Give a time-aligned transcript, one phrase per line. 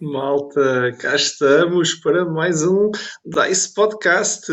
[0.00, 2.90] Malta, cá estamos para mais um
[3.22, 4.50] DICE Podcast,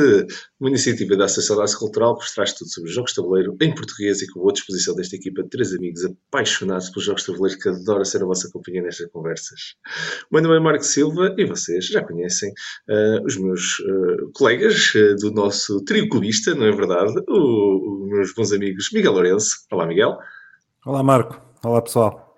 [0.60, 4.22] uma iniciativa da Associação DICE Cultural que traz tudo sobre jogos de tabuleiro em português
[4.22, 7.70] e com boa disposição desta equipa de três amigos apaixonados pelos jogos de tabuleiro que
[7.70, 9.76] adoram ser a vossa companhia nestas conversas.
[10.30, 14.94] O meu nome é Marco Silva e vocês já conhecem uh, os meus uh, colegas
[14.96, 17.14] uh, do nosso trio clubista, não é verdade?
[17.26, 19.66] Os meus bons amigos Miguel Lourenço.
[19.72, 20.18] Olá, Miguel.
[20.86, 21.47] Olá, Marco.
[21.64, 22.36] Olá, pessoal.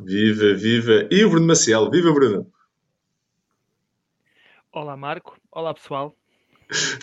[0.00, 1.06] Viva, viva.
[1.10, 1.90] E o Bruno Maciel.
[1.90, 2.46] Viva, Bruno.
[4.72, 5.36] Olá, Marco.
[5.52, 6.16] Olá, pessoal.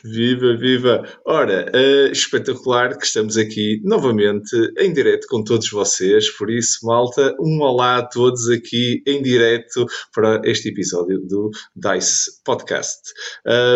[0.04, 1.08] Viva, viva!
[1.24, 7.36] Ora, uh, espetacular que estamos aqui novamente em direto com todos vocês, por isso, malta,
[7.40, 13.14] um olá a todos aqui em direto para este episódio do DICE Podcast.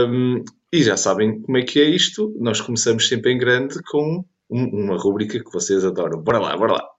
[0.09, 4.25] Um, e já sabem como é que é isto, nós começamos sempre em grande com
[4.49, 6.21] um, uma rubrica que vocês adoram.
[6.21, 6.94] Bora lá, bora lá!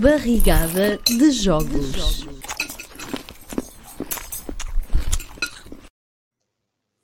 [0.00, 2.26] Barrigada de Jogos.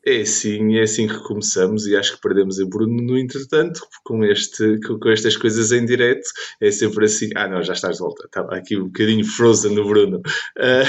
[0.09, 4.25] É assim, é assim que começamos e acho que perdemos a Bruno no entretanto, com,
[4.25, 6.27] este, com, com, estas coisas em direto,
[6.63, 9.87] é sempre assim, ah não, já estás de volta, estava aqui um bocadinho frozen no
[9.87, 10.23] Bruno.
[10.57, 10.87] Uh,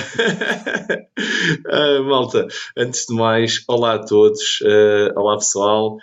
[1.68, 5.98] uh, malta, antes de mais, olá a todos, uh, olá pessoal,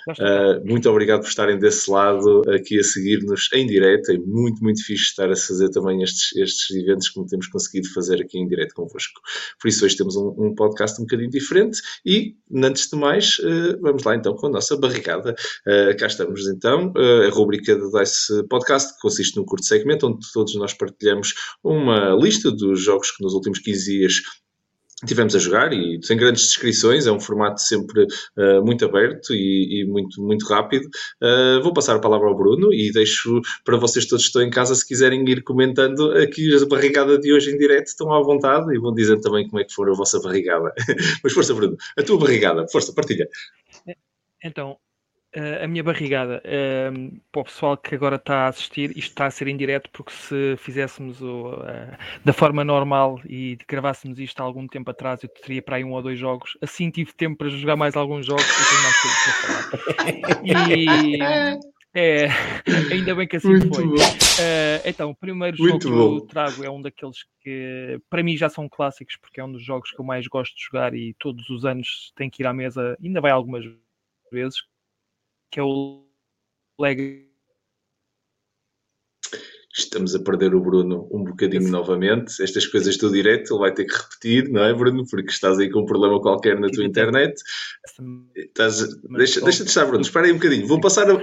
[0.67, 5.05] muito obrigado por estarem desse lado aqui a seguir-nos em direto, é muito, muito fixe
[5.05, 9.23] estar a fazer também estes, estes eventos como temos conseguido fazer aqui em direto convosco.
[9.59, 13.39] Por isso hoje temos um, um podcast um bocadinho diferente e, antes de mais, mais,
[13.39, 15.35] uh, vamos lá então com a nossa barricada.
[15.67, 20.09] Uh, cá estamos então, uh, a rubrica do DICE Podcast, que consiste num curto segmento
[20.09, 21.33] onde todos nós partilhamos
[21.63, 24.15] uma lista dos jogos que nos últimos 15 dias
[25.05, 29.83] tivemos a jogar e sem grandes descrições, é um formato sempre uh, muito aberto e,
[29.83, 30.87] e, muito, muito rápido.
[31.23, 34.51] Uh, vou passar a palavra ao Bruno e deixo para vocês todos que estão em
[34.51, 38.75] casa, se quiserem ir comentando aqui a barrigada de hoje em direto, estão à vontade
[38.75, 40.73] e vão dizendo também como é que for a vossa barrigada.
[41.23, 43.29] Mas força, Bruno, a tua barrigada, força, partilha.
[44.43, 44.79] Então,
[45.37, 49.27] Uh, a minha barrigada, uh, para o pessoal que agora está a assistir, isto está
[49.27, 54.41] a ser em direto, porque se fizéssemos o, uh, da forma normal e gravássemos isto
[54.41, 56.57] há algum tempo atrás, eu teria para aí um ou dois jogos.
[56.63, 60.47] Assim tive tempo para jogar mais alguns jogos e tenho mais coisas para falar.
[60.47, 61.57] E
[61.99, 62.29] é,
[62.93, 63.87] ainda bem que assim Muito foi.
[63.87, 66.17] Uh, então, o primeiro Muito jogo bom.
[66.19, 69.51] que eu trago é um daqueles que para mim já são clássicos, porque é um
[69.51, 72.47] dos jogos que eu mais gosto de jogar e todos os anos tenho que ir
[72.47, 73.65] à mesa, ainda vai algumas
[74.31, 74.59] vezes,
[75.57, 76.05] que é o
[76.79, 77.25] Leg.
[79.75, 82.43] Estamos a perder o Bruno um bocadinho novamente.
[82.43, 85.07] Estas coisas do direto, ele vai ter que repetir, não é, Bruno?
[85.11, 87.41] Porque estás aí com um problema qualquer na tua internet.
[88.37, 88.87] Estás...
[89.17, 90.03] Deixa, deixa de estar, Bruno.
[90.03, 90.67] Espera aí um bocadinho.
[90.67, 91.15] Vou passar a...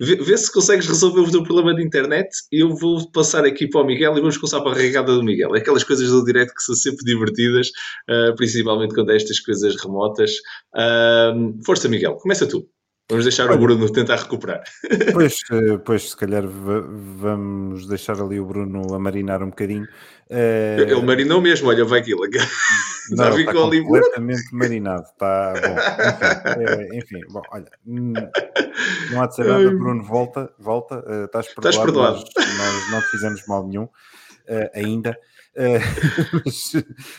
[0.00, 2.28] Vê, vê, se consegues resolver o teu problema de internet.
[2.52, 5.52] Eu vou passar aqui para o Miguel e vamos começar para a regada do Miguel.
[5.52, 7.70] Aquelas coisas do direto que são sempre divertidas,
[8.08, 10.30] uh, principalmente quando é estas coisas remotas.
[10.76, 12.14] Uh, força, Miguel.
[12.14, 12.68] Começa tu.
[13.10, 14.62] Vamos deixar Olha, o Bruno tentar recuperar.
[15.12, 19.84] Pois, eh, pois, se calhar vamos deixar ali o Bruno a marinar um bocadinho.
[20.30, 20.80] Uh...
[20.80, 22.20] Ele marinou mesmo, olha, vai aquilo.
[23.10, 25.02] Não, Já ficou ali completamente marinado.
[25.02, 26.62] Está bom.
[26.62, 29.68] Enfim, é, enfim, bom, olha, não há de ser nada.
[29.70, 31.00] Bruno, volta, volta.
[31.00, 31.68] Uh, estás perdoado.
[31.68, 32.16] Estás perdoado.
[32.16, 35.18] Nós, nós não fizemos mal nenhum uh, ainda.
[36.44, 36.72] mas,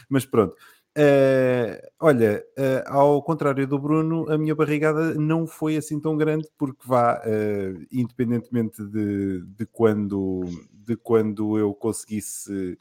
[0.10, 0.56] mas pronto.
[0.98, 6.50] Uh, olha, uh, ao contrário do Bruno, a minha barrigada não foi assim tão grande,
[6.58, 10.42] porque vá, uh, independentemente de, de, quando,
[10.74, 12.78] de quando eu conseguisse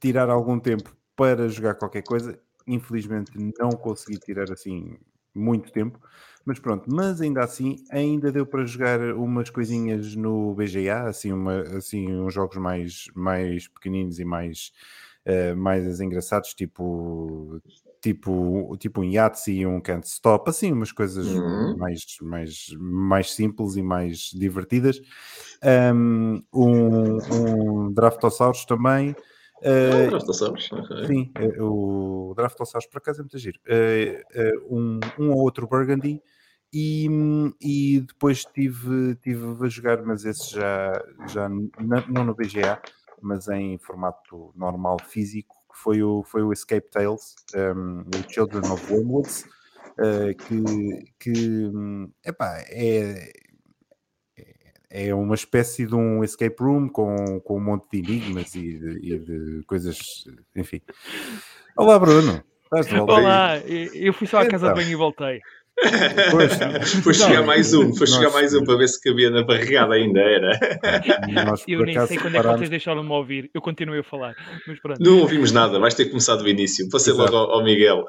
[0.00, 4.96] tirar algum tempo para jogar qualquer coisa, infelizmente não consegui tirar assim
[5.34, 5.98] muito tempo,
[6.44, 11.60] mas pronto, mas ainda assim, ainda deu para jogar umas coisinhas no BGA, assim, uma,
[11.76, 14.72] assim uns jogos mais, mais pequeninos e mais
[15.26, 17.60] uh, mais engraçados, tipo
[18.00, 21.76] tipo, tipo um Yahtzee e um Can't Stop, assim, umas coisas uhum.
[21.76, 25.00] mais, mais, mais simples e mais divertidas.
[25.94, 29.14] Um, um Draftosaurus também.
[29.60, 30.72] Uh, Draftosaurus?
[30.72, 31.06] Okay.
[31.06, 33.60] Sim, uh, o Draftosaurus por acaso é muito giro.
[33.66, 36.22] Uh, um, um ou outro Burgundy.
[36.72, 37.08] E,
[37.60, 42.80] e depois tive, tive a jogar, mas esse já, já não no BGA,
[43.22, 48.70] mas em formato normal físico, que foi o, foi o Escape Tales, um, o Children
[48.72, 49.46] of Wormwoods,
[49.98, 51.70] uh, que, que
[52.24, 53.32] epá, é,
[54.90, 58.78] é, é uma espécie de um escape room com, com um monte de enigmas e
[58.78, 59.98] de, e de coisas,
[60.56, 60.80] enfim.
[61.76, 62.42] Olá, Bruno.
[63.08, 64.74] Olá, eu fui só à casa então.
[64.74, 65.40] de banho e voltei.
[67.06, 70.58] Não, chegar mais um, nós- mais um para ver se cabia na barrigada ainda, era.
[71.46, 73.50] nós Eu nem sei quando é que vocês deixaram-me ouvir.
[73.54, 74.34] Eu continuei a falar.
[74.66, 75.00] Mas pronto.
[75.02, 76.88] Não ouvimos nada, vais ter que começar do início.
[76.90, 77.32] Passei Exato.
[77.32, 78.04] logo ao, ao Miguel.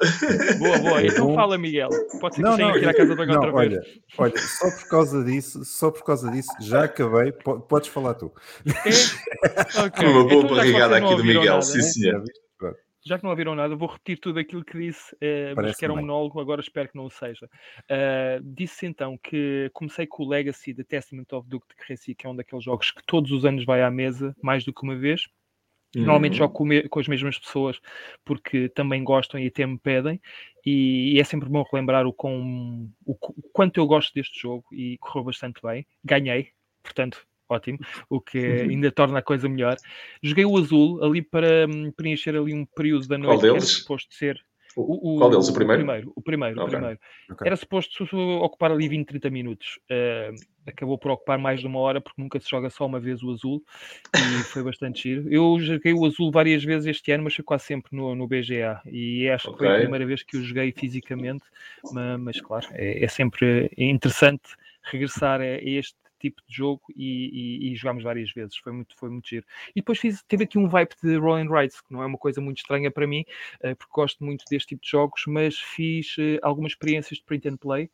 [0.58, 1.02] Boa, boa.
[1.02, 1.34] Então Bom.
[1.34, 1.88] fala, Miguel.
[2.20, 3.72] Pode ser que Não, que ir à casa banho não, outra vez.
[3.72, 3.82] olha,
[4.18, 8.32] olha, só por causa disso, só por causa disso, já acabei, po- podes falar tu.
[8.66, 8.72] É?
[9.86, 10.06] Ok.
[10.06, 12.22] Uma boa Então, barrigada aqui do Miguel, nada, sim Já senhor.
[13.04, 15.92] Já que não ouviram nada, vou repetir tudo aquilo que disse, eh, mas que era
[15.92, 16.04] um bem.
[16.06, 17.48] monólogo, agora espero que não o seja.
[17.88, 22.26] Ah, disse então que comecei com o Legacy de Testament of Duke de Crécy, que
[22.26, 24.96] é um daqueles jogos que todos os anos vai à mesa, mais do que uma
[24.96, 25.28] vez.
[25.94, 26.38] Normalmente Uhum.
[26.38, 27.78] jogo com, me- com as mesmas pessoas
[28.24, 30.20] porque também gostam e até me pedem,
[30.64, 34.96] e, é sempre bom relembrar o, quão, o, o quanto eu gosto deste jogo e
[34.98, 35.86] correu bastante bem.
[36.04, 36.50] Ganhei,
[36.82, 37.78] portanto, ótimo,
[38.08, 39.76] o que ainda torna a coisa melhor.
[40.22, 43.70] Joguei o azul ali para hum, preencher ali um período da noite que era deles?
[43.70, 44.40] suposto ser.
[44.74, 45.48] O- Qual deles?
[45.48, 45.82] O primeiro?
[45.82, 46.58] O primeiro, o primeiro.
[46.60, 46.70] o Ok.
[46.70, 47.00] primeiro.
[47.30, 47.46] Ok.
[47.46, 48.04] Era suposto
[48.42, 49.78] ocupar ali 20, 30 minutos.
[49.90, 50.34] Uh,
[50.66, 53.30] acabou por ocupar mais de uma hora porque nunca se joga só uma vez o
[53.32, 53.62] azul
[54.14, 54.14] e
[54.50, 55.28] foi bastante giro.
[55.30, 58.80] Eu joguei o azul várias vezes este ano, mas foi quase sempre no, no BGA
[58.86, 61.44] e acho que foi a primeira vez que o joguei fisicamente.
[61.92, 67.72] Mas, mas, claro, é, é sempre interessante regressar a este tipo de jogo e, e,
[67.72, 68.56] e jogámos várias vezes.
[68.56, 69.44] Foi muito, foi muito giro.
[69.74, 72.18] E depois fiz, teve aqui um vibe de roll and rides, que não é uma
[72.18, 73.24] coisa muito estranha para mim,
[73.60, 77.48] eh, porque gosto muito deste tipo de jogos, mas fiz eh, algumas experiências de print
[77.48, 77.90] and play.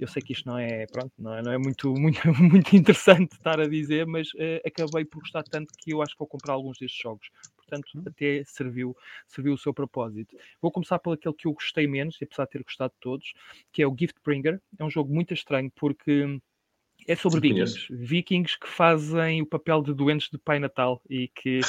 [0.00, 3.32] Eu sei que isto não é, pronto, não é, não é muito, muito, muito interessante
[3.32, 6.54] estar a dizer, mas eh, acabei por gostar tanto que eu acho que vou comprar
[6.54, 7.30] alguns destes jogos.
[7.56, 8.96] Portanto, até serviu,
[9.26, 10.36] serviu o seu propósito.
[10.62, 13.34] Vou começar pelo aquele que eu gostei menos, apesar de ter gostado de todos,
[13.72, 14.60] que é o Gift Bringer.
[14.78, 16.40] É um jogo muito estranho porque
[17.06, 17.86] é sobre Sim, vikings.
[17.90, 21.60] Vikings que fazem o papel de doentes de Pai Natal e que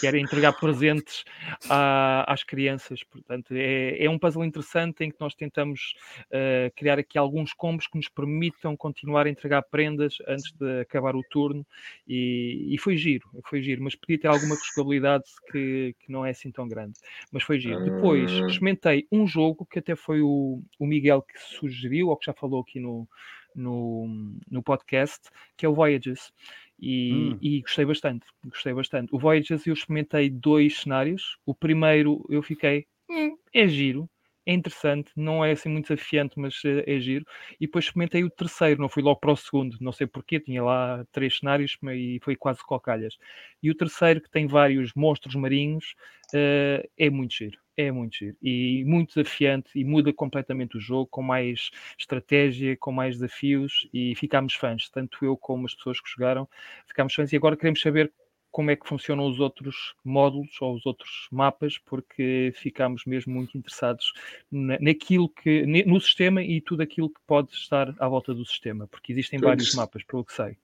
[0.00, 1.24] querem entregar presentes
[1.68, 3.02] à- às crianças.
[3.02, 5.94] Portanto, é, é um puzzle interessante em que nós tentamos
[6.30, 11.14] eh, criar aqui alguns combos que nos permitam continuar a entregar prendas antes de acabar
[11.16, 11.66] o turno.
[12.06, 16.30] E, e foi giro, foi giro, mas podia ter alguma jogabilidade que, que não é
[16.30, 16.98] assim tão grande.
[17.30, 17.80] Mas foi giro.
[17.82, 18.46] Depois Ah.
[18.46, 22.60] experimentei um jogo que até foi o, o Miguel que sugeriu, ou que já falou
[22.60, 23.08] aqui no,
[23.56, 24.06] no,
[24.50, 25.20] no podcast,
[25.56, 26.32] que é o Voyages.
[26.78, 27.40] E, Hum.
[27.40, 29.14] e gostei bastante, gostei bastante.
[29.14, 31.38] O Voyages eu experimentei dois cenários.
[31.46, 34.08] O primeiro eu fiquei, "Hum, é giro,
[34.46, 37.24] é interessante, não é assim muito desafiante, mas eh, é giro.
[37.60, 40.62] E depois experimentei o terceiro, não fui logo para o segundo, não sei porquê, tinha
[40.62, 43.16] lá três cenários e foi quase cocalhas.
[43.62, 45.94] E o terceiro, que tem vários monstros marinhos,
[46.34, 48.36] eh, é muito giro, é muito giro.
[48.42, 54.14] E muito desafiante e muda completamente o jogo, com mais estratégia, com mais desafios e
[54.16, 56.48] ficámos fãs, tanto eu como as pessoas que jogaram,
[56.86, 58.12] ficámos fãs e agora queremos saber
[58.50, 63.58] como é que funcionam os outros módulos ou os outros mapas, porque ficámos mesmo muito
[63.58, 64.14] interessados
[64.50, 68.86] na- naquilo que, no sistema e tudo aquilo que pode estar à volta do sistema,
[68.86, 70.56] porque existem vários mapas, pelo que sei.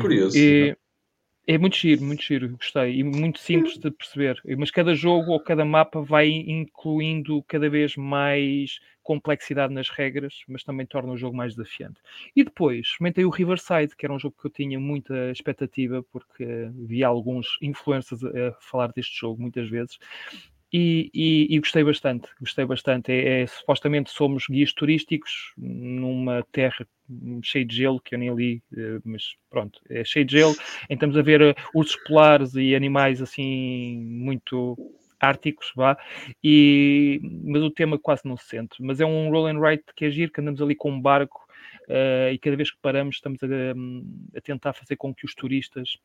[0.00, 0.38] Curioso.
[0.38, 0.74] E
[1.46, 2.98] é muito giro, muito giro, gostei.
[2.98, 4.40] E muito simples de perceber.
[4.58, 10.64] Mas cada jogo ou cada mapa vai incluindo cada vez mais complexidade nas regras, mas
[10.64, 12.00] também torna o jogo mais desafiante.
[12.34, 16.70] E depois, experimentei o Riverside, que era um jogo que eu tinha muita expectativa, porque
[16.74, 19.98] vi alguns influencers a falar deste jogo muitas vezes.
[20.76, 23.12] E, e- e gostei bastante, gostei bastante.
[23.12, 28.34] É, é- supostamente somos guias turísticos numa terra hum, cheia de gelo, que eu nem
[28.34, 30.54] li, eh, mas pronto, é cheio de gelo.
[30.90, 34.76] Então estamos a ver eh, ursos polares e animais assim muito
[35.20, 35.96] árticos, vá,
[36.42, 38.76] e, mas o tema quase não se sente.
[38.82, 41.46] Mas é um roll and write que é giro, que andamos ali com um barco
[41.88, 43.46] eh, e cada vez que paramos estamos a,
[44.36, 45.98] a tentar fazer com que os turistas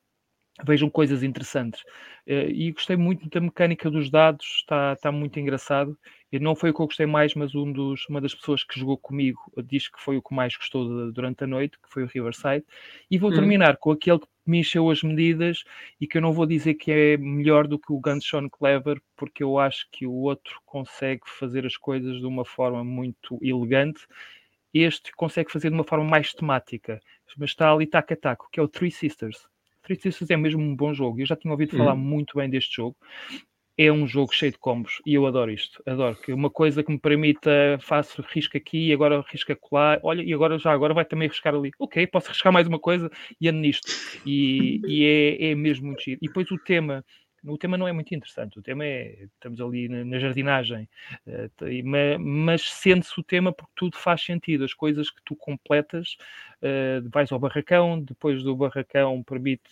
[0.65, 1.83] vejam coisas interessantes.
[2.27, 5.97] Eh, e gostei muito da mecânica dos dados, está, está muito engraçado.
[6.31, 8.79] E não foi o que eu gostei mais, mas um dos, uma das pessoas que
[8.79, 12.03] jogou comigo diz que foi o que mais gostou de- durante a noite, que foi
[12.03, 12.65] o Riverside.
[13.09, 13.33] E vou Hum.
[13.33, 15.63] terminar com aquele que me encheu as medidas
[15.99, 19.43] e que eu não vou dizer que é melhor do que o Gunshot Clever, porque
[19.43, 24.05] eu acho que o outro consegue fazer as coisas de uma forma muito elegante.
[24.73, 26.99] Este consegue fazer de uma forma mais temática,
[27.37, 29.47] mas está ali taco a taco, que é o Three Sisters.
[29.95, 31.19] Sisters é mesmo um bom jogo.
[31.21, 31.99] Eu já tinha ouvido falar Hum.
[31.99, 32.95] muito bem deste jogo.
[33.77, 35.81] É um jogo cheio de combos e eu adoro isto.
[35.87, 39.97] Adoro que uma coisa que me permita faço risco aqui e agora risco acolá.
[40.03, 41.71] Olha, e agora já agora vai também riscar ali.
[41.79, 43.89] Ok, posso riscar mais uma coisa e ando nisto.
[44.25, 46.19] E, e é, é mesmo muito giro.
[46.21, 47.05] E depois o tema
[47.43, 48.59] o tema não é muito interessante.
[48.59, 50.87] O tema é, estamos ali na, na jardinagem,
[51.27, 54.63] uh, mas sente-se o tema porque tudo faz sentido.
[54.63, 56.17] As coisas que tu completas,
[56.61, 59.69] uh, vais ao barracão, depois do barracão permite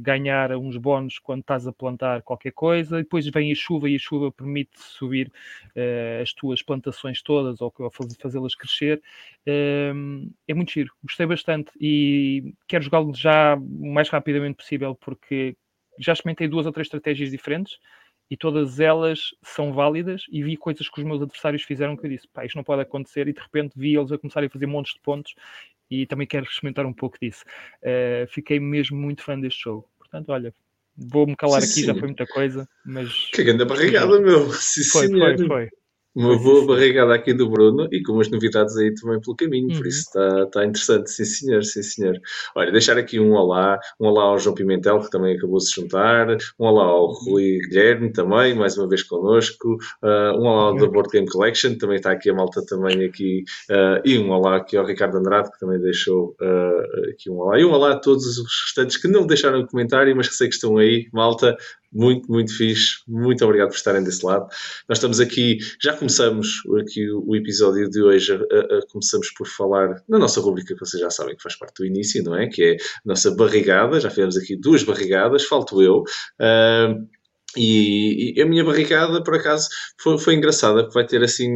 [0.00, 3.98] ganhar uns bónus quando estás a plantar qualquer coisa, depois vem a chuva e a
[3.98, 5.32] chuva permite subir
[5.68, 9.02] uh, as tuas plantações todas ou, ou fazê-las crescer.
[9.46, 15.56] é muito giro, gostei bastante e quero jogá-lo já o mais rapidamente possível porque
[15.98, 17.78] já experimentei duas ou três estratégias diferentes
[18.30, 22.10] e todas elas são válidas e vi coisas que os meus adversários fizeram que eu
[22.10, 24.66] disse, pá, isto não pode acontecer e de repente vi eles a começarem a fazer
[24.66, 25.34] montes de pontos
[25.90, 27.44] e também quero experimentar um pouco disso.
[27.82, 29.88] Uh, fiquei mesmo muito fã deste jogo.
[29.98, 30.52] Portanto, olha,
[30.96, 31.86] vou-me calar sim, aqui, sim.
[31.86, 33.30] já foi muita coisa, mas...
[33.32, 34.52] Que grande barrigada, meu!
[34.52, 35.68] Sim, foi, foi, foi
[36.16, 39.76] uma boa barrigada aqui do Bruno e com umas novidades aí também pelo caminho, uhum.
[39.76, 42.18] por isso está, tá interessante, sim senhor, sim senhor.
[42.54, 45.78] Olha, deixar aqui um olá, um olá ao João Pimentel, que também acabou de se
[45.78, 50.76] juntar, um olá ao Rui Guilherme também, mais uma vez connosco, uh, um olá ao
[50.76, 54.56] da Board Game Collection, também está aqui a malta também aqui, uh, e um olá
[54.56, 57.98] aqui ao Ricardo Andrade, que também deixou uh, aqui um olá, e um olá a
[57.98, 61.54] todos os restantes que não deixaram comentário, mas que sei que estão aí, malta,
[61.96, 62.96] muito, muito fixe.
[63.08, 64.46] Muito obrigado por estarem desse lado.
[64.88, 69.46] Nós estamos aqui, já começamos aqui o, o episódio de hoje, a, a, começamos por
[69.46, 72.46] falar na nossa rubrica que vocês já sabem que faz parte do início, não é?
[72.48, 73.98] Que é a nossa barrigada.
[73.98, 76.02] Já fizemos aqui duas barrigadas, falto eu.
[76.38, 77.15] Uh,
[77.56, 81.48] e, e, a minha barricada, por acaso, foi, foi engraçada, porque vai ter assim.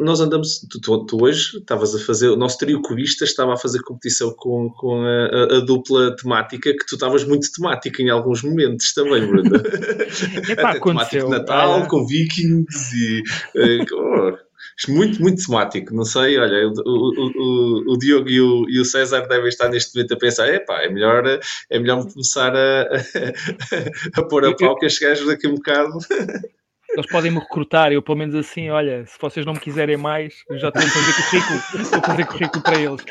[0.00, 0.60] Nós andamos.
[0.70, 2.28] Tu, tu, tu hoje estavas a fazer.
[2.28, 6.72] O nosso trio cubista estava a fazer competição com, com a, a, a dupla temática,
[6.72, 9.62] que tu estavas muito temática em alguns momentos também, Bruna.
[10.48, 13.22] Epá, Até temático Natal, com Vikings e.
[13.56, 14.49] Uh,
[14.88, 15.94] muito, muito temático.
[15.94, 19.68] Não sei, olha, o, o, o, o Diogo e o, e o, César devem estar
[19.68, 21.24] neste momento a pensar: epá, é melhor,
[21.70, 25.54] é melhor começar a, a, a pôr a pau que estes gajos daqui a um
[25.54, 25.98] bocado.
[26.92, 30.42] Eles podem me recrutar, eu pelo menos assim, olha, se vocês não me quiserem mais,
[30.48, 33.04] eu já estou a fazer currículo, estou a fazer currículo para eles.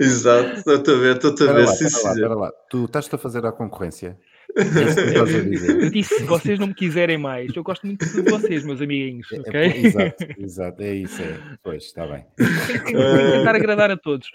[0.00, 1.66] Exato, estou a ver, estou a ver.
[1.66, 2.52] Lá, sim, lá, lá.
[2.70, 4.18] Tu estás-te a fazer a concorrência
[4.56, 9.30] eu disse, se vocês não me quiserem mais, eu gosto muito de vocês, meus amiguinhos,
[9.32, 9.60] é, ok?
[9.60, 11.38] É, exato, exato, é isso, é.
[11.62, 12.24] Pois, está bem.
[12.36, 14.28] Tentar agradar a todos.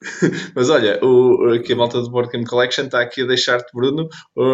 [0.54, 4.08] Mas olha, o, aqui a malta do Board Game Collection está aqui a deixar-te, Bruno.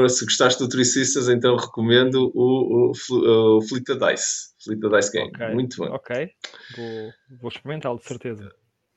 [0.09, 4.51] se gostaste do Three Sisters, então recomendo o, o, o Flita Dice.
[4.63, 5.31] Flita Dice Game.
[5.35, 5.55] Okay.
[5.55, 5.87] Muito bom.
[5.87, 6.31] Ok,
[6.77, 8.49] vou, vou experimentá-lo, de certeza.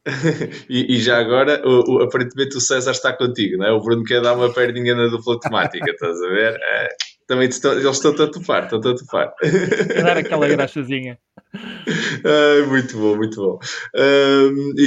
[0.69, 3.71] e, e, já agora, o, o, aparentemente o César está contigo, não é?
[3.71, 6.59] O Bruno quer dar uma perninha na dupla temática, estás a ver?
[6.61, 6.89] É,
[7.27, 9.33] também estão, eles estão a topar, estão a topar.
[9.39, 11.17] Quer dar aquela graxazinha.
[11.55, 13.59] Ai, muito bom, muito bom.
[13.95, 14.81] Um, e,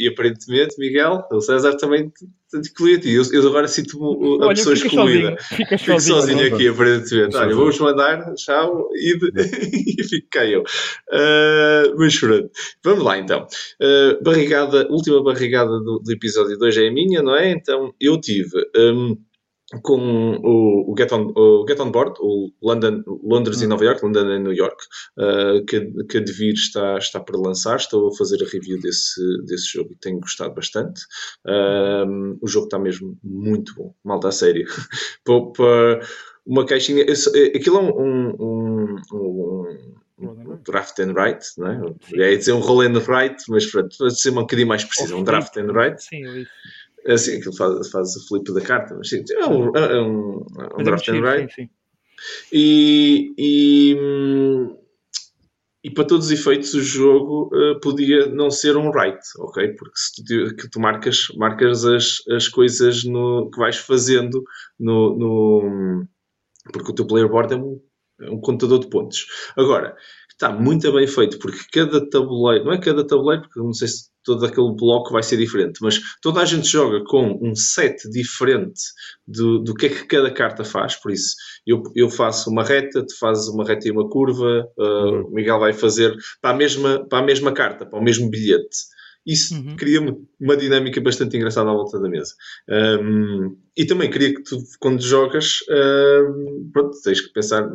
[0.00, 3.08] e, e, aparentemente, Miguel, o César também te inclui-te.
[3.10, 5.36] Eu, eu agora sinto-me a pessoa excluída.
[5.40, 7.36] Fica sozinho, sozinho aqui, aparentemente.
[7.36, 9.16] Olha, vamos mandar, tchau, e,
[10.00, 10.62] e fico cá eu.
[10.62, 12.50] Uh, mas pronto,
[12.82, 13.46] vamos lá então.
[13.80, 17.50] Uh, barrigada, última barrigada do, do episódio 2 é a minha, não é?
[17.50, 18.56] Então eu tive.
[18.76, 19.16] Um,
[19.82, 23.68] com o, o, Get on, o Get On Board, o London, Londres e hum.
[23.68, 24.76] Nova York, London e New York,
[25.18, 27.76] uh, que, que a Devir está, está para lançar.
[27.76, 31.02] Estou a fazer a review desse, desse jogo e tenho gostado bastante.
[31.46, 34.66] Uh, o jogo está mesmo muito bom, malta a sério.
[35.24, 36.00] para
[36.46, 37.04] uma caixinha,
[37.54, 39.76] aquilo é um, um, um,
[40.18, 42.32] um draft and write, não é?
[42.32, 45.56] É dizer um roll and write, mas para ser um bocadinho mais preciso, um draft
[45.56, 46.02] and write.
[46.02, 46.46] Sim, eu
[47.06, 50.80] assim, aquilo faz, faz o flip da carta, mas sim, é um, é um, é
[50.80, 51.54] um draft and write.
[51.54, 51.70] Sim, sim.
[52.52, 53.96] E, e,
[55.84, 59.68] e, para todos os efeitos o jogo uh, podia não ser um write, ok?
[59.74, 64.42] Porque se tu, que tu marcas, marcas as, as coisas no, que vais fazendo
[64.78, 66.08] no, no
[66.72, 67.80] porque o teu player board é um,
[68.20, 69.26] é um contador de pontos.
[69.56, 69.96] Agora,
[70.38, 74.08] está muito bem feito, porque cada tabuleiro, não é cada tabuleiro, porque não sei se
[74.22, 78.80] todo aquele bloco vai ser diferente, mas toda a gente joga com um set diferente
[79.26, 81.34] do, do que é que cada carta faz, por isso
[81.66, 85.22] eu, eu faço uma reta, tu fazes uma reta e uma curva, uh, uhum.
[85.26, 88.76] o Miguel vai fazer para a, mesma, para a mesma carta, para o mesmo bilhete.
[89.26, 89.76] Isso uhum.
[89.76, 90.00] cria
[90.40, 92.32] uma dinâmica bastante engraçada à volta da mesa.
[92.68, 97.68] Um, e também queria que tu, quando jogas, um, pronto, tens que pensar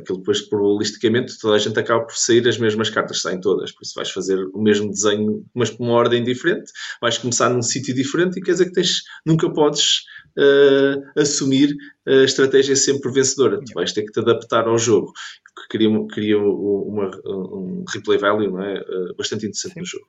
[0.00, 3.82] aquilo depois probabilisticamente toda a gente acaba por sair as mesmas cartas, saem todas, por
[3.82, 7.94] isso vais fazer o mesmo desenho, mas por uma ordem diferente, vais começar num sítio
[7.94, 10.04] diferente e quer dizer que tens, nunca podes
[10.38, 11.76] uh, assumir
[12.06, 15.12] a estratégia sempre vencedora, tu vais ter que te adaptar ao jogo.
[15.54, 18.80] Que cria, cria uma, um replay value não é?
[18.80, 19.80] Uh, bastante interessante Sim.
[19.80, 20.06] no jogo.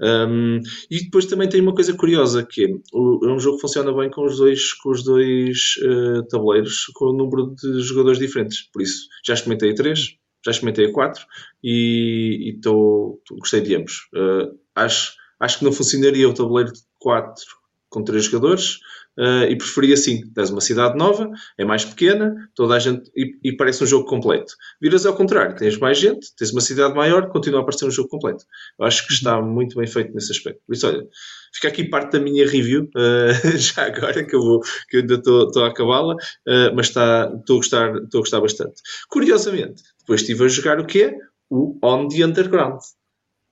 [0.00, 0.60] Um,
[0.90, 4.10] e depois também tem uma coisa curiosa que é, é um jogo que funciona bem
[4.10, 8.62] com os dois, com os dois uh, tabuleiros com o número de jogadores diferentes.
[8.72, 11.24] Por isso, já experimentei a 3, já experimentei a 4
[11.62, 14.08] e, e tô, gostei de ambos.
[14.14, 17.44] Uh, acho, acho que não funcionaria o tabuleiro de 4
[17.88, 18.80] com 3 jogadores
[19.18, 20.28] uh, e preferia assim.
[20.32, 24.06] Tens uma cidade nova, é mais pequena, toda a gente e, e, parece um jogo
[24.06, 24.54] completo.
[24.80, 28.08] Viras ao contrário, tens mais gente, tens uma cidade maior, continua a parecer um jogo
[28.08, 28.44] completo.
[28.78, 30.60] Eu acho que está muito bem feito nesse aspecto.
[30.66, 31.06] Por isso, olha,
[31.54, 35.14] fica aqui parte da minha review, uh, já agora que eu, vou, que eu ainda
[35.14, 38.82] estou a acabá-la, uh, mas estou a, gostar, a gostar bastante.
[39.08, 41.16] Curiosamente, depois estive a jogar o quê?
[41.50, 42.80] O On the Underground.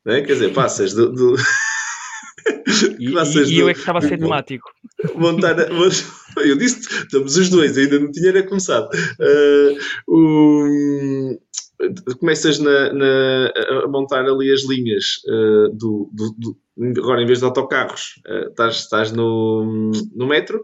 [0.07, 0.21] É?
[0.21, 1.37] Quer dizer, passas do, do
[2.99, 4.71] e, e, e eu é que estava a ser temático.
[5.15, 5.57] Montar,
[6.39, 8.89] eu disse, estamos os dois, ainda não tinha era começado.
[9.21, 9.77] Uh,
[10.09, 11.39] um,
[12.19, 13.53] começas na, na,
[13.85, 18.49] a montar ali as linhas uh, do, do, do, agora em vez de autocarros uh,
[18.49, 20.63] estás, estás no, no metro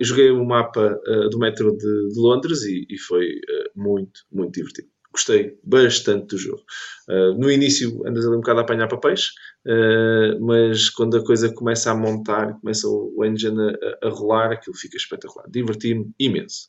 [0.00, 0.98] joguei o mapa
[1.30, 3.28] do metro de, de Londres e, e foi
[3.76, 6.62] muito, muito divertido gostei bastante do jogo.
[7.08, 9.32] Uh, no início andas ali um bocado a apanhar papéis,
[9.66, 14.52] uh, mas quando a coisa começa a montar, começa o, o engine a, a, rolar,
[14.52, 15.46] aquilo fica espetacular.
[15.48, 16.68] Diverti-me imenso.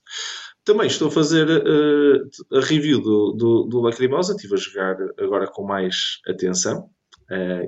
[0.63, 5.47] Também estou a fazer uh, a review do, do, do Lacrimosa, estive a jogar agora
[5.47, 6.89] com mais atenção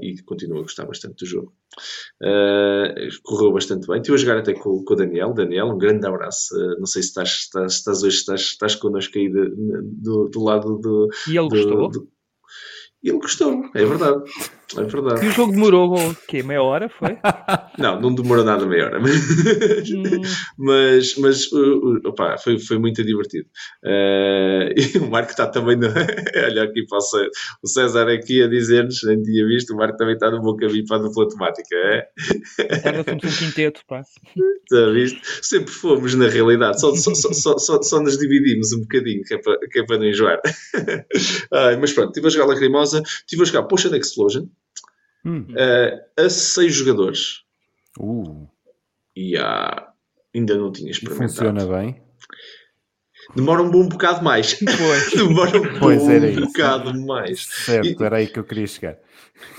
[0.01, 1.53] e continuo a gostar bastante do jogo.
[2.22, 3.98] Uh, correu bastante bem.
[3.98, 5.34] Estive a jogar até com, com, o Daniel.
[5.34, 6.55] Daniel, um grande abraço.
[6.55, 9.50] Uh, não sei se estás, estás, estás hoje estás, estás connosco aí de,
[10.01, 11.08] do, do lado do.
[11.27, 11.89] E ele do, gostou?
[11.89, 12.08] Do,
[13.03, 14.24] ele gostou, é verdade.
[14.77, 15.25] É verdade.
[15.25, 16.41] E o jogo demorou o quê?
[16.41, 16.89] Meia hora?
[16.89, 17.17] Foi?
[17.77, 18.99] não, não demorou nada meia hora.
[18.99, 20.21] Hum.
[20.57, 23.45] Mas, mas uh, opa, foi, foi muito divertido.
[23.83, 25.75] Uh, e o Marco está também.
[25.77, 25.87] No...
[26.45, 30.31] Olha aqui para o César, aqui a dizer-nos, nem tinha visto, o Marco também está
[30.31, 31.75] no bom caminho para a dupla temática.
[31.75, 32.07] É?
[32.83, 34.01] Era sempre um quinteto, pá.
[34.01, 35.19] Está visto?
[35.41, 36.79] Sempre fomos, na realidade.
[36.79, 39.97] Só, só, só, só, só nos dividimos um bocadinho, que é para, que é para
[39.97, 40.39] não enjoar.
[41.79, 44.47] Mas pronto, estive a jogar Lacrimosa, estive a jogar Potion Explosion.
[45.25, 45.47] Hum.
[45.51, 47.43] Uh, a seis jogadores.
[47.99, 48.47] Uh.
[49.15, 49.91] E há...
[50.35, 51.29] ainda não tinha experimentado.
[51.29, 52.02] Funciona bem.
[53.35, 54.53] Demora um bom bocado mais.
[54.53, 55.11] Pois.
[55.15, 57.05] Demora um pois bom bocado isso.
[57.05, 57.45] mais.
[57.45, 58.97] Certo, e, era aí que eu queria chegar.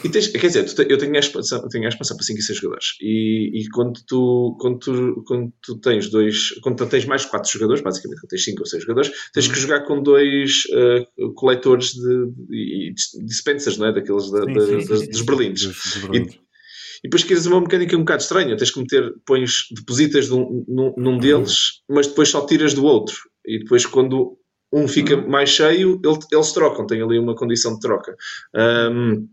[0.02, 2.42] E tens, quer dizer, tu, eu tenho a expansão, tenho a expansão para 5 e
[2.42, 2.86] 6 jogadores.
[3.00, 7.28] E, e, quando, tu, quando, tu, quando tu tens dois, quando tu tens mais de
[7.28, 9.60] 4 jogadores, basicamente, quando tens 5 ou 6 jogadores, tens que uhum.
[9.60, 13.92] jogar com dois uh, coletores de, de, de, dispensers, não é?
[13.92, 15.64] Daqueles da, sim, da, sim, sim, dos berlindes.
[16.12, 20.64] E, e depois queres uma mecânica um bocado estranha, tens que meter, pões, depositas num,
[20.66, 23.16] num, num deles, mas depois só tiras do outro.
[23.46, 24.38] E depois quando
[24.72, 25.28] um fica uhum.
[25.28, 26.00] mais cheio,
[26.32, 28.16] eles trocam, tem ali uma condição de troca.
[28.54, 29.28] Um,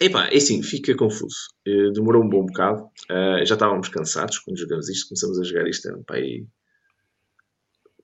[0.00, 1.48] Epá, é assim, fica confuso.
[1.66, 2.84] Uh, demorou um bom bocado.
[3.10, 5.08] Uh, já estávamos cansados quando jogamos isto.
[5.08, 6.46] Começamos a jogar isto pá, aí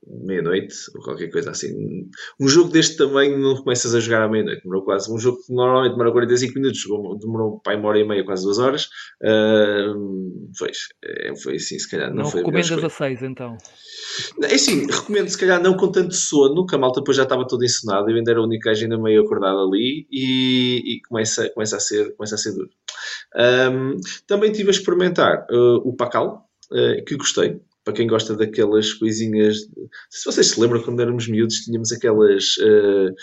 [0.07, 2.09] meia-noite ou qualquer coisa assim.
[2.39, 4.61] Um jogo deste tamanho não começas a jogar à meia-noite.
[4.63, 5.11] Demorou quase.
[5.11, 6.81] Um jogo que normalmente demora 45 minutos,
[7.19, 8.85] demorou pá, uma hora e meia, quase duas horas.
[9.21, 10.71] Uh, foi,
[11.03, 12.09] é, foi assim, se calhar.
[12.09, 13.57] Não, não foi recomendas a, a seis então?
[14.43, 17.47] É assim, recomendo se calhar não com tanto sono, que a malta depois já estava
[17.47, 21.49] toda ensinada, eu ainda era o único gajo ainda meio acordado ali e, e, começa,
[21.49, 22.69] começa, a ser, começa a ser duro.
[23.35, 28.91] Um, também estive a experimentar uh, o Pacal, uh, que gostei para quem gosta daquelas
[28.93, 29.59] coisinhas.
[30.09, 33.13] Se vocês se lembram, quando éramos miúdos, tínhamos aquelas, uh,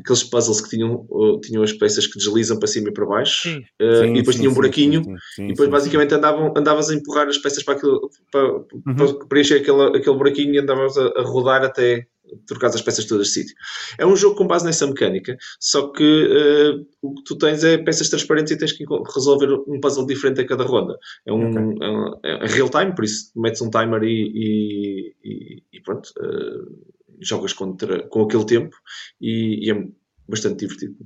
[0.00, 3.48] aqueles puzzles que tinham, uh, tinham as peças que deslizam para cima e para baixo,
[3.48, 3.58] sim.
[3.82, 5.02] Uh, sim, e depois sim, tinha um buraquinho,
[5.38, 8.94] e depois basicamente andavam, andavas a empurrar as peças para, aquilo, para, uhum.
[8.96, 12.06] para preencher aquele, aquele buraquinho e andavas a, a rodar até
[12.46, 13.54] trocar as peças todas de sítio.
[13.98, 17.78] É um jogo com base nessa mecânica, só que uh, o que tu tens é
[17.78, 20.98] peças transparentes e tens que resolver um puzzle diferente a cada ronda.
[21.26, 21.86] É um, okay.
[21.86, 26.92] é, um é real time, por isso metes um timer e, e, e pronto, uh,
[27.20, 28.76] jogas contra, com aquele tempo
[29.20, 29.86] e, e é
[30.28, 30.96] bastante divertido,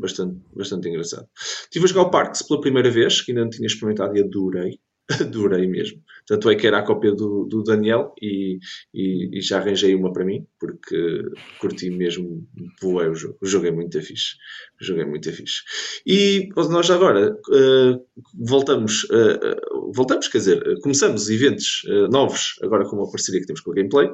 [0.00, 1.26] bastante, bastante engraçado.
[1.62, 4.78] Estive a jogar o Parks pela primeira vez, que ainda não tinha experimentado e adorei.
[5.20, 6.02] adorei mesmo.
[6.26, 8.58] Tanto é que era a cópia do, do Daniel e,
[8.92, 11.22] e, e, já arranjei uma para mim, porque
[11.60, 12.44] curti mesmo,
[12.82, 13.38] voei o jogo.
[13.40, 14.34] O jogo é muito fixe.
[14.80, 15.62] O jogo é muito fixe.
[16.04, 22.96] E nós agora uh, voltamos, uh, voltamos, quer dizer, começamos eventos uh, novos, agora com
[22.96, 24.08] uma parceria que temos com a Gameplay.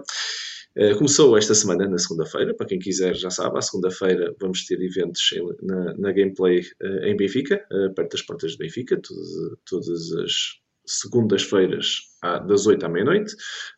[0.96, 5.30] Começou esta semana, na segunda-feira, para quem quiser já sabe, à segunda-feira vamos ter eventos
[5.34, 6.62] em, na, na, Gameplay
[7.02, 7.62] em Benfica,
[7.94, 9.28] perto das portas de Benfica, todas,
[9.66, 12.12] todas as segundas-feiras
[12.46, 13.32] das 8 à meia-noite.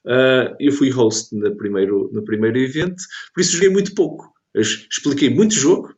[0.05, 3.03] Uh, eu fui host no primeiro, no primeiro evento,
[3.35, 4.33] por isso joguei muito pouco.
[4.55, 5.95] Eu expliquei muito jogo,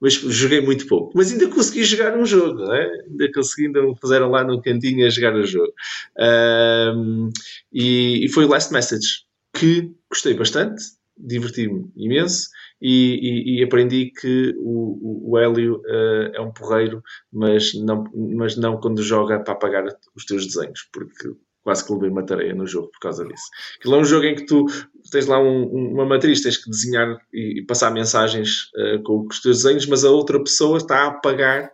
[0.00, 1.12] mas joguei muito pouco.
[1.16, 2.90] Mas ainda consegui jogar um jogo, é?
[3.08, 5.72] Ainda consegui, ainda me puseram lá no cantinho a jogar o jogo.
[6.18, 7.30] Um,
[7.72, 10.82] e, e, foi o Last Message, que gostei bastante,
[11.16, 12.48] diverti-me imenso.
[12.80, 17.02] E, e, e, aprendi que o, o Hélio uh, é um porreiro,
[17.32, 22.10] mas não, mas não quando joga para apagar os teus desenhos, porque quase que levei
[22.10, 23.44] uma tarefa no jogo por causa disso.
[23.78, 24.66] Aquilo é um jogo em que tu
[25.10, 29.40] tens lá um, uma matriz, tens que desenhar e, e passar mensagens uh, com os
[29.40, 31.72] teus desenhos, mas a outra pessoa está a apagar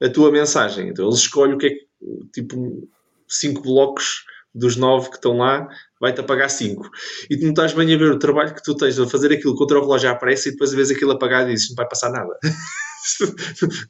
[0.00, 0.88] a tua mensagem.
[0.88, 1.86] Então ele escolhe o que é que,
[2.32, 2.88] tipo,
[3.28, 4.24] cinco blocos
[4.56, 5.68] dos nove que estão lá,
[6.00, 6.90] vai-te apagar cinco.
[7.30, 9.54] E tu não estás bem a ver o trabalho que tu tens a fazer aquilo
[9.54, 12.36] contra o relógio aparece e depois vês aquilo apagado e dizes, não vai passar nada.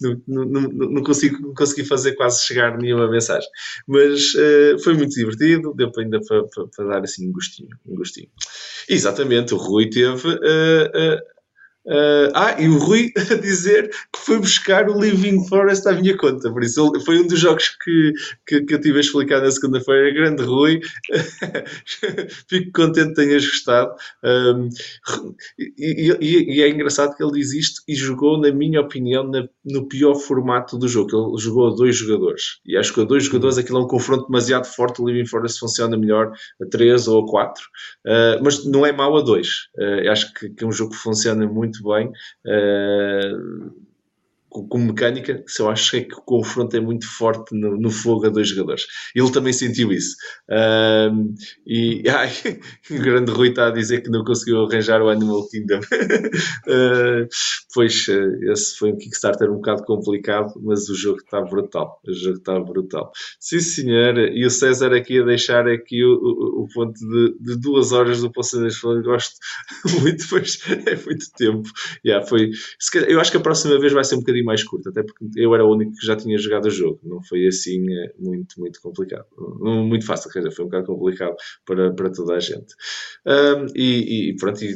[0.00, 3.48] não, não, não, não, consigo, não consegui fazer quase chegar nenhuma mensagem.
[3.87, 7.76] Mas uh, foi muito divertido, deu ainda para, para, para, dar assim um gostinho.
[7.87, 8.29] Um gostinho.
[8.88, 10.29] Exatamente, o Rui teve.
[10.29, 11.36] Uh, uh,
[11.87, 16.16] Uh, ah, e o Rui a dizer que foi buscar o Living Forest à minha
[16.16, 18.12] conta, por isso foi um dos jogos que,
[18.44, 20.12] que, que eu tive a explicar na segunda-feira.
[20.12, 20.81] Grande Rui,
[22.49, 23.94] fico contente que tenhas gostado.
[24.25, 24.68] Um,
[25.59, 29.49] e, e, e, é engraçado que ele diz isto e jogou, na minha opinião, na,
[29.64, 31.07] no pior formato do jogo.
[31.07, 34.27] Ele jogou a dois jogadores e acho que a dois jogadores aquilo é um confronto
[34.27, 35.01] demasiado forte.
[35.01, 37.64] O Living Forest funciona melhor a três ou a quatro,
[38.07, 39.68] uh, mas não é mau a dois.
[39.79, 42.12] Uh, acho que, que é um jogo que funciona muito muito bem.
[42.47, 43.87] Uh,
[44.69, 48.31] como mecânica, se eu acho que o confronto é muito forte no, no fogo a
[48.31, 48.85] dois jogadores.
[49.14, 50.16] Ele também sentiu isso.
[50.49, 51.35] Uh,
[51.66, 52.33] e ai,
[52.90, 55.79] o grande Rui está a dizer que não conseguiu arranjar o Animal Kingdom.
[55.79, 57.29] uh,
[57.75, 62.01] pois, uh, esse foi um Kickstarter um bocado complicado, mas o jogo está brutal.
[62.07, 63.11] O jogo está brutal.
[63.40, 64.19] Sim, senhor.
[64.19, 68.21] E o César aqui a deixar aqui o, o, o ponto de, de, duas horas
[68.21, 69.05] do Poço das Flores.
[69.05, 69.35] Gosto
[70.01, 71.69] muito, pois é muito tempo.
[72.05, 72.51] Yeah, foi,
[72.92, 75.27] calhar, eu acho que a próxima vez vai ser um bocadinho mais curto, até porque
[75.37, 78.59] eu era o único que já tinha jogado o jogo, não foi assim eh, muito,
[78.59, 79.27] muito complicado.
[79.61, 82.75] Muito fácil, quer dizer, foi um bocado complicado para, para toda a gente.
[83.27, 84.75] Um, e, e, pronto, e,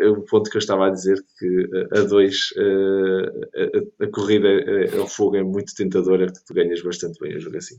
[0.00, 2.52] é, o ponto que eu estava a dizer, que a dois
[4.00, 4.48] a, a, corrida
[4.98, 7.76] ao fogo é muito tentadora, tu ganhas bastante bem o jogo assim.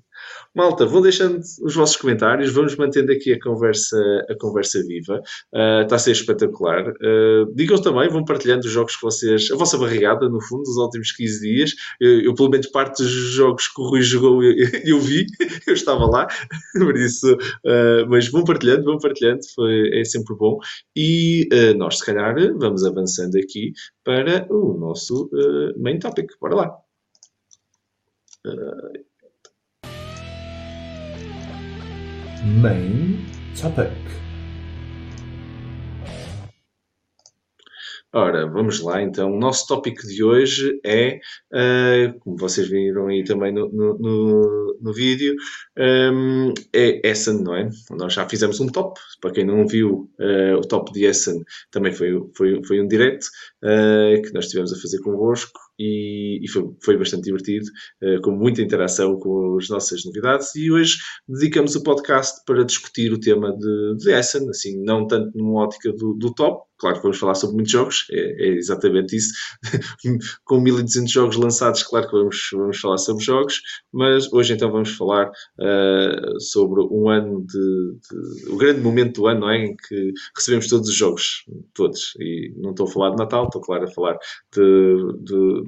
[0.56, 3.98] Malta, vou deixando os vossos comentários, vamos mantendo aqui a conversa,
[4.30, 5.22] a conversa viva,
[5.54, 6.90] uh, está a ser espetacular.
[6.90, 10.78] Uh, digam também, vão partilhando os jogos que vocês, a vossa barrigada, no fundo, dos
[10.86, 11.71] últimos 15 dias.
[12.00, 14.54] Eu, eu, pelo menos, parte dos jogos que o Rui jogou, eu,
[14.86, 15.26] eu vi,
[15.67, 16.28] eu estava lá,
[16.74, 20.58] por isso, uh, mas vão partilhando, vão partilhando, foi, é sempre bom.
[20.95, 23.71] E uh, nós, se calhar, vamos avançando aqui
[24.04, 26.32] para o nosso uh, main topic.
[26.39, 26.78] Bora lá.
[32.62, 33.26] Main
[33.60, 34.25] topic.
[38.17, 39.34] Ora, vamos lá então.
[39.34, 41.19] O nosso tópico de hoje é,
[41.51, 45.36] uh, como vocês viram aí também no, no, no, no vídeo,
[45.78, 47.69] um, é Essen, não é?
[47.91, 48.97] Nós já fizemos um top.
[49.19, 53.25] Para quem não viu uh, o top de Essen, também foi, foi, foi um direct
[53.62, 57.66] uh, que nós estivemos a fazer convosco e, e foi, foi, bastante divertido,
[58.04, 60.56] uh, com muita interação com as nossas novidades.
[60.56, 65.38] E hoje dedicamos o podcast para discutir o tema de, de Essen, assim, não tanto
[65.38, 69.16] numa ótica do, do top, claro que vamos falar sobre muitos jogos, é, é exatamente
[69.16, 69.34] isso.
[70.46, 73.62] Com 1200 jogos lançados, claro que vamos, vamos falar sobre jogos,
[73.92, 79.28] mas hoje então vamos falar uh, sobre um ano de, de, o grande momento do
[79.28, 79.66] ano, não é?
[79.66, 82.14] Em que recebemos todos os jogos, todos.
[82.20, 84.18] E não estou a falar de Natal, estou, claro, a falar
[84.54, 85.64] de, de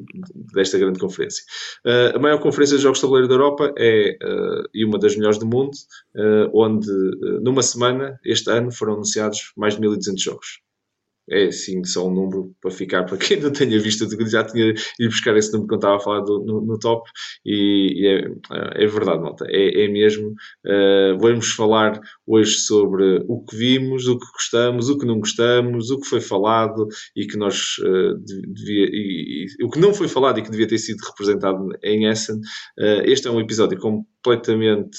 [0.53, 1.43] desta grande conferência.
[1.85, 5.15] Uh, a maior conferência de jogos de tabuleiro da Europa é, uh, e uma das
[5.15, 5.71] melhores do mundo,
[6.53, 6.87] onde
[7.41, 10.66] numa semana, este ano, foram anunciados mais de 1200 jogos
[11.29, 15.09] é sim só um número para ficar para quem não tenha visto, já tinha ido
[15.09, 17.09] buscar esse número quando estava a falar do, no, no, top
[17.45, 20.29] e, e é, é, verdade, malta, é, é mesmo.
[20.65, 25.89] Uh, vamos falar hoje sobre o que vimos, o que gostamos, o que não gostamos,
[25.89, 28.17] o que foi falado e que nós uh,
[28.53, 32.05] devia, e, e, o que não foi falado e que devia ter sido representado em
[32.07, 32.37] Essen.
[32.37, 34.97] Uh, este é um episódio completamente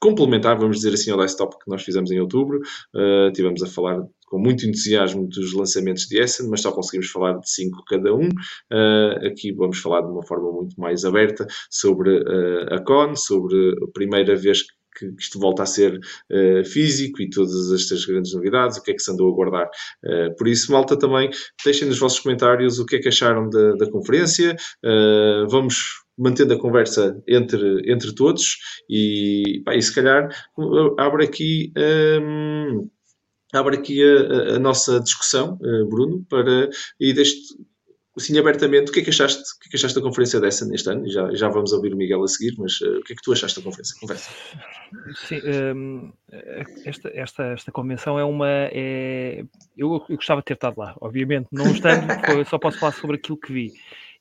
[0.00, 2.58] complementar, vamos dizer assim, ao desktop que nós fizemos em outubro.
[2.94, 7.38] Uh, tivemos a falar com muito entusiasmo dos lançamentos de Essen, mas só conseguimos falar
[7.38, 8.28] de cinco cada um.
[8.28, 13.74] Uh, aqui vamos falar de uma forma muito mais aberta sobre uh, a CON, sobre
[13.82, 18.34] a primeira vez que que isto volta a ser uh, físico e todas estas grandes
[18.34, 19.70] novidades, o que é que se andou a guardar.
[20.04, 21.30] Uh, por isso, malta, também
[21.64, 24.56] deixem nos vossos comentários o que é que acharam da, da conferência.
[24.84, 25.76] Uh, vamos
[26.18, 28.58] mantendo a conversa entre, entre todos
[28.90, 30.28] e, pá, e se calhar
[30.98, 31.72] abre aqui.
[31.76, 32.90] Um,
[33.52, 37.54] abre aqui a, a, nossa discussão, uh, Bruno, para e deste
[38.16, 40.66] assim abertamente, o que é que achaste, o que é que achaste da conferência dessa
[40.66, 41.08] neste ano?
[41.10, 43.32] Já, já vamos ouvir o Miguel a seguir, mas uh, o que é que tu
[43.32, 43.96] achaste da conferência?
[44.00, 44.30] Conversa.
[45.26, 45.40] Sim,
[45.74, 46.12] um,
[46.84, 48.48] esta, esta, esta convenção é uma.
[48.48, 49.44] É,
[49.76, 52.06] eu, eu gostava de ter estado lá, obviamente, não estando,
[52.48, 53.72] só posso falar sobre aquilo que vi.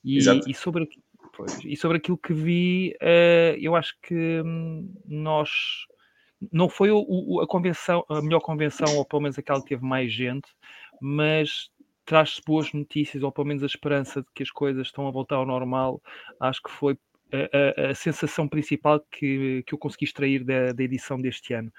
[0.04, 0.88] E, e sobre,
[1.36, 5.50] pois, e sobre aquilo que vi, uh, eu acho que hum, nós.
[6.52, 9.84] Não foi o, o, a convenção, a melhor convenção, ou pelo menos aquela que teve
[9.84, 10.48] mais gente,
[11.02, 11.70] mas
[12.06, 15.36] traz boas notícias, ou pelo menos a esperança de que as coisas estão a voltar
[15.36, 16.02] ao normal,
[16.40, 16.98] acho que foi
[17.32, 21.72] a, a, a sensação principal que, que eu consegui extrair da, da edição deste ano.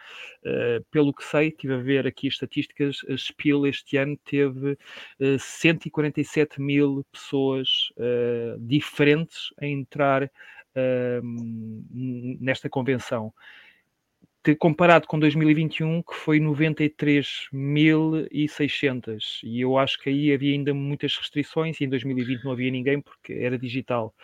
[0.45, 4.73] Uh, pelo que sei, estive a ver aqui as estatísticas, a Spiel este ano teve
[4.73, 4.77] uh,
[5.19, 10.31] eh, 147 mil pessoas uh, diferentes a entrar
[12.39, 13.35] nesta convenção
[14.59, 19.41] comparado com 2021, que foi 93.600.
[19.43, 23.01] E eu acho que aí havia ainda muitas restrições, e em 2020 não havia ninguém
[23.01, 24.15] porque era digital.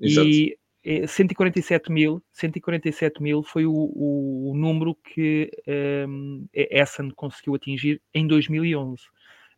[0.00, 0.28] Exato.
[0.28, 0.58] E
[1.06, 5.50] 147 mil, 147 mil foi o, o, o número que
[6.08, 9.02] um, Essen conseguiu atingir em 2011.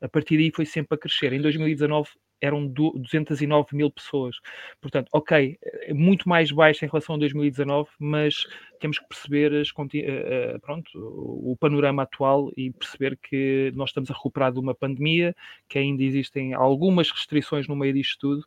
[0.01, 1.33] A partir daí foi sempre a crescer.
[1.33, 2.11] Em 2019
[2.43, 4.37] eram 209 mil pessoas.
[4.81, 8.45] Portanto, ok, é muito mais baixo em relação a 2019, mas
[8.81, 14.15] temos que perceber as, uh, pronto, o panorama atual e perceber que nós estamos a
[14.15, 15.35] recuperar de uma pandemia,
[15.69, 18.45] que ainda existem algumas restrições no meio disto tudo.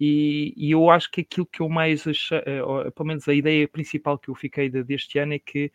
[0.00, 3.68] E, e eu acho que aquilo que eu mais achei, uh, pelo menos a ideia
[3.68, 5.70] principal que eu fiquei de, deste ano é que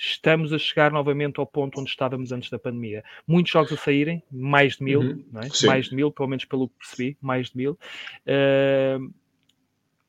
[0.00, 3.04] estamos a chegar novamente ao ponto onde estávamos antes da pandemia.
[3.26, 5.24] Muitos jogos a saírem, mais de mil, uhum.
[5.34, 5.66] é?
[5.66, 7.78] mais de mil, pelo menos pelo que percebi, mais de mil.
[8.26, 9.12] Uh,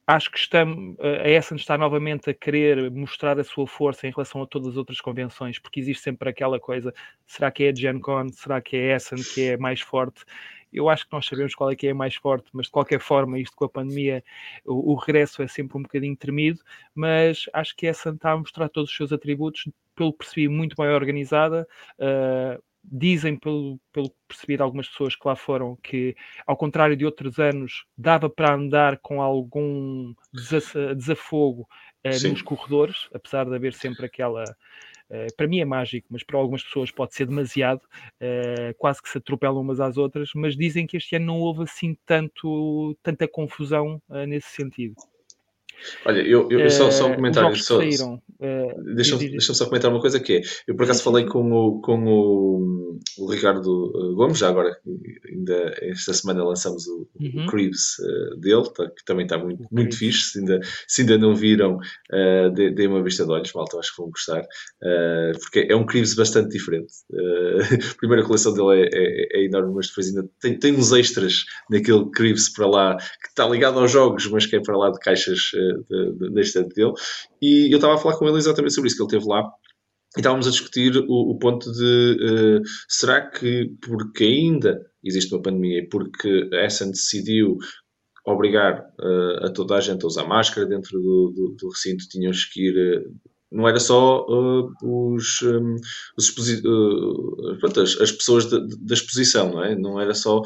[0.08, 4.42] acho que estamos, a Essen está novamente a querer mostrar a sua força em relação
[4.42, 6.94] a todas as outras convenções, porque existe sempre aquela coisa:
[7.28, 10.24] será que é a Gen Con, será que é a Essen que é mais forte?
[10.72, 13.38] Eu acho que nós sabemos qual é que é mais forte, mas de qualquer forma,
[13.38, 14.24] isto com a pandemia,
[14.66, 16.62] o, o regresso é sempre um bocadinho tremido,
[16.96, 20.76] mas acho que essa está a mostrar todos os seus atributos, pelo que percebi, muito
[20.78, 21.68] mais organizada.
[22.00, 26.16] Uh, dizem, pelo, pelo que percebi de algumas pessoas que lá foram, que
[26.48, 31.68] ao contrário de outros anos, dava para andar com algum desafogo
[32.06, 34.44] uh, nos corredores, apesar de haver sempre aquela
[35.12, 37.82] eh, para mim é mágico, mas para algumas pessoas pode ser demasiado,
[38.22, 41.64] uh, quase que se atropelam umas às outras, mas dizem que este ano não houve
[41.64, 44.96] assim tanto, tanta confusão uh, nesse sentido.
[46.06, 47.56] Olha, eu, eu, só, só um comentário.
[47.56, 50.42] Só, saíram, uh, Deixa-me deixa só comentar uma coisa que é.
[50.68, 54.76] Eu por acaso falei com o, com o, o Ricardo Gomes, já agora,
[55.30, 57.46] ainda esta semana lançamos o, uhum.
[57.46, 60.32] o Cribs uh, dele, tá, que também está muito, muito fixe.
[60.32, 63.92] Se ainda, se ainda não viram, uh, dê, dê uma vista de olhos, malta, acho
[63.92, 64.42] que vão gostar.
[64.42, 66.94] Uh, porque é um Cribs bastante diferente.
[67.92, 71.44] a primeira coleção dele é, é, é, enorme, mas depois ainda tem, tem uns extras
[71.70, 75.00] naquele Cribs para lá, que está ligado aos jogos, mas que é para lá de
[75.00, 75.52] caixas
[76.34, 76.94] da estante dele.
[77.42, 79.44] E eu estava a falar com ele exatamente sobre isso, que ele teve lá
[80.16, 82.18] e estávamos a discutir o, o ponto de
[82.60, 87.58] uh, será que porque ainda existe uma pandemia e porque a Essen decidiu
[88.26, 92.32] obrigar uh, a toda a gente a usar máscara dentro do, do, do recinto, tinham
[92.54, 93.00] que ir.
[93.00, 94.26] Uh, não era só
[94.82, 95.76] os, um,
[96.18, 96.32] os
[97.60, 99.76] pronto, as, as, pessoas da, da, exposição, não é?
[99.76, 100.42] Não era só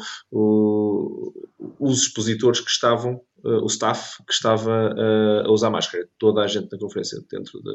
[1.78, 6.08] os expositores que estavam uh, o staff que estava uh, a usar máscara.
[6.18, 7.72] Toda a gente na conferência dentro de,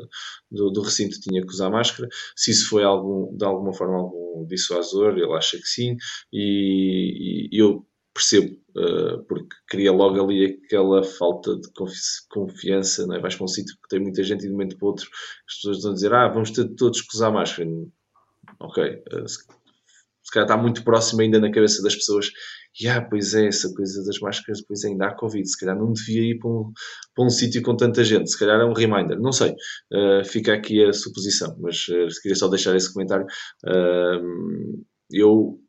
[0.51, 2.09] do, do, recinto tinha que usar máscara.
[2.35, 5.95] Se isso foi algum, de alguma forma algum dissuasor, ele acha que sim,
[6.31, 11.69] e, e eu percebo, uh, porque cria logo ali aquela falta de
[12.29, 13.19] confiança, não é?
[13.19, 15.09] vais para um sítio que tem muita gente e de um momento para outro
[15.47, 17.69] as pessoas a dizer, ah, vamos ter todos que usar máscara.
[18.59, 19.37] Ok, uh, se,
[20.23, 22.31] se calhar está muito próximo ainda na cabeça das pessoas
[22.79, 25.91] e ah, pois é, essa coisa das máscaras, depois ainda há Covid, se calhar não
[25.91, 26.71] devia ir para um,
[27.15, 30.53] para um sítio com tanta gente, se calhar é um reminder, não sei, uh, fica
[30.53, 31.85] aqui a suposição, mas
[32.21, 33.25] queria só deixar esse comentário.
[35.09, 35.59] Eu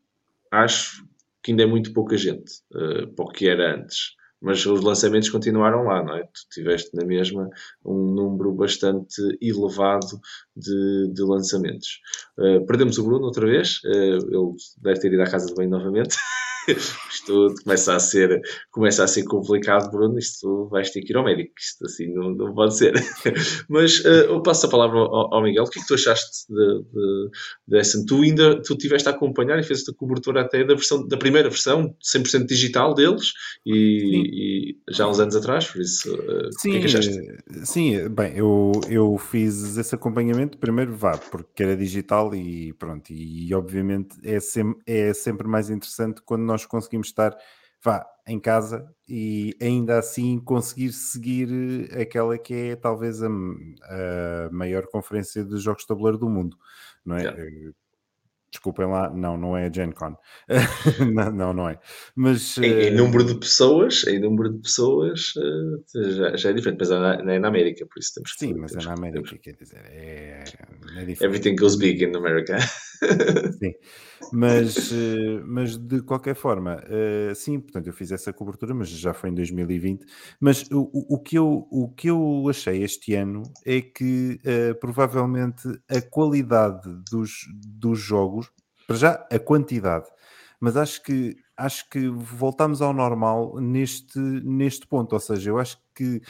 [0.52, 1.04] acho
[1.42, 5.30] que ainda é muito pouca gente uh, para o que era antes mas os lançamentos
[5.30, 6.24] continuaram lá, não é?
[6.24, 7.48] Tu tiveste na mesma
[7.84, 10.20] um número bastante elevado
[10.56, 12.00] de, de lançamentos.
[12.36, 15.68] Uh, perdemos o Bruno outra vez, uh, ele deve ter ido à casa de bem
[15.68, 16.16] novamente.
[16.68, 20.18] isto começa a ser, começa a ser complicado, Bruno.
[20.18, 21.52] Isto vais ter que ir ao médico.
[21.58, 22.92] Isto assim não, não pode ser.
[23.68, 25.64] Mas uh, eu passo a palavra ao, ao, Miguel.
[25.64, 27.30] O que é que tu achaste de, de,
[27.66, 28.04] dessa?
[28.06, 31.48] Tu ainda tu tiveste a acompanhar e fizeste a cobertura até da, versão, da primeira
[31.48, 33.32] versão, 100% digital deles,
[33.66, 36.14] e, e, já há uns anos atrás, por isso.
[36.14, 37.18] Uh, sim, o que é que achaste?
[37.64, 43.48] Sim, bem, eu, eu fiz esse acompanhamento primeiro, vá, porque era digital e pronto, e,
[43.48, 47.36] e obviamente é sempre, é sempre mais interessante quando nós conseguimos estar
[47.82, 54.86] vá em casa e ainda assim conseguir seguir aquela que é talvez a, a maior
[54.86, 56.56] conferência de jogos de tabuleiro do mundo,
[57.04, 57.24] não é?
[58.52, 60.14] Desculpem lá, não, não é a Gen Con.
[61.14, 61.78] não, não, não, é.
[62.14, 66.52] Mas, em, em, eh, número de pessoas, em número de pessoas eh, já, já é
[66.52, 68.92] diferente, mas é na, é na América, por isso temos que Sim, mas é na
[68.92, 69.42] América, temos...
[69.42, 70.44] quer dizer, é,
[70.98, 71.24] é diferente.
[71.24, 72.58] Everything goes big in America.
[73.58, 73.72] sim,
[74.34, 76.78] mas, eh, mas de qualquer forma,
[77.34, 80.04] sim, portanto, eu fiz essa cobertura, mas já foi em 2020.
[80.38, 84.38] Mas o, o, que, eu, o que eu achei este ano é que
[84.78, 88.41] provavelmente a qualidade dos, dos jogos
[88.86, 90.06] para já, a quantidade.
[90.60, 95.12] Mas acho que, acho que voltamos ao normal neste, neste ponto.
[95.12, 96.20] Ou seja, eu acho que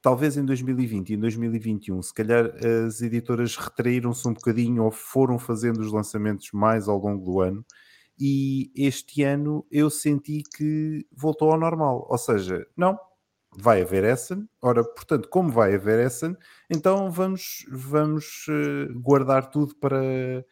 [0.00, 2.52] talvez em 2020 e em 2021, se calhar
[2.86, 7.64] as editoras retraíram-se um bocadinho ou foram fazendo os lançamentos mais ao longo do ano.
[8.18, 12.06] E este ano eu senti que voltou ao normal.
[12.08, 12.98] Ou seja, não,
[13.56, 14.48] vai haver Essen.
[14.60, 16.36] Ora, portanto, como vai haver Essen,
[16.70, 20.44] então vamos, vamos uh, guardar tudo para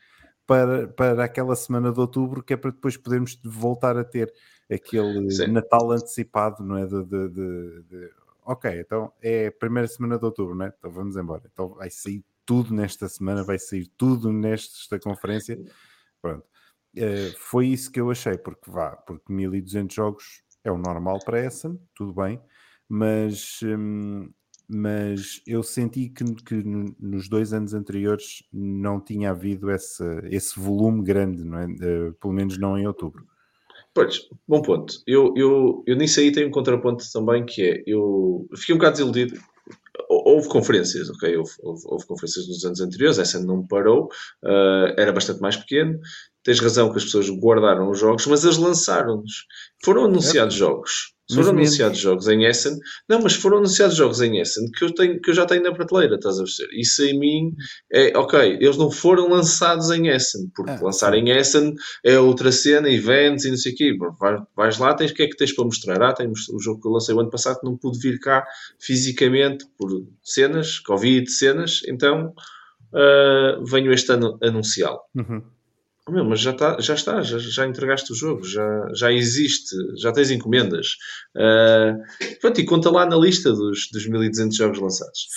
[0.50, 4.34] para, para aquela semana de outubro, que é para depois podermos voltar a ter
[4.68, 5.46] aquele Sim.
[5.46, 6.84] Natal antecipado, não é?
[6.86, 8.10] De, de, de, de,
[8.44, 10.74] ok, então é a primeira semana de outubro, não é?
[10.76, 11.44] Então vamos embora.
[11.52, 15.56] Então vai sair tudo nesta semana, vai sair tudo nesta conferência.
[16.20, 16.44] Pronto.
[16.96, 21.38] Uh, foi isso que eu achei, porque vá, porque 1200 jogos é o normal para
[21.38, 22.42] essa, tudo bem,
[22.88, 24.28] mas hum,
[24.72, 31.02] mas eu senti que, que, nos dois anos anteriores não tinha havido esse, esse volume
[31.02, 31.66] grande, não é?
[31.66, 33.26] Uh, pelo menos não em outubro.
[33.92, 34.94] Pois, bom ponto.
[35.06, 38.92] Eu, eu, eu nisso aí tenho um contraponto também que é, eu fiquei um bocado
[38.92, 39.40] desiludido.
[40.09, 41.37] Houve conferências, ok?
[41.37, 44.06] Houve, houve, houve conferências nos anos anteriores, essa não parou,
[44.44, 45.98] uh, era bastante mais pequeno.
[46.42, 49.46] Tens razão que as pessoas guardaram os jogos, mas as lançaram-nos.
[49.85, 50.59] Foram anunciados é.
[50.59, 52.11] jogos foram anunciados mesmo...
[52.11, 52.79] jogos em Essen.
[53.09, 55.72] Não, mas foram anunciados jogos em Essen que eu, tenho, que eu já tenho na
[55.72, 56.79] prateleira, estás a ver?
[56.79, 57.55] Isso em mim
[57.92, 58.59] é ok.
[58.61, 61.74] Eles não foram lançados em Essen, porque ah, lançar em Essen
[62.05, 63.96] é outra cena, eventos e não sei o quê.
[64.18, 66.03] Vais, vais lá, tens o que é que tens para mostrar?
[66.03, 68.44] Ah, temos o jogo que eu lancei o ano passado que não pude vir cá
[68.79, 69.90] fisicamente por
[70.22, 72.35] cenas, Covid, cenas, então
[72.92, 75.00] uh, venho este ano anunciá-lo.
[75.14, 75.42] Uhum.
[76.11, 79.77] Oh, meu, mas já, tá, já está, já, já entregaste o jogo, já, já existe,
[79.96, 80.96] já tens encomendas.
[81.37, 85.29] Uh, pronto, e conta lá na lista dos, dos 1200 jogos lançados.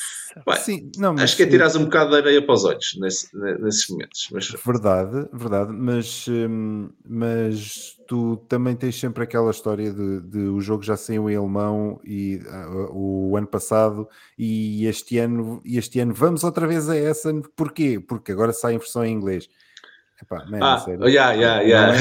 [0.48, 3.28] Bem, Sim, não, acho que é tirar um bocado de areia para os olhos nesse,
[3.62, 4.30] nesses momentos.
[4.32, 4.50] Mas...
[4.66, 10.82] Verdade, verdade, mas, hum, mas tu também tens sempre aquela história de, de o jogo
[10.82, 16.44] já saiu em alemão e uh, o ano passado e este ano, este ano vamos
[16.44, 18.00] outra vez a essa, porquê?
[18.00, 19.48] Porque agora sai em versão em inglês.
[20.24, 21.98] Epá, man, ah, sério, yeah, yeah, yeah.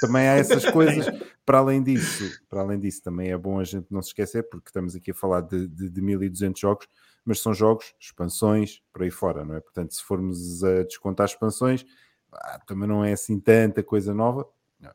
[0.00, 1.06] Também há essas coisas.
[1.44, 4.68] Para além disso, para além disso, também é bom a gente não se esquecer, porque
[4.68, 6.88] estamos aqui a falar de, de, de 1200 jogos,
[7.24, 9.60] mas são jogos, expansões, por aí fora, não é?
[9.60, 11.84] Portanto, se formos a descontar expansões,
[12.32, 14.46] ah, também não é assim tanta coisa nova.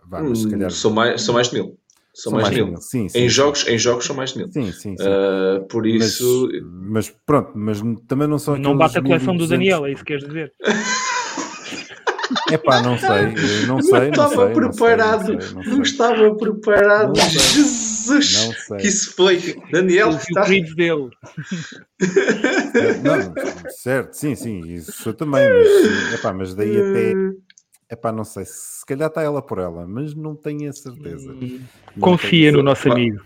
[0.06, 0.72] Vamos, se calhar...
[0.72, 1.78] São mais, são mais de mil.
[2.14, 2.78] São, são mais, mais de mil.
[2.82, 3.30] Sim, sim, em, sim.
[3.30, 4.52] Jogos, em jogos são mais de mil.
[4.52, 5.04] Sim, sim, sim.
[5.04, 6.50] Uh, por isso.
[6.72, 8.58] Mas, mas, pronto, mas também não são.
[8.58, 9.48] Não bate a coleção 1200...
[9.48, 10.54] do Daniel, é isso que queres dizer?
[12.54, 14.00] É pá, não sei, não sei.
[14.00, 17.20] Não estava sei, preparado, não, estava preparado.
[17.20, 18.78] Jesus, não sei.
[18.78, 19.56] que isso foi.
[19.72, 20.44] Daniel, o está...
[20.44, 21.10] dele.
[22.76, 23.34] É, não,
[23.70, 27.14] certo, sim, sim, isso também, mas, epá, mas daí até
[27.90, 31.32] Epá, não sei, se calhar está ela por ela, mas não tenho a certeza.
[31.32, 31.62] Hum,
[32.00, 33.22] confia no nosso amigo.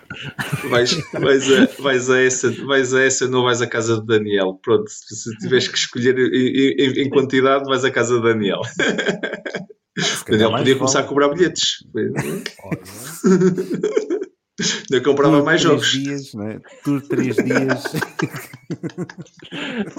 [0.70, 4.60] Vais, vais, a, vais, a essa, vais a essa, não vais à casa de Daniel.
[4.62, 8.62] Pronto, se tiveres que escolher em, em quantidade, vais à casa de Daniel.
[10.30, 11.84] Daniel podia começar a cobrar bilhetes.
[14.92, 15.92] Eu comprava mais jogos.
[15.92, 16.60] Dias, né?
[16.84, 17.84] Tour três dias.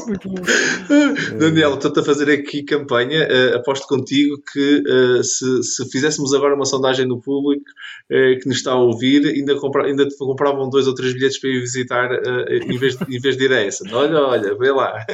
[0.06, 0.42] Muito bom.
[1.38, 3.28] Daniel, estou-te a fazer aqui campanha.
[3.28, 7.64] Uh, aposto contigo que uh, se, se fizéssemos agora uma sondagem no público
[8.10, 11.50] uh, que nos está a ouvir, ainda, compra, ainda compravam dois ou três bilhetes para
[11.50, 12.10] ir visitar
[12.50, 13.84] em, vez de, em vez de ir a essa.
[13.92, 15.06] Olha, olha, vê lá.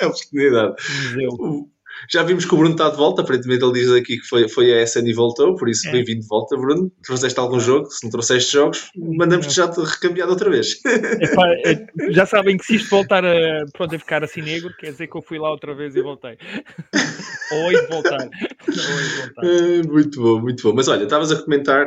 [0.00, 0.76] a oportunidade.
[2.10, 4.72] Já vimos que o Bruno está de volta, aparentemente ele diz aqui que foi, foi
[4.72, 5.92] a SN e voltou, por isso É.
[5.92, 6.90] bem-vindo de volta, Bruno.
[7.04, 7.90] Trouxeste algum jogo?
[7.90, 10.80] Se não trouxeste jogos, mandamos-te já recambiado outra vez.
[10.84, 14.90] Epá, é, já sabem que se isto voltar a, pronto, a ficar assim negro, quer
[14.92, 16.36] dizer que eu fui lá outra vez e voltei.
[17.52, 18.18] Ou de voltar.
[18.18, 19.44] De voltar.
[19.44, 20.72] Eh, muito bom, muito bom.
[20.74, 21.86] Mas olha, estavas a comentar,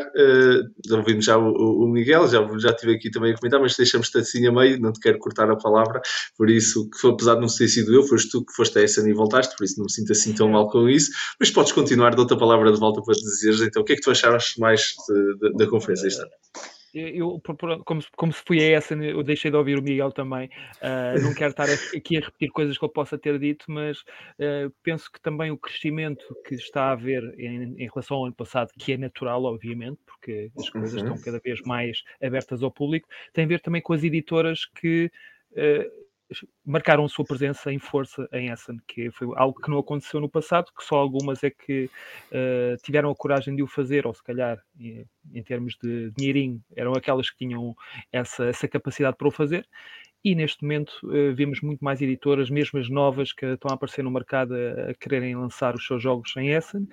[0.88, 1.52] já ouvimos já o,
[1.84, 4.92] o- Miguel, já, já estive aqui também a comentar, mas deixamos-te assim a meio, não
[4.92, 6.02] te quero cortar a palavra,
[6.38, 8.84] por isso, que foi, apesar de não ter sido eu, foste tu que foste a
[8.84, 11.72] essa e voltaste, por isso não me sinto assim tão mal com isso, mas podes
[11.72, 14.60] continuar, dou-te a palavra de volta para dizeres, então, o que é que tu achaste
[14.60, 16.32] mais de- de- da conferência este ano?
[16.98, 17.42] Eu,
[17.84, 20.50] como, se- como se fui a essa, eu deixei de ouvir o Miguel também.
[20.80, 24.02] Ah, não quero estar aqui a repetir coisas que ele possa ter dito, mas
[24.40, 28.34] ah, penso que também o crescimento que está a haver em, em relação ao ano
[28.36, 31.00] passado, que é natural, obviamente, porque as coisas Uhum.
[31.00, 35.12] estão cada vez mais abertas ao público, tem a ver também com as editoras que
[35.58, 35.86] ah,
[36.66, 40.30] marcaram a sua presença em força em Essen, que foi algo que não aconteceu no
[40.30, 41.90] passado, que só algumas é que
[42.32, 46.62] ah, tiveram a coragem de o fazer, ou se calhar, em, em termos de dinheirinho,
[46.76, 47.76] eram aquelas que tinham
[48.12, 49.68] essa, essa capacidade para o fazer.
[50.24, 54.04] E neste momento eh, vemos muito mais editoras, mesmo as novas, que estão a aparecer
[54.04, 56.88] no mercado a, a quererem lançar os seus jogos em Essen,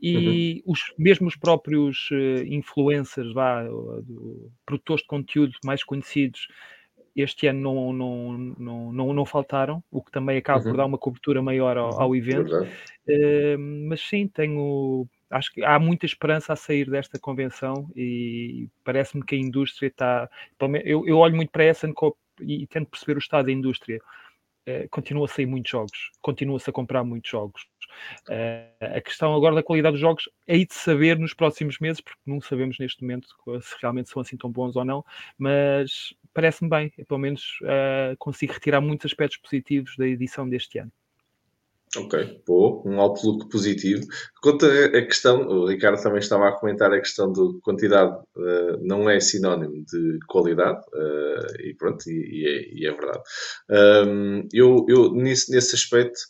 [0.00, 6.48] e os, mesmo os próprios eh, influencers, vá, do- produtores de conteúdo mais conhecidos,
[7.22, 10.76] este ano não, não, não, não, não faltaram, o que também acaba por Uhum.
[10.76, 12.50] dar uma cobertura maior ao, ao evento.
[12.50, 12.70] Verdade.
[13.08, 13.58] Uh,
[13.88, 15.06] mas sim, tenho.
[15.30, 20.30] Acho que há muita esperança a sair desta convenção e parece-me que a indústria está.
[20.84, 21.86] Eu, eu olho muito para essa
[22.40, 24.00] e tento perceber o estado da indústria.
[24.68, 27.62] Uh, continua a sair muitos jogos, continua-se a comprar muitos jogos.
[28.28, 32.02] Uh, a questão agora da qualidade dos jogos é aí de saber nos próximos meses,
[32.02, 33.28] porque não sabemos neste momento
[33.62, 35.02] se realmente são assim tão bons ou não,
[35.38, 40.78] mas parece-me bem, eu, pelo menos uh, consigo retirar muitos aspectos positivos da edição deste
[40.78, 40.92] ano.
[41.96, 44.02] Ok, boa, um outlook positivo.
[44.40, 49.10] Quanto a questão, o Ricardo também estava a comentar a questão de quantidade, eh, não
[49.10, 53.22] é sinónimo de qualidade, eh, e pronto, e, e é, e é verdade.
[53.70, 56.20] Ahm, eu, eu nesse, nesse aspecto,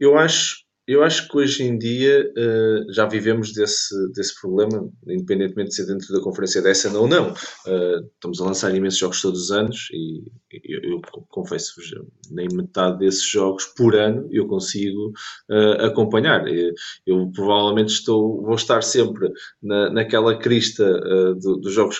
[0.00, 5.70] eu acho, eu acho que hoje em dia eh, já vivemos desse, desse problema, independentemente
[5.70, 7.34] de ser dentro da conferência dessa ou não.
[7.66, 10.22] Eh, estamos a lançar imensos jogos todos os anos e
[10.64, 11.90] eu, eu confesso-vos,
[12.30, 15.12] nem metade desses jogos por ano eu consigo
[15.50, 16.46] eh, acompanhar.
[16.48, 16.72] Eh,
[17.06, 19.28] Eu provavelmente estou, vou estar sempre
[19.62, 20.84] na, naquela crista
[21.40, 21.98] do- dos jogos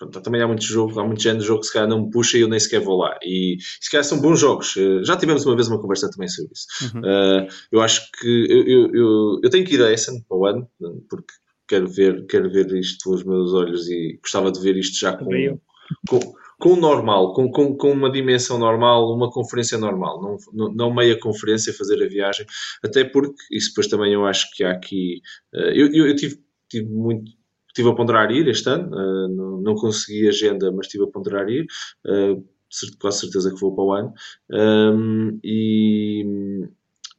[0.00, 2.10] pronto, também há muitos jogos, há muito género de jogo que se calhar não me
[2.10, 3.18] puxa e eu nem sequer vou lá.
[3.22, 4.74] E se calhar são bons jogos.
[4.76, 6.66] Eh, Já tivemos uma vez uma conversa também sobre isso.
[6.94, 7.00] Uhum.
[7.00, 10.46] Uh, eu acho que eu, eu, eu, eu tenho que ir a Essen para o
[10.46, 10.68] ano,
[11.08, 11.32] porque
[11.68, 15.26] quero ver, quero ver isto pelos meus olhos e gostava de ver isto já com,
[16.08, 16.18] com,
[16.58, 20.94] com o normal, com, com, com uma dimensão normal, uma conferência normal, não, não, não
[20.94, 22.44] meia conferência, fazer a viagem,
[22.82, 25.20] até porque, isso depois também eu acho que há aqui,
[25.52, 27.30] eu, eu, eu tive, tive muito
[27.70, 31.48] estive a ponderar ir este ano, uh, não, não consegui agenda, mas estive a ponderar
[31.48, 31.66] ir,
[32.06, 34.12] uh, cer- quase certeza que vou para o ano,
[34.50, 36.24] Um, e,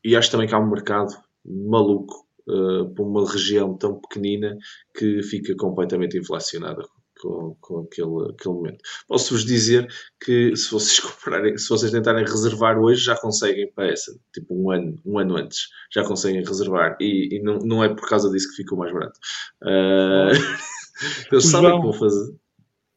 [0.04, 1.14] e acho também que há um mercado
[1.46, 4.58] maluco uh, para uma região tão pequenina
[4.98, 6.84] que fica completamente inflacionada
[7.22, 8.80] com, com aquele, aquele momento.
[9.08, 9.88] Posso-vos dizer
[10.24, 14.72] que se vocês comprarem, se vocês tentarem reservar hoje, já conseguem para essa, tipo um
[14.72, 18.50] ano, um ano antes, já conseguem reservar e, e não, não é por causa disso
[18.50, 19.20] que ficou mais barato.
[19.64, 20.32] Uh,
[21.32, 22.42] eles sabem João- que vão fazer.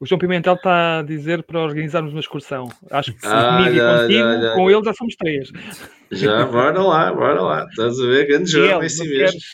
[0.00, 2.68] O João Pimentel está a dizer para organizarmos uma excursão.
[2.90, 4.74] Acho que se Ah, comigo olha, contigo, olha, com olha.
[4.74, 5.52] ele já somos três.
[6.10, 7.66] Já, bora lá, bora lá.
[7.70, 8.26] Estás a ver?
[8.26, 9.26] Grande jogo, é assim não, mesmo.
[9.30, 9.44] queres,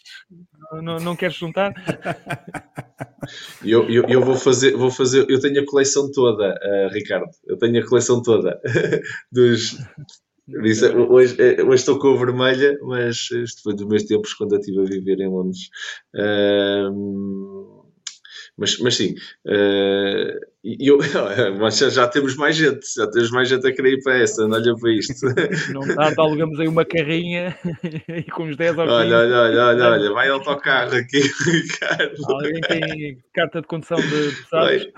[0.82, 1.72] não, não queres juntar?
[3.64, 7.30] Eu, eu, eu vou fazer, vou fazer, eu tenho a coleção toda, eh, Ricardo.
[7.46, 8.60] Eu tenho a coleção toda
[9.30, 9.76] dos.
[10.64, 14.54] isso, hoje, eh, hoje estou com a vermelha, mas isto foi dos meus tempos quando
[14.54, 15.68] eu estive a viver em Londres.
[16.14, 17.82] Ahm,
[18.56, 19.14] mas, mas sim,
[19.46, 20.98] eh, e eu,
[21.58, 24.74] mas já, temos mais gente, já temos mais gente a querer ir para essa, olha
[24.76, 25.26] para isto.
[25.72, 27.56] Não tarde, alugamos aí uma carrinha
[28.08, 28.94] e com os 10 ou 15.
[28.94, 32.14] Olha, olha, olha, olha, olha, vai autocarro aqui, Ricardo.
[32.26, 34.88] Alguém tem carta de condução de pesados?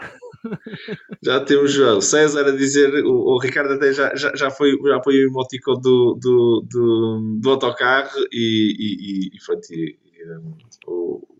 [1.22, 5.00] Já temos o César a dizer, o, o Ricardo até já, já, já foi, já
[5.00, 10.38] foi o emoticon do, do, do, do autocarro e, e, e, e, pronto, e, e,
[10.38, 10.56] um,
[10.88, 11.31] o,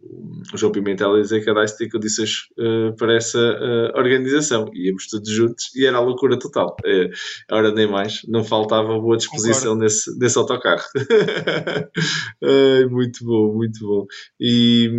[0.52, 4.68] o João Pimentel a dizer que a Dice tem condições uh, para essa uh, organização.
[4.74, 6.76] Íamos todos juntos e era a loucura total.
[6.84, 7.08] Uh,
[7.50, 10.82] ora, nem mais, não faltava boa disposição nesse, nesse autocarro.
[12.42, 14.06] Ai, muito bom, muito bom.
[14.40, 14.90] E,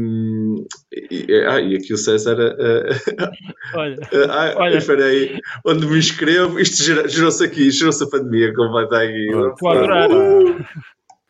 [1.11, 3.97] e, ah, e aqui o César uh, Olha,
[4.29, 4.77] ah, Olha.
[4.77, 9.27] espera aí, onde me inscrevo, isto gerou- gerou-se aqui, gerou-se a pandemia completa aqui.
[9.29, 9.53] Pronto.
[9.53, 10.09] Estou a adorar.
[10.11, 10.65] Uh,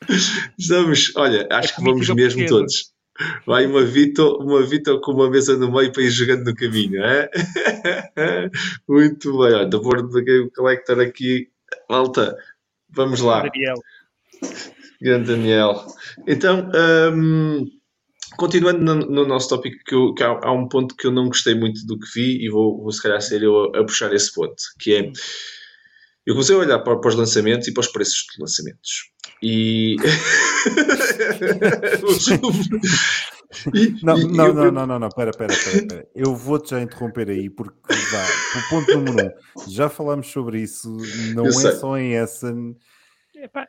[0.59, 2.47] Estamos, olha, acho É que vamos mesmo portuguesa.
[2.49, 2.92] todos.
[3.45, 7.03] Vai uma Vitor, uma Vitor com uma mesa no meio para ir jogando no caminho,
[7.03, 7.29] é?
[8.87, 11.47] Muito bem, olha, da Board da Game Collector aqui,
[11.89, 12.35] malta,
[12.89, 13.41] vamos lá.
[13.43, 13.75] Daniel.
[15.01, 15.85] Grande Daniel.
[16.27, 16.69] Então,
[17.13, 17.65] hum,
[18.37, 21.27] continuando no, no nosso tópico, que, eu- que há, há um ponto que eu não
[21.27, 24.13] gostei muito do que vi e vou, vou se calhar ser eu a, a puxar
[24.13, 25.11] esse ponto, que é
[26.25, 29.11] eu comecei a olhar para, para os lançamentos e para os preços de lançamentos.
[29.41, 29.95] E.
[33.73, 36.07] E- Não, e- não, eu- não, não, não, não, pera, pera, pera, pera.
[36.15, 37.71] Eu vou-te já interromper aí, porque
[38.11, 38.25] vá,
[38.59, 40.89] o ponto número um, já falámos sobre isso,
[41.35, 41.71] não Eu é sei.
[41.73, 42.75] só em Essen.
[43.43, 43.67] Epá,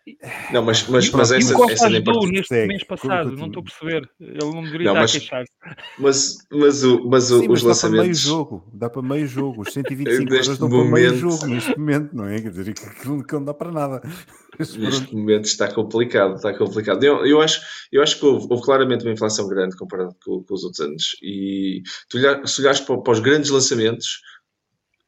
[0.52, 2.68] Não, mas, mas, mas e essa, o essa nem neste segue.
[2.68, 4.08] mês passado, não estou a perceber.
[4.20, 5.52] Ele não deveria Não, estar mas- a queixar-se.
[5.98, 8.20] Mas, mas, o, mas o- Sim, os mas dá para meio lançamentos.
[8.20, 9.62] jogo, dá para meio jogo.
[9.62, 12.40] Os 125 Neste euros dão para meio momento- jogo neste momento, não é?
[12.40, 14.00] Quer dizer, que aquilo que não dá para nada.
[14.78, 17.02] Neste momento está complicado, está complicado.
[17.02, 17.60] Eu, eu, acho,
[17.90, 21.16] eu acho que houve, houve claramente uma inflação grande comparado com, com os outros anos.
[21.20, 24.20] E tu olhar, se olhares para, para os grandes lançamentos,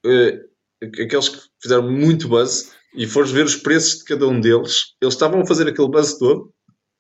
[0.05, 0.41] eh,
[0.83, 5.15] aqueles que fizeram muito buzz, e fores ver os preços de cada um deles, eles
[5.15, 6.53] estavam a fazer aquele buzz todo,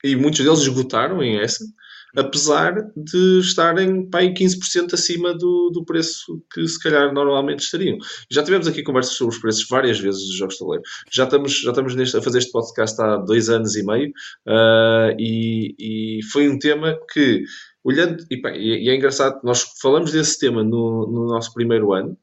[0.04, 1.64] e muitos deles esgotaram em essa,
[2.16, 7.98] apesar de estarem aí 15% acima do, do preço que se calhar normalmente estariam.
[8.30, 10.84] Já tivemos aqui conversas sobre os preços várias vezes dos jogos de tabuleiro.
[11.12, 14.12] Já estamos, já estamos neste, a fazer este podcast há dois anos e meio
[14.46, 17.42] ah, e, e foi um tema que,
[17.84, 22.16] olhando, e, e- e é engraçado, nós falamos desse tema no, no nosso primeiro ano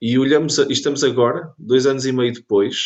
[0.00, 2.76] e olhamos, a- estamos agora, dois anos e meio depois,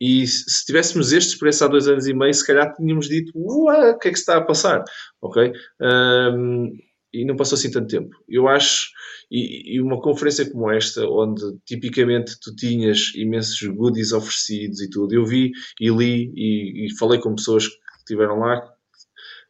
[0.00, 3.32] e se se tivéssemos estes preços há dois anos e meio, se calhar tínhamos dito,
[3.34, 3.66] o
[3.98, 4.84] que é que está a passar?
[5.20, 5.52] Ok?
[5.80, 6.70] Ahm,
[7.12, 8.14] e não passou assim tanto tempo.
[8.28, 8.90] Eu acho,
[9.30, 15.14] e, e uma conferência como esta, onde tipicamente tu tinhas imensos goodies oferecidos e tudo,
[15.14, 18.62] eu vi e li e, e falei com pessoas que estiveram lá,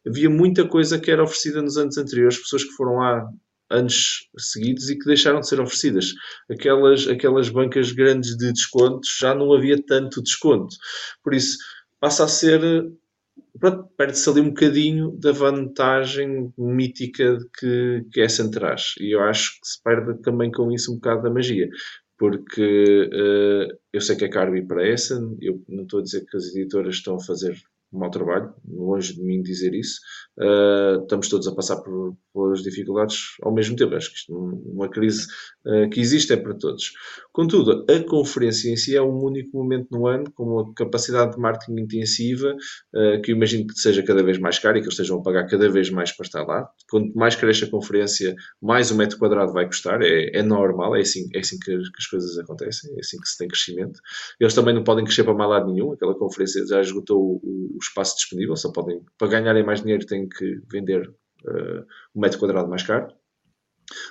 [0.05, 3.27] havia muita coisa que era oferecida nos anos anteriores, pessoas que foram lá
[3.69, 6.13] anos seguidos e que deixaram de ser oferecidas.
[6.49, 10.75] Aquelas, aquelas bancas grandes de descontos já não havia tanto desconto.
[11.23, 11.57] Por isso,
[11.99, 12.61] passa a ser.
[13.97, 18.93] Perde-se ali um bocadinho da vantagem mítica que, que essa traz.
[18.99, 21.67] E eu acho que se perde também com isso um bocado da magia.
[22.17, 26.37] Porque eh, eu sei que é caro para essa, eu não estou a dizer que
[26.37, 27.57] as editoras estão a fazer
[27.91, 29.99] mau trabalho, longe de mim dizer isso.
[30.37, 33.95] Uh, estamos todos a passar por, pelas dificuldades ao mesmo tempo.
[33.95, 35.27] Acho que isto, uma crise
[35.65, 36.91] uh, que existe é para todos.
[37.33, 41.39] Contudo, a conferência em si é um único momento no ano com uma capacidade de
[41.39, 42.55] marketing intensiva
[42.93, 45.23] uh, que eu imagino que seja cada vez mais cara e que eles estejam a
[45.23, 46.69] pagar cada vez mais para estar lá.
[46.89, 50.01] Quanto mais cresce a conferência, mais o metro quadrado vai custar.
[50.01, 53.27] É, é normal, é assim, é assim que, que as coisas acontecem, é assim que
[53.27, 53.99] se tem crescimento.
[54.39, 55.91] Eles também não podem crescer para mais lado nenhum.
[55.93, 60.61] Aquela conferência já esgotou o espaço disponível, só podem, para ganharem mais dinheiro, têm que
[60.71, 63.13] vender uh, um metro quadrado mais caro.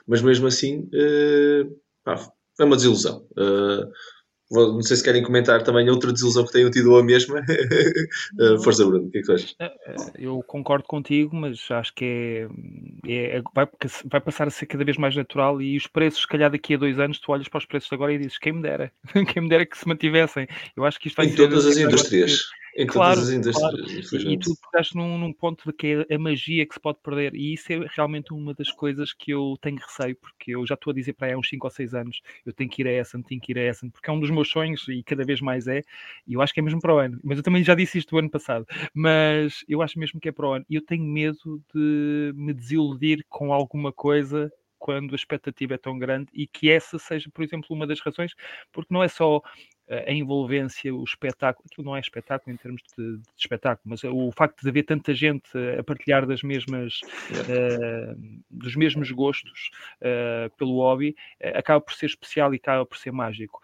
[0.07, 1.79] Mas mesmo assim, uh,
[2.59, 3.27] é uma desilusão.
[3.33, 3.91] Uh,
[4.51, 7.45] não sei se querem comentar também outra desilusão que tenham tido a mesma.
[8.39, 9.57] Uh, Força, Bruno, o que é que tu achas?
[10.17, 12.47] Eu concordo contigo, mas acho que
[13.07, 13.67] é, é- vai,
[14.05, 16.79] vai passar a ser cada vez mais natural e os preços, se calhar daqui a
[16.79, 18.93] dois anos, tu olhas para os preços agora e dizes quem me dera,
[19.33, 20.47] quem me dera que se mantivessem.
[20.77, 22.49] Eu acho que isto vai Em todas as indústrias.
[22.79, 24.31] Em Claro, todas as indústrias, claro.
[24.33, 27.35] E, tu pegaste num, num ponto de que é a magia que se pode perder,
[27.35, 30.93] e isso é realmente uma das coisas que eu tenho receio, porque eu já estou
[30.93, 32.93] a dizer para aí há uns 5 ou 6 anos: eu tenho que ir a
[32.93, 35.41] Essen, tenho que ir a Essen, porque é um dos meus sonhos e cada vez
[35.41, 35.83] mais é,
[36.25, 37.19] e eu acho que é mesmo para o ano.
[37.25, 38.65] Mas eu também já disse isto do ano passado,
[38.95, 42.53] mas eu acho mesmo que é para o ano, e eu tenho medo de me
[42.55, 47.43] desiludir com alguma coisa quando a expectativa é tão grande e que essa seja, por
[47.43, 48.33] exemplo, uma das razões,
[48.73, 49.43] porque não é só
[49.89, 54.31] a envolvência, o espetáculo, aquilo não é espetáculo em termos de, de espetáculo, mas o
[54.33, 57.01] facto de haver tanta gente a partilhar das mesmas,
[57.49, 58.15] eh,
[58.51, 59.71] dos mesmos gostos
[60.01, 63.63] eh, pelo hobby, eh, acaba por ser especial e acaba por ser mágico.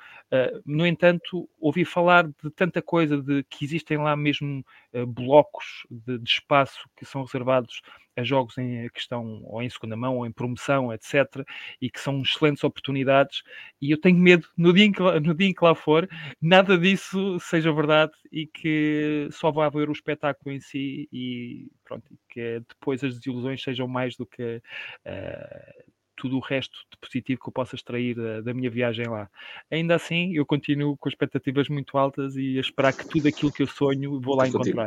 [0.67, 4.65] No entanto, ouvi falar de tanta coisa, de que existem lá mesmo
[5.07, 7.83] blocos de, de espaço que são reservados
[8.17, 11.45] a jogos em que estão ou em segunda mão ou em promoção, etc.,
[11.81, 13.43] e que são excelentes oportunidades.
[13.81, 16.09] E eu tenho medo, no dia em que, lá- no dia em que lá for,
[16.41, 22.05] nada disso seja verdade e que só vá haver o espetáculo em si e pronto,
[22.13, 24.61] e que depois as desilusões sejam mais do que
[25.05, 25.75] eh,
[26.17, 29.29] tudo o resto de positivo que eu possa extrair da, da minha viagem lá.
[29.71, 33.63] Ainda assim, eu continuo com expectativas muito altas e a esperar que tudo aquilo que
[33.63, 34.85] eu sonho vou lá Estou contigo.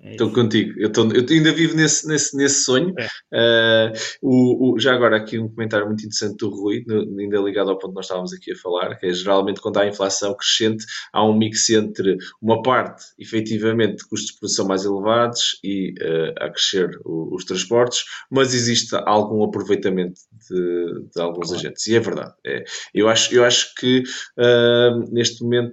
[0.00, 0.78] É Estou contigo.
[0.78, 2.94] Eu, estou- eu ainda vivo nesse, nesse, nesse sonho.
[2.96, 3.90] É.
[3.92, 3.92] Uh,
[4.22, 7.76] o, o- já agora, aqui um comentário muito interessante do Rui, no- ainda ligado ao
[7.78, 11.24] ponto que nós estávamos aqui a falar, que é geralmente quando há inflação crescente, há
[11.24, 16.90] um mix entre uma parte, efetivamente, custos de produção mais elevados e uh, a crescer
[17.04, 21.60] o- os transportes, mas existe algum aproveitamento de, de alguns Claro.
[21.60, 21.86] agentes.
[21.88, 22.34] E é verdade.
[22.46, 22.64] É.
[22.94, 24.04] Eu, acho, eu acho que
[24.38, 25.72] uh, neste momento.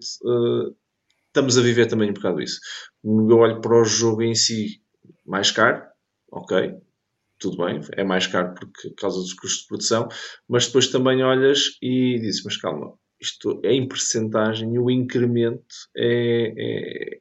[1.35, 2.59] Uh, estamos a viver também um bocado isso.
[3.03, 4.81] Eu olho para o jogo em si
[5.25, 5.83] mais caro,
[6.31, 6.73] ok,
[7.39, 10.07] tudo bem, é mais caro porque, por causa dos custos de produção,
[10.47, 15.65] mas depois também olhas e dizes, mas calma, isto é em percentagem o incremento
[15.95, 16.53] é,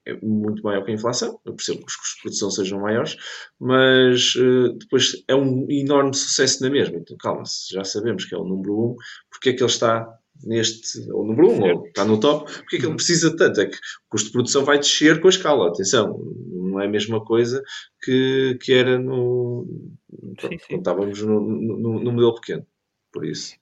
[0.07, 1.41] é- é muito maior que a inflação.
[1.45, 3.17] Eu percebo que os custos de produção sejam maiores,
[3.61, 6.97] mas eh, depois é um enorme sucesso na mesma.
[6.99, 8.97] Então, calma, já sabemos que é o número um,
[9.31, 10.07] porque é que ele está
[10.43, 13.61] neste, ou número um, ou está no top, porque é que ele precisa tanto?
[13.61, 13.79] É que o
[14.11, 16.19] custo de produção vai descer com a escala, atenção,
[16.51, 17.63] não é a mesma coisa
[18.03, 19.67] que, que era no,
[20.37, 22.67] pronto, quando estávamos no, no, no modelo pequeno.
[23.13, 23.55] Por isso.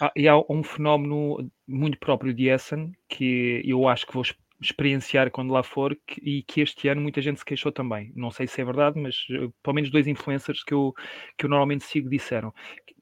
[0.00, 4.34] Ah, e há um fenómeno muito próprio de Essen que eu acho que vou ex-
[4.60, 8.12] experienciar quando lá for que- e que este ano muita gente se queixou também.
[8.14, 10.92] Não sei se é verdade, mas eh, pelo menos dois influencers que eu,
[11.36, 12.52] que eu normalmente sigo disseram.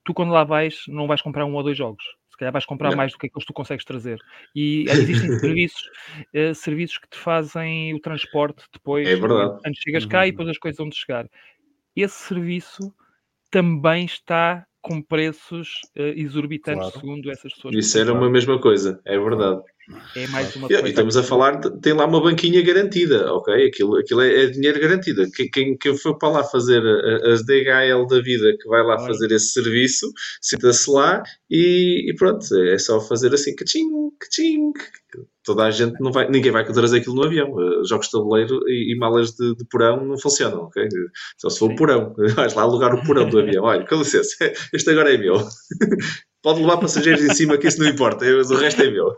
[0.04, 2.04] Tu quando lá vais, não vais comprar um ou dois jogos.
[2.36, 2.98] Se calhar vais comprar Não.
[2.98, 4.22] mais do que aqueles que tu consegues trazer.
[4.54, 5.88] E eh, existem serviços,
[6.34, 9.08] eh, serviços que te fazem o transporte depois.
[9.08, 9.60] É verdade.
[9.66, 10.32] Antes chegas cá e Uhum.
[10.32, 11.26] depois as coisas vão te chegar.
[11.96, 12.94] Esse serviço
[13.50, 17.00] também está com preços eh, exorbitantes, Claro.
[17.00, 17.76] segundo essas pessoas.
[17.76, 19.62] Isso era uma mesma coisa, é verdade.
[20.16, 20.88] É mais uma E, e coisa.
[20.88, 23.66] estamos a falar, tem lá uma banquinha garantida, ok?
[23.68, 25.30] Aquilo, aquilo é, é dinheiro garantido.
[25.52, 29.12] Quem, quem, for para lá fazer a- as DHL da vida, que vai lá Claro.
[29.12, 30.10] fazer esse serviço,
[30.40, 34.72] senta-se lá e, e pronto, é só fazer assim, caching, caching.
[35.46, 37.52] Toda a gente não vai, ninguém vai trazer aquilo no avião.
[37.52, 40.88] Uh, Jogos de tabuleiro e, e malas de, de porão não funcionam, ok?
[41.38, 41.74] Só se for Sim.
[41.74, 42.14] o porão.
[42.34, 43.62] Vais lá alugar o porão do avião.
[43.62, 44.34] Olha, com licença,
[44.74, 45.36] este agora é meu.
[46.42, 49.14] Pode levar passageiros em cima, que isso não importa, mas o resto é meu.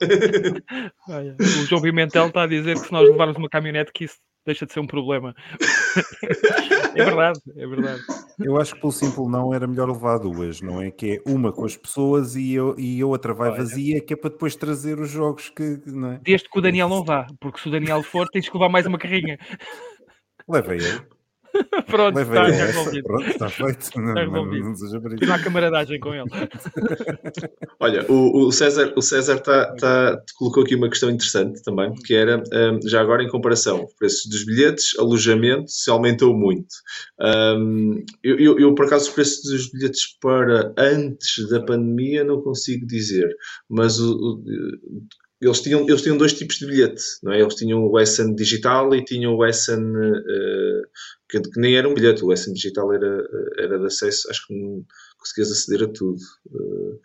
[1.09, 4.16] Olha, o João Pimentel está a dizer que se nós levarmos uma caminhonete que isso
[4.47, 5.35] deixa de ser um problema.
[7.01, 8.03] É verdade, é verdade.
[8.38, 10.90] Eu acho que pelo simples não era melhor levar duas, não é?
[10.90, 14.16] Que é uma com as pessoas e, eu, e a outra vai vazia, que é
[14.16, 15.80] para depois trazer os jogos que.
[15.86, 16.20] Não é?
[16.22, 18.86] Desde que o Daniel não vá, porque se o Daniel for, tens que levar mais
[18.86, 19.38] uma carrinha.
[20.49, 21.18] Leva ele.
[21.86, 22.78] Pronto, Leva está já essa.
[22.78, 23.05] resolvido.
[23.05, 23.88] Pronto, está feito.
[23.99, 24.64] Não, não, resolvido.
[24.66, 25.24] não seja por isso.
[25.26, 26.24] Não há camaradagem com ele.
[27.80, 32.14] Olha, o, o César, o César tá, tá- colocou aqui uma questão interessante também, que
[32.14, 36.68] era, hum, já agora em comparação, os preços dos bilhetes, alojamento, se aumentou muito.
[37.20, 42.40] Hum, eu, eu, eu, por acaso, os preços dos bilhetes para antes da pandemia não
[42.42, 43.28] consigo dizer,
[43.68, 44.44] mas o- o-
[45.41, 47.41] eles, tinham, eles tinham dois tipos de bilhete, não é?
[47.41, 50.82] Eles tinham o Essen digital e tinham o Essen, eh,
[51.28, 53.24] que, que nem era um bilhete, o Essen digital era,
[53.59, 54.55] era de acesso, acho que
[55.19, 56.19] conseguias aceder a tudo.
[56.51, 56.97] Eh,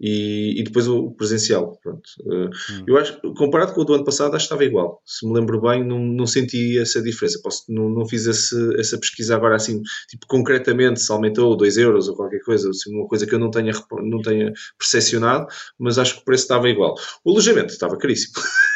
[0.00, 1.78] e, e depois o presencial.
[1.82, 2.02] Pronto.
[2.30, 2.50] Eh.
[2.86, 5.00] Eu acho, comparado com o do ano passado, acho que estava igual.
[5.06, 7.40] Se me lembro bem, não, não senti essa diferença.
[7.42, 12.08] Posso, não, não fiz esse- essa pesquisa agora assim, tipo, concretamente, se aumentou 2 euros
[12.08, 15.46] ou qualquer coisa, assim, uma coisa que eu não tenha, não tenha percepcionado,
[15.78, 16.94] mas acho que o preço estava igual.
[17.24, 18.34] O alojamento estava caríssimo.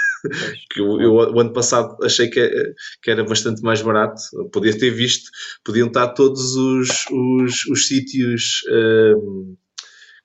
[0.70, 4.22] que eu, eu, o ano passado achei que, que era bastante mais barato.
[4.52, 5.30] Podia ter visto,
[5.64, 8.62] podiam estar todos os, os, os sítios.
[8.70, 9.56] hum,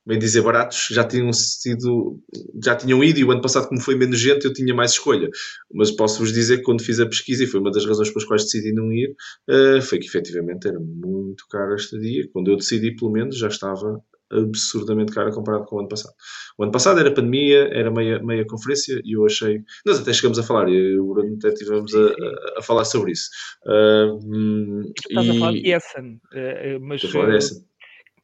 [0.06, 2.20] bem dizer, baratos, já tinham sido,
[2.64, 5.30] já tinham ido, e o ano passado, como foi menos gente, eu tinha mais escolha.
[5.74, 8.44] Mas posso-vos dizer que quando fiz a pesquisa, e foi uma das razões pelas quais
[8.44, 9.16] decidi não ir,
[9.50, 12.28] eh, foi que efetivamente era muito caro este dia.
[12.34, 14.02] Quando eu decidi, pelo menos, já estava
[14.32, 16.14] absurdamente caro comparado com o ano passado.
[16.58, 19.60] O ano passado era pandemia, era meia, meia conferência, e eu achei.
[19.86, 22.62] Nós até chegamos a falar, e eu e o Bruno até estivemos a, a- a
[22.62, 23.30] falar sobre isso.
[23.66, 27.36] Ah, hum, Estás a falar e- de Essen, eh, eh, mas Estou a falar eh,
[27.36, 27.71] dessa.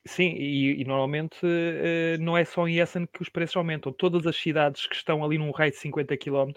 [0.07, 3.91] Sim, e, e normalmente eh, não é só em Essen que os preços aumentam.
[3.91, 6.51] Todas as cidades que estão ali num raio de 50 km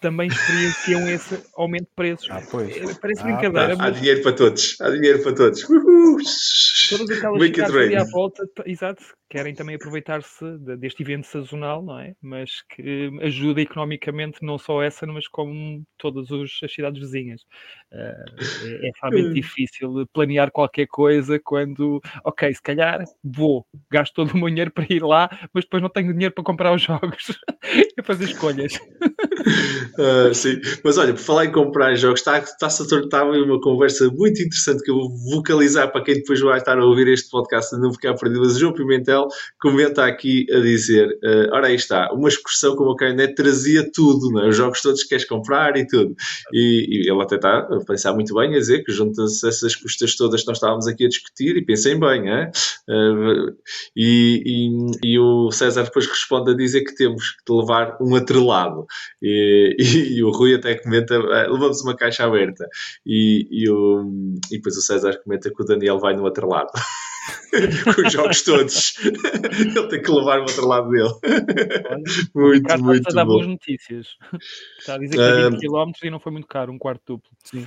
[0.00, 2.30] também experienciam esse aumento de preços.
[2.30, 2.76] Ah, pois.
[2.76, 5.68] Eh, Parece Ah, brincadeira, Há mas dinheiro para todos, há dinheiro para todos.
[5.68, 6.16] Uhul.
[6.88, 9.02] todas aquelas Make cidades ali à volta, exato,
[9.32, 12.12] querem também aproveitar-se de- deste evento sazonal, não é?
[12.20, 17.40] Mas que ajuda economicamente não só Essen, mas como todas as cidades vizinhas.
[17.90, 18.24] Eh,
[18.62, 24.36] é, é realmente difícil planear qualquer coisa quando, ok, se calhar vou, gasto todo o
[24.36, 27.34] meu dinheiro para ir lá, mas depois não tenho dinheiro para comprar os jogos
[27.98, 28.78] e fazer escolhas.
[29.98, 34.08] Ah, sim, mas olha, por falar em comprar jogos, está- está-se a tornar uma conversa
[34.08, 37.74] muito interessante que eu vou vocalizar para quem depois vai estar a ouvir este podcast
[37.74, 38.40] e não ficar perdido.
[38.40, 39.28] Mas o João Pimentel Daniel
[39.60, 44.38] comenta aqui a dizer: uh, ora aí está, uma excursão como a Kainet trazia tudo,
[44.40, 44.48] é?
[44.48, 46.14] os jogos todos que queres comprar e tudo.
[46.52, 50.16] E, e ele até está a pensar muito bem, a dizer que juntas essas custas
[50.16, 52.50] todas que nós estávamos aqui a discutir, e pensem bem, é?
[52.88, 53.54] Uh,
[53.96, 54.42] e,
[55.02, 58.86] e, e, o César depois responde a dizer que temos que levar um atrelado.
[59.20, 59.76] E,
[60.16, 62.66] e, o Rui até comenta: uh, levamos uma caixa aberta.
[63.06, 64.04] E, o,
[64.50, 66.70] e depois o César comenta que o Daniel vai no outro lado.
[67.84, 68.94] com os jogos todos.
[69.04, 71.12] Ele tem que levar o outro lado dele.
[71.86, 72.02] Olha,
[72.34, 74.08] muito, o muito a dar boas notícias.
[74.78, 77.30] Está a dizer que é 20 km e não foi muito caro, um quarto duplo.
[77.44, 77.66] Sim.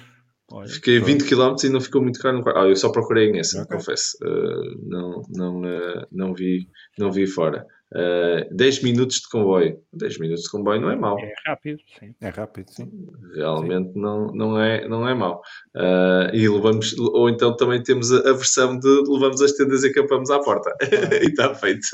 [0.51, 2.43] Olha, Fiquei 20 km e não ficou muito caro.
[2.55, 3.77] Ah, eu só procurei nesse, okay.
[3.77, 4.17] confesso.
[4.21, 7.65] Uh, não, não, uh, não, vi, não vi fora.
[7.93, 9.77] Uh, eh, 10 minutos de comboio.
[9.93, 11.17] 10 minutos de comboio não é mau.
[11.19, 12.15] É rápido, sim.
[12.19, 12.91] É rápido, sim.
[13.35, 13.99] Realmente sim.
[13.99, 15.41] Não, não, é, não é mau.
[15.75, 19.89] Uh, e levamos, ou então também temos a, a, versão de levamos as tendas e
[19.89, 20.75] acampamos à porta.
[21.21, 21.87] e está feito.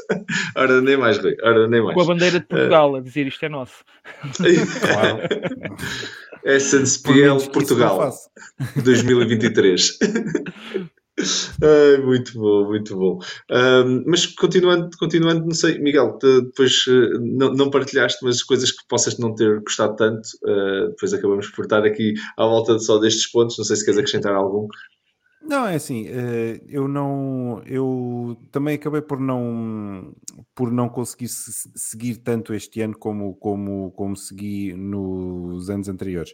[0.55, 1.35] Ora, nem mais, Rui.
[1.43, 1.95] Ora, nem mais.
[1.95, 3.83] Com a bandeira de Portugal uh, a dizer isto é nosso.
[4.81, 5.19] claro.
[6.45, 8.11] SNSPL Portugal
[8.83, 9.99] 2023.
[11.19, 13.19] Ai, muito bom, muito bom.
[13.51, 18.87] Um, mas continuando, continuando, não sei, Miguel, depois uh, não, não, partilhaste, mas coisas que
[18.87, 23.29] possas não ter gostado tanto, uh, depois acabamos por estar aqui à volta só destes
[23.29, 23.57] pontos.
[23.57, 24.67] Não sei se queres acrescentar algum.
[25.43, 30.13] Não, é assim, uh, eu não, eu também acabei por não,
[30.55, 36.33] por não conseguir seguir tanto este ano como, como, como segui nos anos anteriores.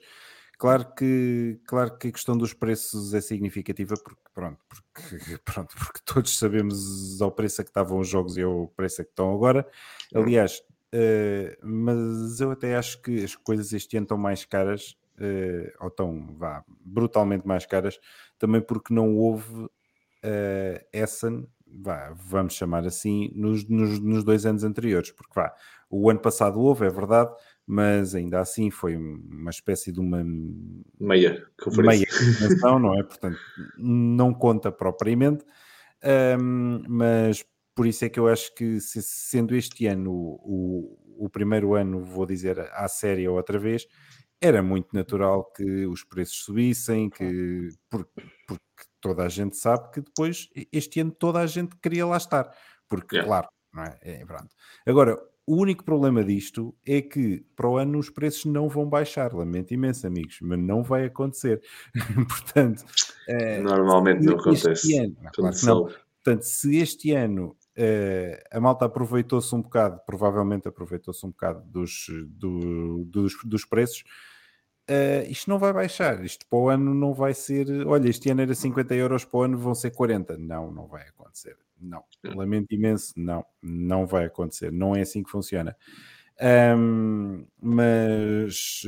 [0.58, 6.00] Claro que, claro que a questão dos preços é significativa porque, pronto, porque, pronto, porque
[6.04, 9.34] todos sabemos ao preço a que estavam os jogos e ao preço a que estão
[9.34, 9.68] agora.
[10.16, 10.64] Aliás,
[10.96, 15.90] uh, mas eu até acho que as coisas este ano estão mais caras, uh, ou
[15.90, 18.00] estão, vá, brutalmente mais caras,
[18.40, 24.64] também porque não houve uh, Essen, vá, vamos chamar assim, nos, nos, nos dois anos
[24.64, 25.54] anteriores, porque vá,
[25.88, 27.32] o ano passado houve, é verdade,
[27.68, 30.24] mas ainda assim foi uma espécie de uma
[30.98, 31.46] meia
[31.76, 33.04] meia convenção, não é?
[33.04, 33.38] Portanto,
[33.78, 35.44] não conta propriamente,
[36.40, 37.46] um, mas
[37.76, 42.02] por isso é que eu acho que se, sendo este ano o, o, primeiro ano,
[42.06, 43.86] vou dizer à série outra vez,
[44.40, 48.64] era muito natural que os preços subissem, que porque, porque
[49.02, 52.50] toda a gente sabe que depois este ano toda a gente queria lá estar,
[52.88, 53.28] porque yeah.
[53.28, 54.00] claro, não é?
[54.02, 54.56] é pronto.
[54.86, 55.18] Agora
[55.48, 59.34] o único problema disto é que para o ano os preços não vão baixar.
[59.34, 61.62] Lamento imenso, amigos, mas não vai acontecer.
[62.28, 62.84] Portanto,
[63.30, 65.00] uh, normalmente não acontece.
[65.00, 65.84] Ano, claro não.
[66.22, 72.08] Portanto, se este ano uh, a malta aproveitou-se um bocado, provavelmente aproveitou-se um bocado dos,
[72.28, 74.04] do, dos, dos preços.
[74.90, 77.68] Uh, isto não vai baixar, isto para o ano não vai ser.
[77.86, 80.38] Olha, este ano era 50 euros, para o ano vão ser 40.
[80.38, 81.58] Não, não vai acontecer.
[81.80, 85.76] Não, lamento imenso, não, não vai acontecer, não é assim que funciona.
[86.40, 88.82] Um, mas,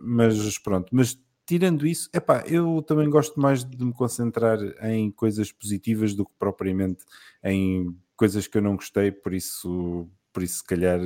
[0.00, 5.50] mas pronto, mas tirando isso, epá, eu também gosto mais de me concentrar em coisas
[5.52, 7.04] positivas do que propriamente
[7.42, 11.00] em coisas que eu não gostei, por isso, por isso se calhar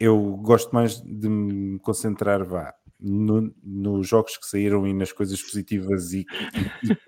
[0.00, 5.40] eu gosto mais de me concentrar vá, no, nos jogos que saíram e nas coisas
[5.42, 6.26] positivas e,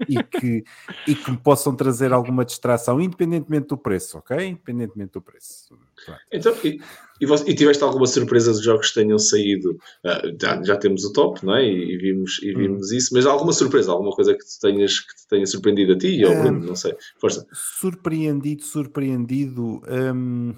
[0.08, 0.64] e, e, que,
[1.06, 4.36] e que me possam trazer alguma distração, independentemente do preço, ok?
[4.46, 5.68] Independentemente do preço.
[6.04, 6.20] Pronto.
[6.32, 6.80] Então, e,
[7.20, 9.70] e, você, e, tiveste alguma surpresa de jogos que tenham saído?
[10.04, 11.64] Uh, já, já, temos o top, não é?
[11.64, 12.58] E, vimos, e hum.
[12.58, 12.96] vimos hum.
[12.96, 16.24] isso, mas alguma surpresa, alguma coisa que te tenhas que te tenha surpreendido a ti
[16.24, 16.94] ou Bruno, não sei.
[17.18, 17.46] Força.
[17.52, 19.80] Surpreendido, surpreendido.
[19.88, 20.54] Hum,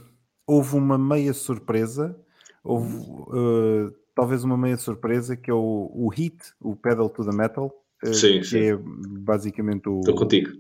[0.47, 2.16] houve uma meia surpresa.
[2.62, 2.97] Houve.
[2.97, 7.72] Uh, talvez uma meia surpresa, que é o, o Hit, o Pedal to the Metal,
[8.02, 8.58] eh, sim, que sim.
[8.58, 10.50] é basicamente o, contigo.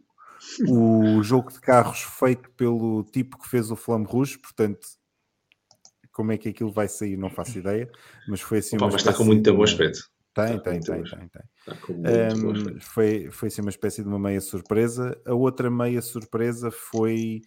[0.68, 4.80] o jogo de carros feito pelo tipo que fez o Flamme Rouge, portanto,
[6.12, 7.90] como é que aquilo vai sair, não faço ideia,
[8.28, 10.10] mas foi assim Opa, mas está com muito bom aspecto.
[10.34, 12.80] Tem, tem, tem, tem, tem.
[12.80, 15.16] Foi, foi assim uma espécie de uma meia surpresa.
[15.24, 17.42] A outra meia surpresa foi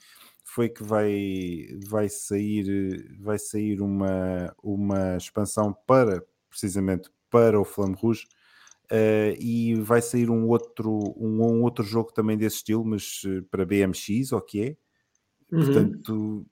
[0.48, 7.96] foi que vai, vai sair, vai sair uma, uma expansão para precisamente para o Flamme
[7.96, 8.26] Rouge
[8.92, 13.44] uh, e vai sair um outro, um, um, outro jogo também desse estilo, mas uh,
[13.52, 14.78] para BMX, o que é?
[15.52, 15.66] Uhum.
[15.66, 16.46] Portanto,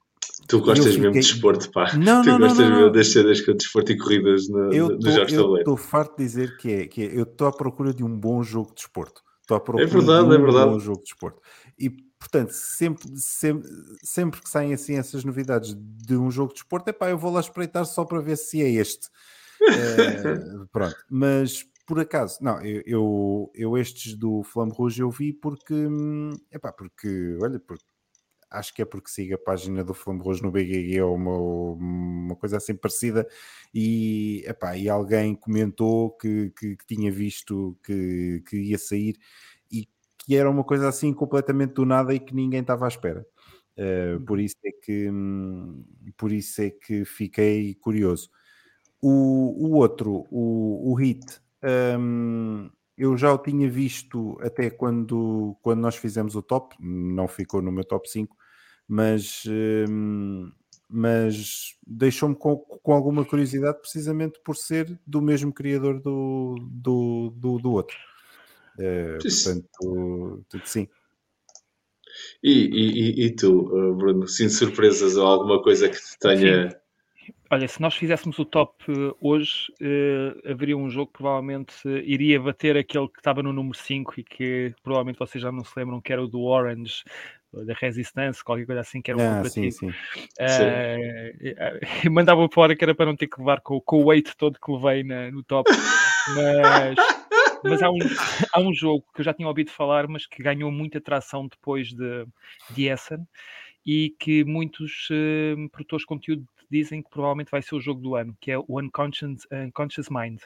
[0.47, 0.99] Tu gostas fiquei...
[0.99, 1.95] mesmo de desporto, pá.
[1.95, 4.89] Não, tu não, gostas não, não, mesmo das cenas com desporto e corridas no, eu
[4.89, 7.51] nos jogos de Eu estou farto de dizer que é, que é eu estou à
[7.51, 9.21] procura de um bom jogo de desporto.
[9.41, 10.71] Estou à procura é verdade, de é um é verdade.
[10.71, 11.41] bom jogo de desporto.
[11.77, 11.89] E
[12.25, 13.69] Portanto, sempre, sempre,
[14.01, 17.39] sempre que saem assim essas novidades de um jogo de esporte, pá, eu vou lá
[17.39, 19.09] espreitar só para ver se é este.
[19.61, 25.33] é, pronto, mas por acaso, não, eu, eu, eu, estes do Flamme Rouge eu vi
[25.33, 25.87] porque,
[26.51, 27.85] epá, porque, olha, porque
[28.49, 32.57] acho que é porque siga a página do Flamboros no BGG ou uma, uma coisa
[32.57, 33.27] assim parecida
[33.73, 39.15] e, epá, e alguém comentou que, que, que tinha visto que, que ia sair
[40.25, 43.25] que era uma coisa assim completamente do nada e que ninguém estava à espera.
[43.77, 45.11] Uh, por isso é que
[46.17, 48.29] por isso é que fiquei curioso.
[49.01, 51.39] O, o outro, o, o Hit,
[51.99, 57.61] um, eu já o tinha visto até quando, quando nós fizemos o top, não ficou
[57.61, 58.35] no meu top 5,
[58.87, 59.43] mas,
[59.89, 60.49] um,
[60.89, 67.59] mas deixou-me com, com alguma curiosidade precisamente por ser do mesmo criador do, do, do,
[67.59, 67.97] do outro.
[68.77, 70.87] Uh, portanto, sim.
[72.43, 76.69] E, e, e tu, eh, Bruno, sim, surpresas ou alguma coisa que te tenha.
[76.69, 76.77] Sim.
[77.51, 81.73] Olha, se nós fizéssemos o top eh, hoje, uh, haveria um jogo que provavelmente
[82.03, 85.71] iria bater aquele que estava no número 5 e que provavelmente vocês já não se
[85.77, 87.03] lembram, que era o do Orange,
[87.53, 89.45] da Resistance, qualquer coisa assim, que era um ah.
[89.45, 89.89] Sim, sim.
[89.89, 89.93] Uh,
[92.11, 94.71] mandava fora que era para não ter que levar com, com o weight todo que
[94.71, 95.69] levei na, no top,
[96.35, 96.95] mas
[97.69, 97.99] mas há um,
[98.53, 101.89] há um jogo que eu já tinha ouvido falar, mas que ganhou muita atração depois
[101.89, 102.25] de,
[102.71, 103.27] de Essen
[103.85, 108.15] e que muitos uh, produtores de conteúdo dizem que provavelmente vai ser o jogo do
[108.15, 110.39] ano, que é o Unconscious, Unconscious Mind,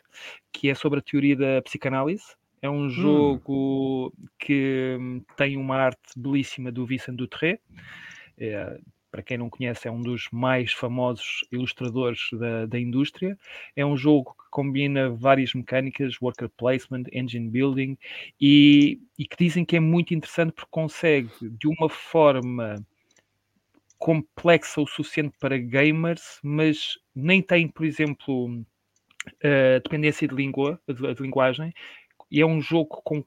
[0.51, 2.35] que é sobre a teoria da psicanálise.
[2.61, 2.89] É um hum.
[2.89, 4.27] jogo hum.
[4.37, 4.97] que
[5.37, 7.59] tem uma arte belíssima do Vincent Dutré.
[8.37, 8.79] É,
[9.11, 13.37] para quem não conhece, é um dos mais famosos ilustradores da, da indústria.
[13.75, 17.97] É um jogo que combina várias mecânicas, worker placement, engine building,
[18.39, 22.75] e, e que dizem que é muito interessante porque consegue, de uma forma
[23.97, 31.13] complexa o suficiente para gamers, mas nem tem, por exemplo, uh, dependência de língua, de,
[31.13, 31.73] de linguagem,
[32.31, 33.23] e é um jogo com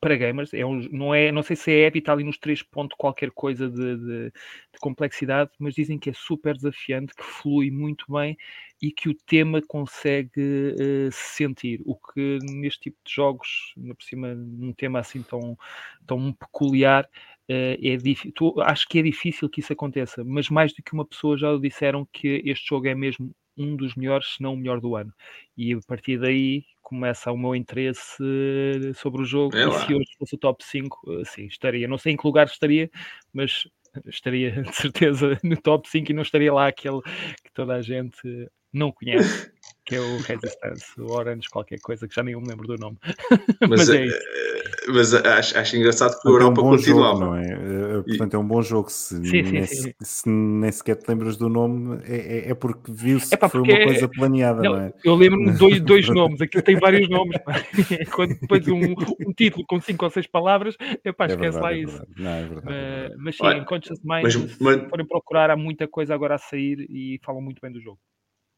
[0.00, 2.62] para gamers, é um, não, é, não sei se é épico, está ali nos 3
[2.62, 7.70] pontos qualquer coisa de, de, de, complexidade, mas dizem que é super desafiante, que flui
[7.70, 8.36] muito bem
[8.80, 14.34] e que o tema consegue uh, sentir, o que neste tipo de jogos, por cima
[14.34, 15.56] num tema assim tão,
[16.06, 17.08] tão peculiar,
[17.48, 21.38] Uh, é acho que é difícil que isso aconteça, mas mais do que uma pessoa
[21.38, 24.96] já disseram que este jogo é mesmo um dos melhores, se não o melhor do
[24.96, 25.12] ano.
[25.56, 28.22] E a partir daí começa o meu interesse
[28.94, 29.56] sobre o jogo.
[29.56, 31.88] É e se hoje fosse o top 5, sim, estaria.
[31.88, 32.90] Não sei em que lugar estaria,
[33.32, 33.66] mas
[34.06, 37.00] estaria de certeza no top 5 e não estaria lá aquele
[37.42, 39.50] que toda a gente não conhece,
[39.86, 42.98] que é o Resistance, o Orange, qualquer coisa, que já nem me lembro do nome.
[43.60, 44.18] Mas, mas é isso.
[44.88, 47.10] Mas acho, acho engraçado que o Europa é um continua.
[47.10, 48.02] Jogo, não é?
[48.02, 48.90] Portanto, é um bom jogo.
[48.90, 49.92] Se, sim, nem, sim, sim.
[50.00, 53.60] se nem sequer te lembras do nome, é, é, é porque viu-se é que foi
[53.60, 54.92] uma coisa planeada, não, não é?
[55.04, 57.36] Eu lembro-me de dois, dois nomes, aqui tem vários nomes.
[58.14, 58.94] Quando depois um,
[59.26, 62.06] um título com cinco ou seis palavras, epá, é esquece verdade, lá isso.
[62.16, 64.80] Não, é verdade, mas, mas sim, Olha, em Conscious Mind, mas, mas...
[64.80, 67.98] se forem procurar, há muita coisa agora a sair e falam muito bem do jogo.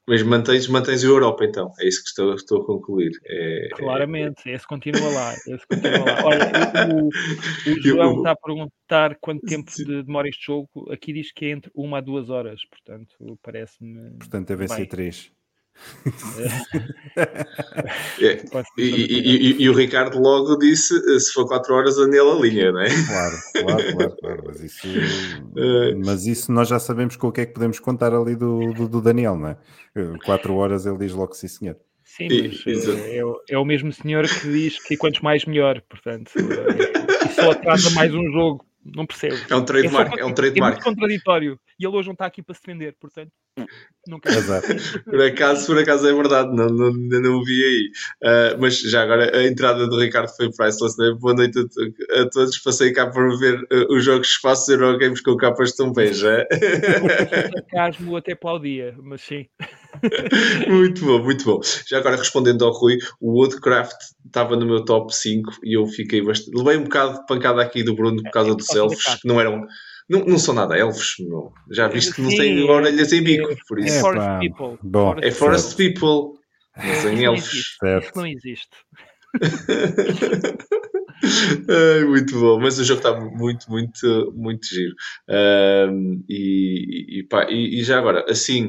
[0.09, 1.71] Mas mantens, mantens a Europa, então.
[1.79, 3.13] É isso que estou, estou a concluir.
[3.27, 4.55] É, Claramente, é...
[4.55, 5.35] esse continua lá.
[5.35, 6.25] Esse continua lá.
[6.25, 6.51] Olha,
[6.95, 7.11] o, o
[7.85, 10.69] João está a perguntar quanto tempo de, demora este jogo.
[10.91, 14.17] Aqui diz que é entre uma a duas horas, portanto, parece-me.
[14.17, 15.31] Portanto, deve ser três.
[18.20, 18.43] É.
[18.79, 22.72] e, e, e, e, o Ricardo logo disse: se for 4 horas, ande a linha,
[22.72, 22.89] não é?
[22.89, 24.16] Claro, claro, claro.
[24.20, 24.43] claro.
[24.47, 24.87] Mas, isso,
[25.57, 25.95] é.
[26.05, 28.89] mas isso nós já sabemos com o que é que podemos contar ali do, do,
[28.89, 29.57] do Daniel, não é?
[30.24, 31.76] 4 horas ele diz logo sim, senhor.
[32.05, 32.29] Sim,
[32.66, 37.31] mas é, é, é, o mesmo senhor que diz que quantos mais melhor, portanto, é,
[37.33, 38.64] só atrasa mais um jogo
[38.95, 39.36] não percebo.
[39.49, 40.18] É um trademark.
[40.18, 40.78] É, é um trademark.
[40.78, 41.61] É muito contraditório.
[41.78, 43.30] E ele hoje não está aqui para se defender, portanto,
[44.07, 44.36] não quero.
[45.05, 47.91] por, acaso, por acaso é verdade, não, não, não o vi aí.
[48.22, 50.99] Uh, mas já agora, a entrada do Ricardo foi priceless.
[50.99, 51.16] Né?
[51.20, 52.59] Boa noite a, a, todos.
[52.59, 56.47] Passei cá para ver uh, os jogos espaços Eurogames com capas tão bem, já.
[57.53, 59.47] Sarcasmo até para o dia, mas sim.
[60.69, 61.61] muito bom, muito bom.
[61.87, 63.97] Já agora respondendo ao Rui, o Woodcraft
[64.27, 66.57] estava no meu top 5 e eu fiquei bastante.
[66.57, 69.67] Levei um bocado de pancada aqui do Bruno por causa dos elfos, que não eram.
[70.09, 71.53] Não, não são nada elfos, não.
[71.71, 73.97] Já viste que não têm orelhas em bico, por isso.
[73.97, 74.79] É Forest People.
[74.83, 76.39] Bom, é Forest People.
[76.77, 77.53] Não são elfos.
[77.53, 78.71] Isso não existe.
[81.69, 84.95] Ai, muito bom, mas o jogo está muito, muito, muito giro.
[85.29, 88.69] Um, e, e, pá, e, e, já agora, assim,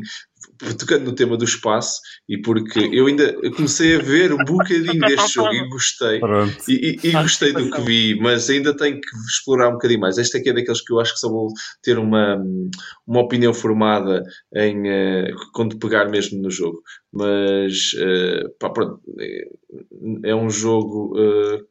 [0.78, 5.34] tocando no tema do espaço e porque eu ainda comecei a ver um bocadinho deste
[5.34, 6.20] jogo e gostei
[6.68, 10.18] e, e, e, gostei do que vi, mas ainda tenho que explorar um bocadinho mais.
[10.18, 11.50] Este aqui é daqueles que eu acho que só vou
[11.82, 12.42] ter uma,
[13.08, 14.24] uma opinião formada
[14.56, 16.82] em uh, quando pegar mesmo no jogo.
[17.12, 19.48] Mas uh, pá, pronto, é,
[20.26, 21.66] é um jogo uh,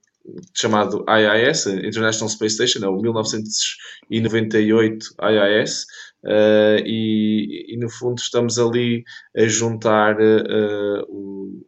[0.54, 5.86] chamado IIS, International Space Station, é o 1998 IIS,
[6.24, 9.04] uh, e, e, no fundo estamos ali
[9.36, 11.66] a juntar uh, o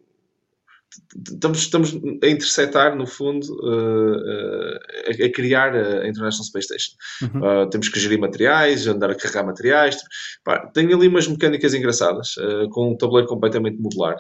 [1.29, 6.97] estamos, estamos a interceptar, no fundo, uh, a, a, criar a International Space Station.
[7.23, 7.63] Uhum.
[7.63, 9.97] Uh, temos que gerir materiais, andar a carregar materiais.
[10.45, 12.35] Pá, tem ali umas mecânicas engraçadas,
[12.71, 14.17] com um tabuleiro completamente modular.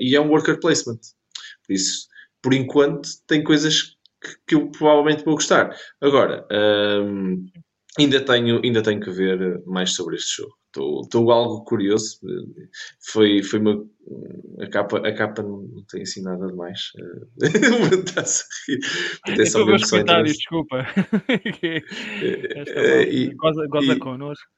[0.00, 1.00] e é um worker placement.
[1.66, 2.08] Por isso,
[2.42, 5.74] por enquanto, tem coisas que, que eu provavelmente vou gostar.
[6.00, 7.46] Agora, um,
[7.98, 10.54] ainda, tenho, ainda tenho que ver mais sobre este jogo.
[10.76, 12.18] Estou algo curioso.
[13.00, 13.86] Foi, foi uma.
[14.60, 16.90] A capa, a capa não, tem assim nada de mais.
[17.40, 18.80] Está-se a rir.
[19.40, 20.84] É só ver os comentários, desculpa.
[22.56, 23.98] Esta é, e, goza, goza e...
[23.98, 24.50] connosco.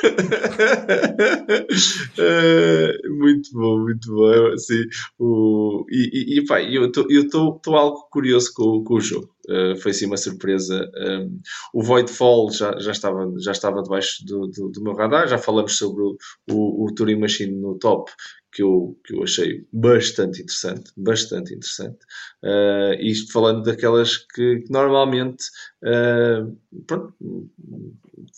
[3.10, 4.52] muito bom, muito bom.
[4.54, 4.84] Assim,
[5.18, 9.28] o, e, e, e pá, eu estou algo curioso com, com o jogo.
[9.48, 10.88] Uh, foi sim uma surpresa.
[10.96, 11.40] Um,
[11.74, 15.76] o Voidfall já, já, estava, já estava debaixo do, do, do meu radar, já falamos
[15.76, 16.16] sobre o,
[16.50, 18.10] o, o Turing Machine no top,
[18.52, 21.98] que eu, que eu achei bastante interessante, bastante interessante.
[22.42, 25.44] Uh, isto falando daquelas que, que normalmente
[25.84, 27.14] uh, pronto,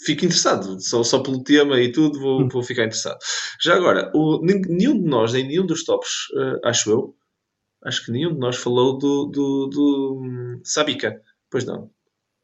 [0.05, 2.49] fico interessado, só, só pelo tema e tudo vou, hum.
[2.49, 3.19] vou ficar interessado.
[3.61, 7.17] Já agora, o, nenhum de nós, nem nenhum dos tops, uh, acho eu,
[7.85, 11.91] acho que nenhum de nós falou do, do, do um, Sabica, pois não.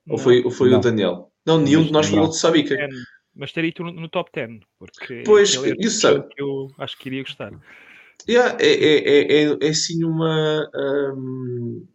[0.07, 0.15] não.
[0.15, 1.31] Ou foi, ou foi o Daniel?
[1.47, 2.75] Não, nenhum de nós falou do Sabica.
[2.75, 2.89] É,
[3.39, 7.09] mas teria tu no, no, top 10, porque pois, é isso que eu acho que
[7.09, 7.53] iria gostar.
[8.29, 10.69] Yeah, é, é, é, é, assim uma.
[10.75, 11.87] Um,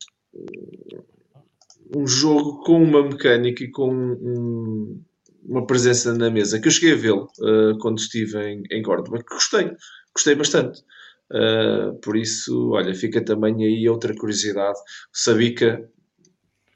[1.95, 5.03] um jogo com uma mecânica e com um,
[5.43, 9.19] uma presença na mesa que eu cheguei a vê-lo uh, quando estive em, em Córdoba,
[9.19, 9.69] que gostei,
[10.15, 10.81] gostei bastante.
[11.29, 14.79] Uh, por isso, olha, fica também aí outra curiosidade.
[14.79, 15.87] O Sabica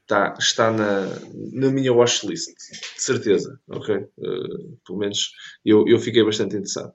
[0.08, 1.06] está, está na,
[1.52, 3.96] na minha watchlist, de certeza, ok?
[3.96, 5.30] Uh, pelo menos
[5.64, 6.92] eu, eu fiquei bastante interessado.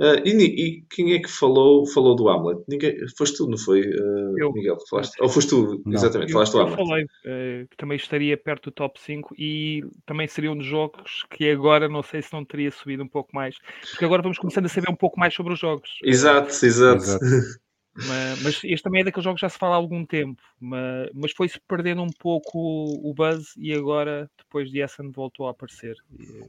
[0.00, 2.60] Uh, e, e, quem é que falou, falou do Hamlet?
[2.66, 4.76] Ninguém, foste tu, não foi, uh, eu, Miguel?
[4.90, 5.94] Falaste, ou foste tu, não.
[5.94, 6.78] exatamente, eu, falaste do Hamlet.
[6.80, 11.24] Eu falei que também estaria perto do top 5 e também seria um dos jogos
[11.30, 13.56] que agora não sei se não teria subido um pouco mais,
[13.90, 15.90] porque agora vamos começando a saber um pouco mais sobre os jogos.
[16.02, 16.96] Exato, exato.
[16.96, 17.24] exato.
[17.96, 21.08] Mas, mas, este também é daqueles jogos que já se fala há algum tempo, mas,
[21.14, 25.52] mas foi-se perdendo um pouco o, o, buzz e agora, depois de Essen, voltou a
[25.52, 25.96] aparecer.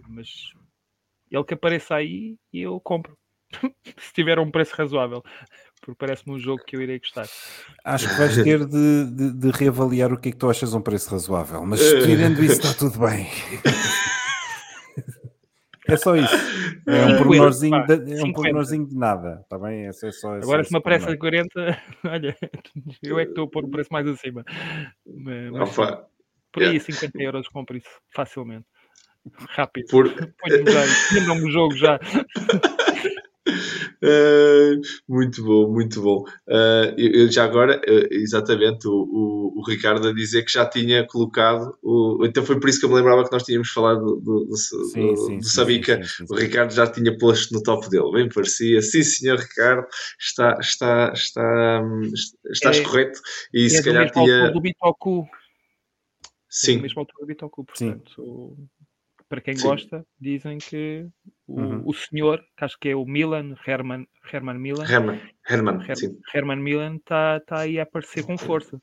[0.10, 0.52] Mas
[1.32, 3.18] ele que apareça aí, eu compro.
[3.98, 5.24] se tiver um preço razoável,
[5.80, 7.28] porque parece-me um jogo que eu irei gostar.
[7.84, 10.82] Acho que vais ter de, de, de reavaliar o que é que tu achas um
[10.82, 13.28] preço razoável, mas tirando isso está tudo bem.
[15.88, 16.36] É só isso.
[16.88, 19.88] É um pormenorzinho de, é um pormenorzinho de nada, está bem?
[19.88, 21.52] É só, é Agora, se me aparece a 40,
[22.06, 22.38] olha,
[23.04, 24.46] eu é que estou a pôr o preço mais acima.
[25.06, 28.66] Mas, por aí, 50 euros compro isso facilmente.
[29.50, 29.88] Rápido.
[29.90, 30.10] Por...
[30.10, 32.00] Põe-me já, me o jogo já.
[34.04, 36.24] Uh, muito bom, muito bom.
[36.48, 41.06] Uh, eu, já agora, uh, exatamente, o, o, o, Ricardo a dizer que já tinha
[41.08, 41.78] colocado.
[41.82, 44.46] O, então foi por isso que eu me lembrava que nós tínhamos falado do, do,
[44.46, 46.04] do, sim, do, sim, do Sabica.
[46.04, 48.82] Sim, o Ricardo já tinha posto no top dele, bem parecia.
[48.82, 49.88] Sim, senhor Ricardo,
[50.20, 51.82] está, está, está,
[52.52, 53.20] estás é, correto.
[53.54, 54.52] E é se calhar tinha.
[54.52, 55.28] Do Bitoku.
[56.50, 56.74] Sim.
[56.74, 58.58] É do mesmo autor do Bitoku, portanto
[59.30, 59.68] para quem Sim.
[59.68, 61.08] gosta, dizem que
[61.48, 61.82] o, uhum.
[61.86, 66.18] o senhor, que acho que é o Milan, Herman, Herman Milan, Herman, Herman, Her, sim.
[66.36, 68.82] Herman Milan está tá aí a aparecer com força.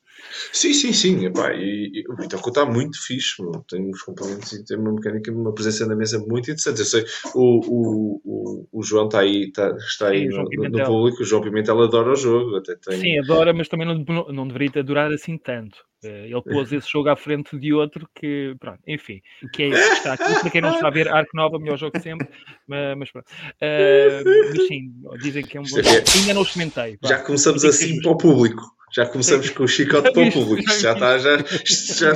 [0.50, 1.26] Sim, sim, sim.
[1.26, 3.36] Epá, e, e o Bitoku está muito fixe,
[3.68, 6.78] tem uns componentes e tem uma mecânica, uma presença na mesa muito interessante.
[6.78, 7.04] Eu sei,
[7.34, 11.26] o, o, o, o João está aí, está, está aí sim, no, no, público, o
[11.26, 12.56] João Pimentel adora o jogo.
[12.56, 12.98] Até tem...
[12.98, 15.76] Sim, adora, mas também não, não deveria durar assim tanto.
[16.04, 19.20] Eh, ele pôs esse jogo à frente de outro que, pronto, enfim,
[19.52, 20.40] que é isso que está aqui.
[20.40, 22.28] Para quem não está a ver, Arco Nova, melhor jogo sempre,
[22.66, 23.26] mas, mas pronto.
[23.26, 25.88] Uh, mas sim, dizem que é um bom jogo.
[25.88, 26.98] Ainda não experimentei.
[27.02, 28.62] Já começamos assim para o público.
[28.94, 30.70] Já começamos com o chicote para o público.
[30.78, 31.38] Já está, já.
[31.38, 32.12] já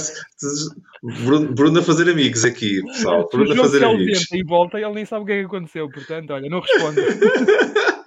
[1.02, 3.28] Bruno, Bruno a fazer amigos aqui, pessoal.
[3.32, 4.30] Bruno a fazer amigos.
[4.32, 7.00] E volta e ele nem sabe o que é que aconteceu, portanto, olha, não responde.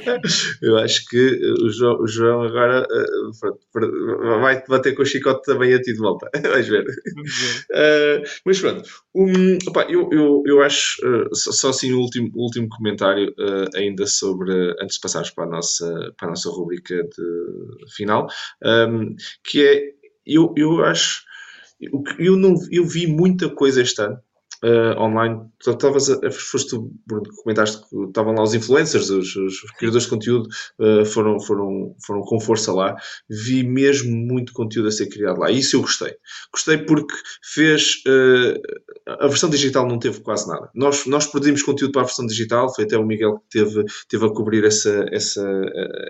[0.62, 5.74] Eu acho que o João, o João agora uh, vai bater com o chicote também
[5.74, 6.30] a ti de volta.
[6.42, 6.84] Vais ver.
[6.84, 12.30] Uh, mas pronto, um, opa, eu, eu, eu acho, uh, só, só, assim o último,
[12.34, 13.34] último comentário
[13.74, 18.26] ainda sobre, antes de passarmos para a nossa, para a nossa rubrica de final,
[18.64, 19.92] um, que é,
[20.26, 21.22] eu, eu acho,
[22.18, 24.18] eu, não, eu vi muita coisa este ano
[24.64, 25.40] uh, online.
[25.66, 26.90] Estavas foste tu,
[27.42, 30.48] comentaste que estavam lá os influencers, os, os criadores de conteúdo
[30.78, 32.96] uh, foram, foram, foram com força lá.
[33.28, 35.50] Vi mesmo muito conteúdo a ser criado lá.
[35.50, 36.14] Isso eu gostei.
[36.52, 38.02] Gostei porque fez.
[38.06, 38.60] Uh,
[39.06, 40.70] a versão digital não teve quase nada.
[40.74, 44.24] Nós, nós produzimos conteúdo para a versão digital, foi até o Miguel que teve, teve
[44.24, 45.42] a cobrir essa, essa,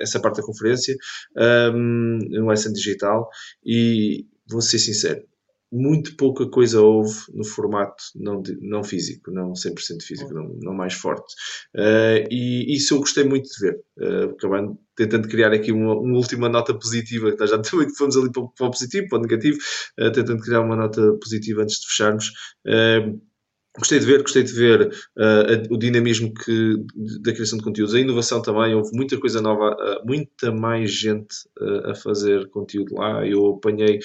[0.00, 0.94] essa parte da conferência,
[1.74, 3.28] um, no SN Digital,
[3.64, 5.22] e vou ser sincero,
[5.72, 10.94] muito pouca coisa houve no formato não, não físico, não 100% físico, não, não mais
[10.94, 11.34] forte.
[11.76, 13.80] Uh, e isso eu gostei muito de ver.
[13.98, 18.32] Uh, acabando, tentando criar aqui uma, uma, última nota positiva, nós já também fomos ali
[18.32, 19.58] para, para o positivo, para o negativo,
[20.00, 22.32] uh, tentando criar uma nota positiva antes de fecharmos.
[23.78, 26.74] Gostei de ver, gostei de ver uh, o dinamismo que,
[27.22, 31.34] da criação de conteúdos, a inovação também, houve muita coisa nova, uh, muita mais gente
[31.60, 33.24] uh, a fazer conteúdo lá.
[33.24, 34.00] Eu apanhei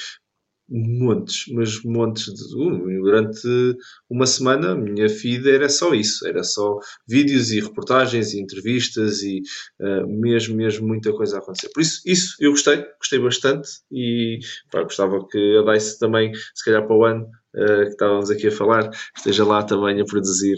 [0.69, 2.55] montes, mas montes de.
[2.55, 3.77] Uh, durante
[4.09, 9.21] uma semana, a minha feed era só isso, era só vídeos e reportagens e entrevistas
[9.21, 9.41] e
[9.79, 11.69] uh, mesmo, mesmo muita coisa a acontecer.
[11.69, 14.39] Por isso, isso eu gostei, gostei bastante e
[14.71, 18.47] pá, gostava que a DICE também, se calhar para o ano uh, que estávamos aqui
[18.47, 20.57] a falar, esteja lá também a produzir.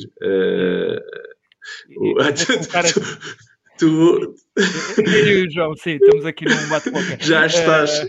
[1.98, 2.16] O...
[3.78, 4.36] tu,
[4.98, 7.18] Eu e o João, sim, estamos aqui num bate-boca.
[7.20, 8.08] Já estás.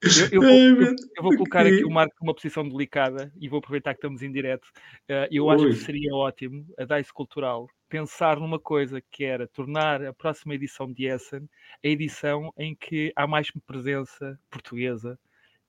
[0.00, 3.58] Eu, eu, vou, eu, eu, vou, colocar aqui o Marco numa posição delicada e vou
[3.58, 4.66] aproveitar que estamos em direto.
[5.10, 5.70] Uh, eu acho Ui.
[5.70, 10.92] que seria ótimo a DICE Cultural pensar numa coisa que era tornar a próxima edição
[10.92, 11.48] de Essen
[11.84, 15.18] a edição em que há mais presença portuguesa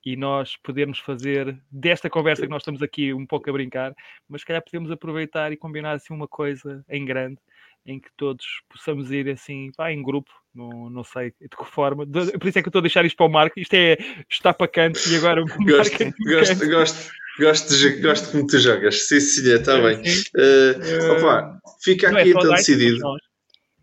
[0.05, 3.93] e nós podermos fazer desta conversa que nós estamos aqui um pouco a brincar,
[4.27, 7.39] mas se calhar podemos aproveitar e combinar assim uma coisa em grande
[7.86, 12.06] em que todos possamos ir assim, pá, em grupo, não, não sei de que forma.
[12.06, 13.60] Por isso é que eu estou a deixar isto para o Marco.
[13.60, 13.97] Isto é
[14.30, 19.08] está para canto e agora gosto, é gosto, gosto, gosto, de, gosto como tu jogas.
[19.08, 20.02] Sim, sim, está é, bem.
[20.36, 23.00] Uh, opa, fica aqui é então decidido.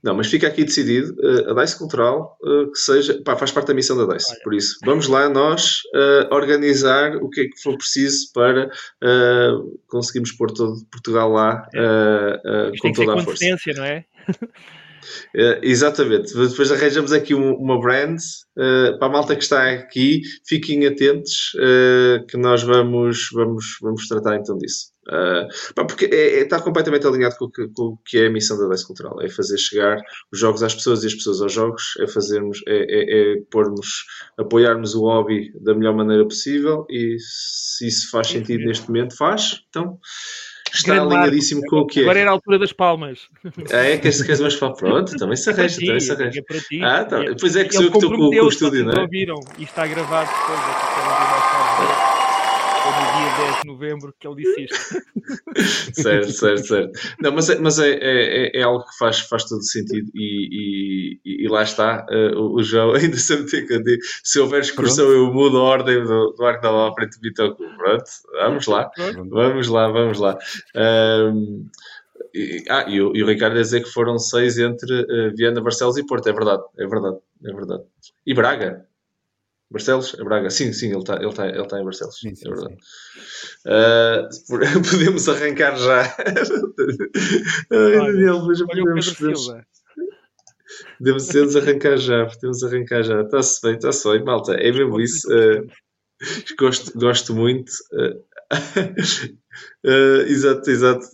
[0.06, 3.66] Não, mas fica aqui decidido, uh, a DICE Cultural, uh, que seja, pá, faz parte
[3.66, 4.40] da missão da DICE, Olha.
[4.44, 8.70] por isso, vamos lá nós uh, organizar o que é que for preciso para
[9.88, 12.70] conseguirmos pôr todo Portugal lá é.
[12.80, 13.44] com toda a força.
[13.74, 14.04] não é?
[15.34, 16.34] Uh, exatamente.
[16.34, 18.18] Depois arranjamos aqui um, uma brand
[18.56, 20.22] uh, para a malta que está aqui.
[20.46, 24.92] Fiquem atentos uh, que nós vamos, vamos, vamos tratar então disso.
[25.74, 28.86] porque é, é, está completamente alinhado com, com, o que é a missão da DICE
[28.86, 29.20] Cultural.
[29.22, 29.98] É fazer chegar
[30.32, 31.94] os jogos às pessoas e as pessoas aos jogos.
[32.00, 34.04] É fazermos, é, é, é pormos,
[34.38, 39.60] apoiarmos o hobby da melhor maneira possível e se isso faz sentido neste momento, faz.
[39.68, 39.98] Então
[40.76, 41.76] está Grande alinhadíssimo Marco.
[41.76, 42.02] com o que é.
[42.02, 43.28] Agora era a altura das palmas.
[43.72, 46.40] Ah, é, queres, queres mais para pronto, também se arranja, também se arranja.
[46.40, 47.20] É ah, tá.
[47.40, 49.00] Pois é que sou eu que estou com, com o estúdio, não é?
[49.00, 50.60] ouviram, e está gravado depois,
[52.12, 52.15] é
[52.96, 55.02] no dia 10 de novembro que ele disse isto.
[55.94, 57.00] certo, certo, certo.
[57.20, 61.44] Não, mas é, mas é, é, é, algo que faz, faz todo sentido e, e,
[61.44, 62.06] e lá está.
[62.10, 66.02] Uh, o João ainda sempre tem que dizer, se houver excursão eu mudo a ordem
[66.02, 67.62] do, do Arco da Lava Preto Bitoco.
[67.76, 68.90] Pronto, vamos lá,
[69.32, 70.38] vamos lá, vamos lá.
[70.74, 71.66] Um,
[72.34, 75.60] e, ah, e o, e o Ricardo a dizer que foram seis entre uh, Viana,
[75.60, 76.28] Barcelos e Porto.
[76.28, 77.82] É verdade, é verdade, é verdade.
[78.26, 78.86] E Braga.
[79.70, 80.14] Barcelos?
[80.18, 80.48] É Braga?
[80.50, 82.18] Sim, sim, ele está ele tá, ele tá em Barcelos.
[82.18, 82.76] Sim, sim, é verdade.
[83.66, 84.28] Uh,
[84.90, 86.02] podemos arrancar já.
[87.72, 89.46] Ai, Daniel, mas podemos, podemos,
[90.98, 92.26] podemos, podemos arrancar já.
[92.26, 93.22] Podemos arrancar já.
[93.22, 94.54] Está-se bem, está-se bem, malta.
[94.54, 95.28] É mesmo isso.
[95.28, 95.66] Uh,
[96.58, 97.72] gosto, gosto muito.
[97.92, 98.22] Uh,
[100.28, 101.06] exato, exato.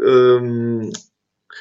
[0.00, 0.90] Um,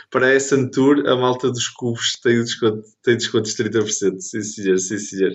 [0.09, 4.19] para essa tour, a malta dos cubos tem desconto, tem desconto de 30%.
[4.19, 5.31] Sim, senhor, sim, senhor.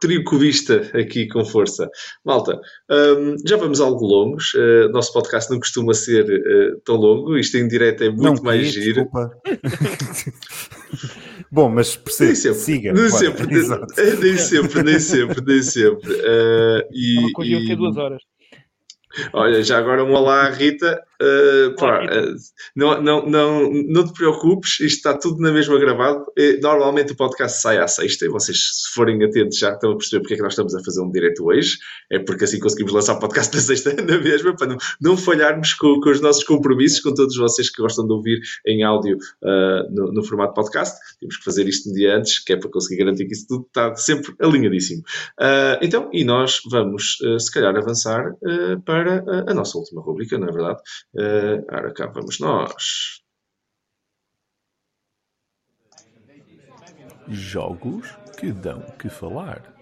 [0.00, 1.88] Trio cubista aqui com força.
[2.24, 2.60] Malta,
[2.90, 4.52] um, já vamos algo longos.
[4.54, 7.38] Uh, nosso podcast não costuma ser uh, tão longo.
[7.38, 9.08] Isto em direto é muito não, mais giro.
[11.50, 12.92] Bom, mas percebe, siga.
[12.92, 13.62] Nem sempre, nem,
[14.20, 16.12] nem sempre, nem sempre, nem sempre.
[16.12, 17.76] Uh, e, é e...
[17.76, 18.20] duas horas.
[19.32, 21.00] Olha, já agora um olá, Rita.
[21.22, 22.34] Uh, pá, uh,
[22.74, 26.24] não, não, não, não te preocupes, isto está tudo na mesma gravado.
[26.60, 30.20] Normalmente o podcast sai à sexta e vocês, se forem atentos, já estão a perceber
[30.22, 31.78] porque é que nós estamos a fazer um direto hoje.
[32.10, 35.72] É porque assim conseguimos lançar o podcast na sexta na mesma, para não, não falharmos
[35.74, 39.94] com, com, os nossos compromissos, com todos vocês que gostam de ouvir em áudio uh,
[39.94, 40.98] no, no, formato podcast.
[41.20, 43.64] Temos que fazer isto um dia antes, que é para conseguir garantir que isso tudo
[43.66, 45.02] está sempre alinhadíssimo.
[45.80, 48.32] então, e nós vamos, se calhar, avançar
[48.84, 50.80] para a, a nossa última rubrica, não é verdade?
[51.14, 53.22] Uh, ora, cá vamos nós.
[57.28, 59.73] Jogos que dão que falar.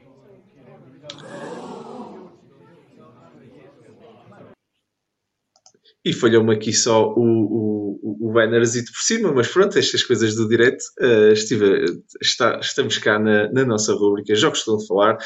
[6.05, 10.49] E falhou-me aqui só o, o, o bannerzito por cima, mas pronto, estas coisas do
[10.49, 10.83] direto.
[11.01, 11.85] Uh, estive,
[12.20, 15.19] está, estamos cá na, na nossa rúbrica Jogos que estão a falar,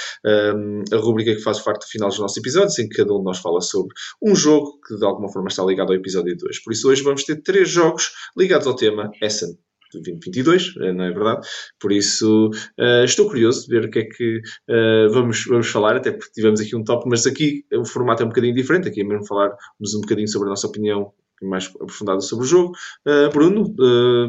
[0.54, 3.18] um, a rúbrica que faz parte do final dos nossos episódios, em que cada um
[3.18, 6.62] de nós fala sobre um jogo que de alguma forma está ligado ao episódio 2.
[6.62, 9.56] Por isso hoje vamos ter três jogos ligados ao tema Essen.
[9.92, 11.46] 2022, eh, não é verdade?
[11.78, 14.38] Por isso uh, estou curioso de ver o que é que
[14.68, 18.26] uh, vamos, vamos falar, até porque tivemos aqui um top, mas aqui o formato é
[18.26, 22.20] um bocadinho diferente, aqui é mesmo falarmos um bocadinho sobre a nossa opinião mais aprofundada
[22.20, 22.72] sobre o jogo.
[23.06, 23.74] Uh, Bruno,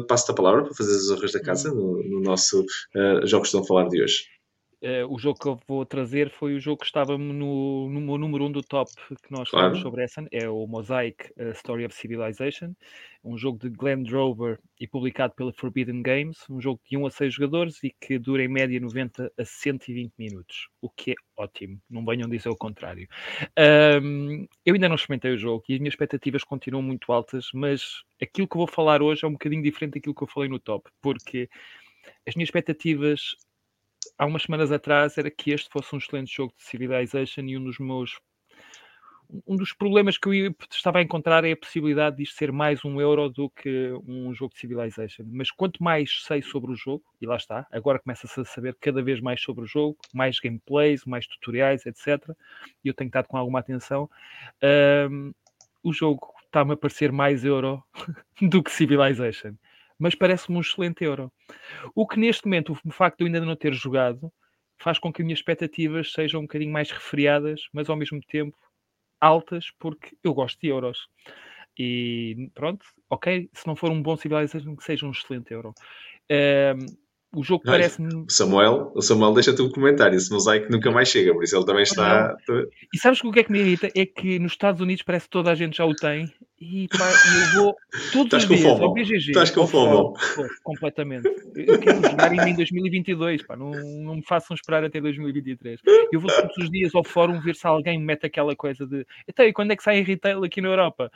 [0.06, 2.64] passo-te a palavra para fazer as honras da casa no, no nosso
[3.24, 4.37] Jogos que estão a falar de hoje.
[4.80, 8.44] Uh, o jogo que eu vou trazer foi o jogo que estava no, no número
[8.44, 9.66] 1 um do top que nós claro.
[9.66, 12.72] falamos sobre essa, é o Mosaic uh, Story of Civilization,
[13.24, 17.10] um jogo de Glenn Drover e publicado pela Forbidden Games, um jogo de 1 a
[17.10, 21.80] 6 jogadores e que dura em média 90 a 120 minutos, o que é ótimo,
[21.90, 23.08] não venham dizer o contrário.
[24.00, 28.04] Um, eu ainda não experimentei o jogo e as minhas expectativas continuam muito altas, mas
[28.22, 30.60] aquilo que eu vou falar hoje é um bocadinho diferente daquilo que eu falei no
[30.60, 31.48] top, porque
[32.26, 33.34] as minhas expectativas
[34.18, 37.64] há umas semanas atrás era que este fosse um excelente jogo de Civilization e um
[37.64, 38.18] dos meus
[39.46, 42.82] um dos problemas que eu estava a encontrar é a possibilidade de isto ser mais
[42.82, 45.24] um euro do que um jogo de Civilization.
[45.30, 49.02] Mas quanto mais sei sobre o jogo, e lá está, agora começa-se a saber cada
[49.02, 52.26] vez mais sobre o jogo, mais gameplays, mais tutoriais, etc.
[52.82, 54.08] E eu tenho estado com alguma atenção.
[55.10, 55.34] Um,
[55.82, 57.84] o jogo está-me a parecer mais euro
[58.40, 59.54] do que Civilization
[59.98, 61.32] mas parece-me um excelente euro.
[61.94, 64.32] O que neste momento, o facto de eu ainda não ter jogado,
[64.80, 68.56] faz com que as minhas expectativas sejam um bocadinho mais refriadas, mas ao mesmo tempo
[69.20, 71.08] altas, porque eu gosto de euros.
[71.78, 75.74] E pronto, ok, se não for um bom Civilization, que seja um excelente euro.
[77.34, 78.14] O jogo parece-me.
[78.14, 80.16] O Samuel, o Samuel deixa-te um comentário.
[80.16, 82.34] Esse mosaico nunca mais chega, por isso ele também está.
[82.92, 83.88] E sabes o que é que me irrita?
[83.94, 87.08] É que nos Estados Unidos parece que toda a gente já o tem e pá,
[87.54, 87.76] eu vou
[88.12, 88.84] todos Estás os dias fomo.
[88.84, 89.30] ao BGG.
[89.30, 90.18] Estás com fome.
[90.64, 91.28] Completamente.
[91.54, 95.80] Eu quero jogar ainda em 2022, pá, não, não me façam esperar até 2023.
[96.10, 99.06] Eu vou todos os dias ao fórum ver se alguém me mete aquela coisa de
[99.28, 101.12] então, e quando é que sai em retail aqui na Europa?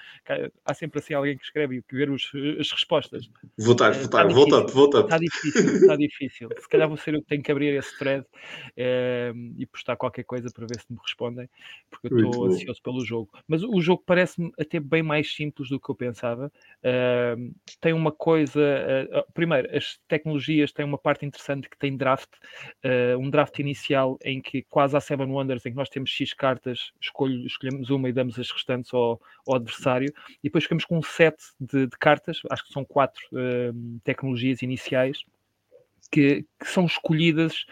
[0.64, 2.30] Há sempre assim alguém que escreve e ver os,
[2.60, 3.28] as respostas.
[3.58, 5.00] Votar, é, votar, volta, volta.
[5.00, 6.01] Está difícil, está difícil.
[6.58, 8.24] Se calhar vou ser eu que tenho que abrir esse thread
[8.76, 11.48] é, e postar qualquer coisa para ver se me respondem,
[11.90, 13.30] porque eu estou ansioso pelo jogo.
[13.46, 16.52] Mas o jogo parece-me até bem mais simples do que eu pensava.
[16.78, 18.60] Uh, tem uma coisa.
[18.60, 22.30] Uh, primeiro, as tecnologias têm uma parte interessante que tem draft,
[22.84, 26.32] uh, um draft inicial em que quase há Seven Wonders, em que nós temos X
[26.32, 30.98] cartas, escolho, escolhemos uma e damos as restantes ao, ao adversário, e depois ficamos com
[30.98, 33.22] um set de, de cartas, acho que são quatro
[34.04, 35.24] tecnologias iniciais.
[36.10, 37.64] Que, que, são escolhidas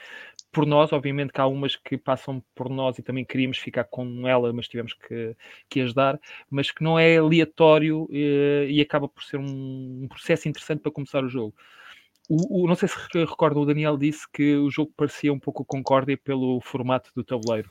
[0.52, 4.26] por nós, obviamente que há umas que passam por nós e também queríamos ficar com
[4.26, 5.36] ela, mas tivemos que,
[5.68, 6.18] que as dar,
[6.50, 10.80] mas que não é aleatório e, eh, e acaba por ser um, um, processo interessante
[10.80, 11.54] para começar o jogo.
[12.28, 15.64] O, o, não sei se recordam, o Daniel disse que o jogo parecia um pouco
[15.64, 17.70] Concórdia pelo formato do tabuleiro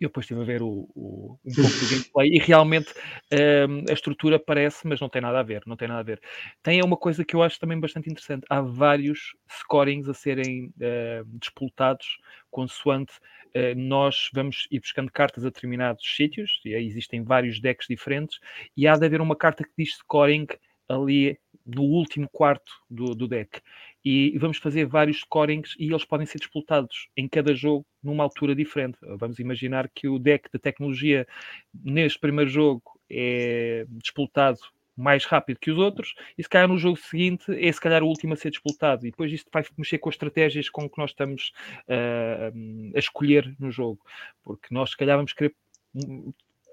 [0.00, 2.92] eu depois estive a ver o, o, um pouco do gameplay e realmente
[3.32, 6.20] um, a estrutura parece, mas não tem nada a ver, não tem nada a ver.
[6.62, 11.24] Tem uma coisa que eu acho também bastante interessante, há vários scorings a serem uh,
[11.38, 12.18] disputados
[12.50, 13.12] consoante
[13.54, 18.38] uh, nós vamos ir buscando cartas a determinados sítios, e aí existem vários decks diferentes,
[18.76, 20.46] e há de haver uma carta que diz scoring
[20.88, 23.60] ali no último quarto do, do deck
[24.04, 28.54] e vamos fazer vários scorings e eles podem ser disputados em cada jogo numa altura
[28.54, 28.98] diferente.
[29.18, 31.26] Vamos imaginar que o deck de tecnologia
[31.72, 34.58] neste primeiro jogo é disputado
[34.96, 38.06] mais rápido que os outros, e se calhar no jogo seguinte é se calhar o
[38.06, 41.10] último a ser disputado, e depois isto vai mexer com as estratégias com que nós
[41.10, 41.52] estamos
[41.88, 44.00] uh, a escolher no jogo,
[44.42, 45.54] porque nós se calhar vamos querer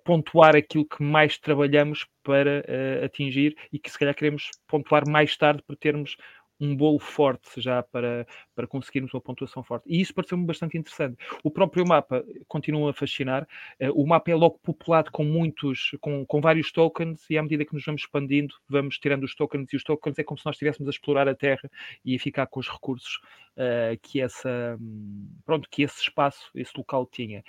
[0.03, 5.37] pontuar aquilo que mais trabalhamos para uh, atingir e que se calhar queremos pontuar mais
[5.37, 6.17] tarde para termos
[6.59, 9.85] um bolo forte já para, para conseguirmos uma pontuação forte.
[9.87, 11.17] E isso pareceu-me bastante interessante.
[11.43, 13.47] O próprio mapa continua a fascinar.
[13.79, 17.65] Uh, o mapa é logo populado com muitos, com, com vários tokens, e à medida
[17.65, 20.55] que nos vamos expandindo, vamos tirando os tokens, e os tokens é como se nós
[20.55, 21.69] estivéssemos a explorar a Terra
[22.03, 23.19] e a ficar com os recursos
[23.55, 24.77] uh, que, essa,
[25.45, 27.43] pronto, que esse espaço, esse local tinha.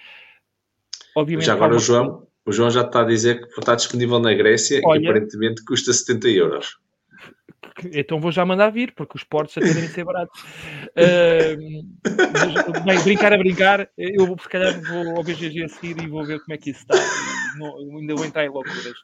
[1.16, 4.32] Obviamente, já agora o João, o João já está a dizer que está disponível na
[4.32, 6.78] Grécia Olha, e aparentemente custa 70 euros
[7.92, 10.42] então vou já mandar vir, porque os portos até devem ser baratos.
[10.90, 11.56] Uh,
[12.84, 16.40] bem, brincar a brincar, eu se calhar vou ao BGG a seguir e vou ver
[16.40, 16.94] como é que isso está.
[17.58, 18.98] Não, ainda vou entrar em loucuras.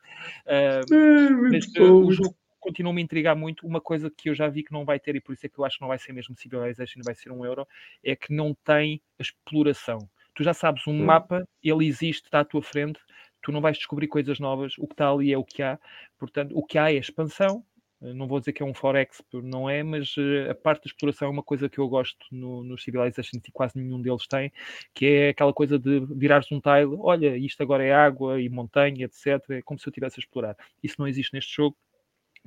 [0.47, 3.67] Uh, mas uh, o jogo continua-me a intrigar muito.
[3.67, 5.59] Uma coisa que eu já vi que não vai ter, e por isso é que
[5.59, 7.67] eu acho que não vai ser mesmo Civilization, vai ser um euro,
[8.05, 10.09] é que não tem a exploração.
[10.35, 11.05] Tu já sabes, um hum.
[11.05, 13.01] mapa, ele existe, está à tua frente,
[13.41, 15.79] tu não vais descobrir coisas novas, o que está ali é o que há,
[16.19, 17.65] portanto, o que há é expansão,
[18.01, 21.29] não vou dizer que é um Forex, não é, mas uh, a parte da exploração
[21.29, 24.53] é uma coisa que eu gosto no, no Civilization e quase nenhum deles tem,
[24.95, 29.07] que é aquela coisa de virares um tile, olha, isto agora é água e montanha,
[29.07, 29.43] etc.
[29.51, 30.57] É como se eu estivesse a explorar.
[30.83, 31.77] Isso não existe neste jogo,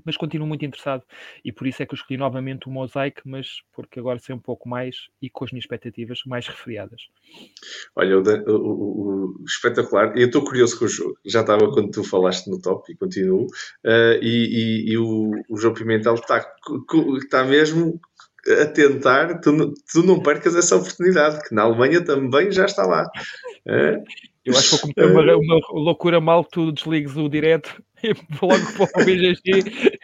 [0.06, 1.04] mas continuo muito interessado.
[1.44, 4.40] E por isso é que eu escolhi novamente o Mosaic, mas porque agora sei um
[4.40, 7.02] pouco mais e com as minhas expectativas mais refriadas.
[7.96, 12.04] Olha, o, o, o espetacular, eu estou curioso com o jogo, já estava quando tu
[12.04, 16.46] falaste no top e continuo, uh, e, e, e, o, o João Pimentel está,
[17.22, 18.00] está mesmo
[18.62, 23.04] a tentar, tu, tu não percas essa oportunidade, que na Alemanha também já está lá.
[23.66, 24.04] Uh,
[24.46, 28.14] eu acho que vou cometer uma, uma loucura mal que tu desligues o direto e
[28.40, 30.00] vou logo para o BGG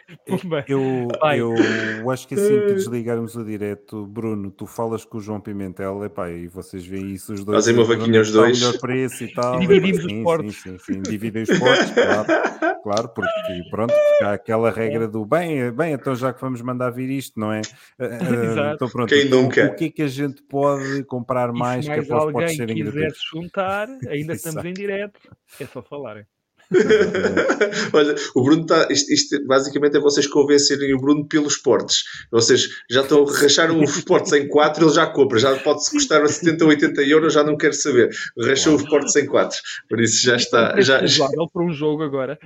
[0.66, 5.40] eu, eu acho que assim que desligarmos o direto, Bruno, tu falas com o João
[5.40, 7.58] Pimentel epá, e vocês veem isso os dois.
[7.58, 8.58] Fazem uma vaquinha os dois.
[8.58, 9.56] melhor preço e tal.
[9.56, 10.56] E dividimos sim, os portos.
[10.56, 12.26] Sim, sim, sim, dividem os portos, claro,
[12.86, 13.28] claro, porque
[13.70, 17.38] pronto, porque há aquela regra do bem, bem, então já que vamos mandar vir isto,
[17.40, 17.60] não é?
[17.98, 18.74] Exato.
[18.76, 19.66] Então pronto, Quem nunca?
[19.66, 22.34] o que é que a gente pode comprar mais, se mais que é para os
[22.34, 25.18] alguém serem quiser se juntar, ainda estamos em direto,
[25.60, 26.24] é só falarem.
[27.92, 28.88] Olha, o Bruno está.
[28.90, 32.02] Isto, isto, basicamente é vocês convencerem o Bruno pelos portes.
[32.30, 35.38] Vocês já estão a rachar os portes em 4, ele já compra.
[35.38, 38.10] Já pode-se custar a 70 ou 80 euros, já não quero saber.
[38.40, 39.58] Rachou os portes em 4.
[39.88, 40.74] Por isso já está.
[40.86, 41.26] Já, já...
[41.52, 42.38] para um jogo agora.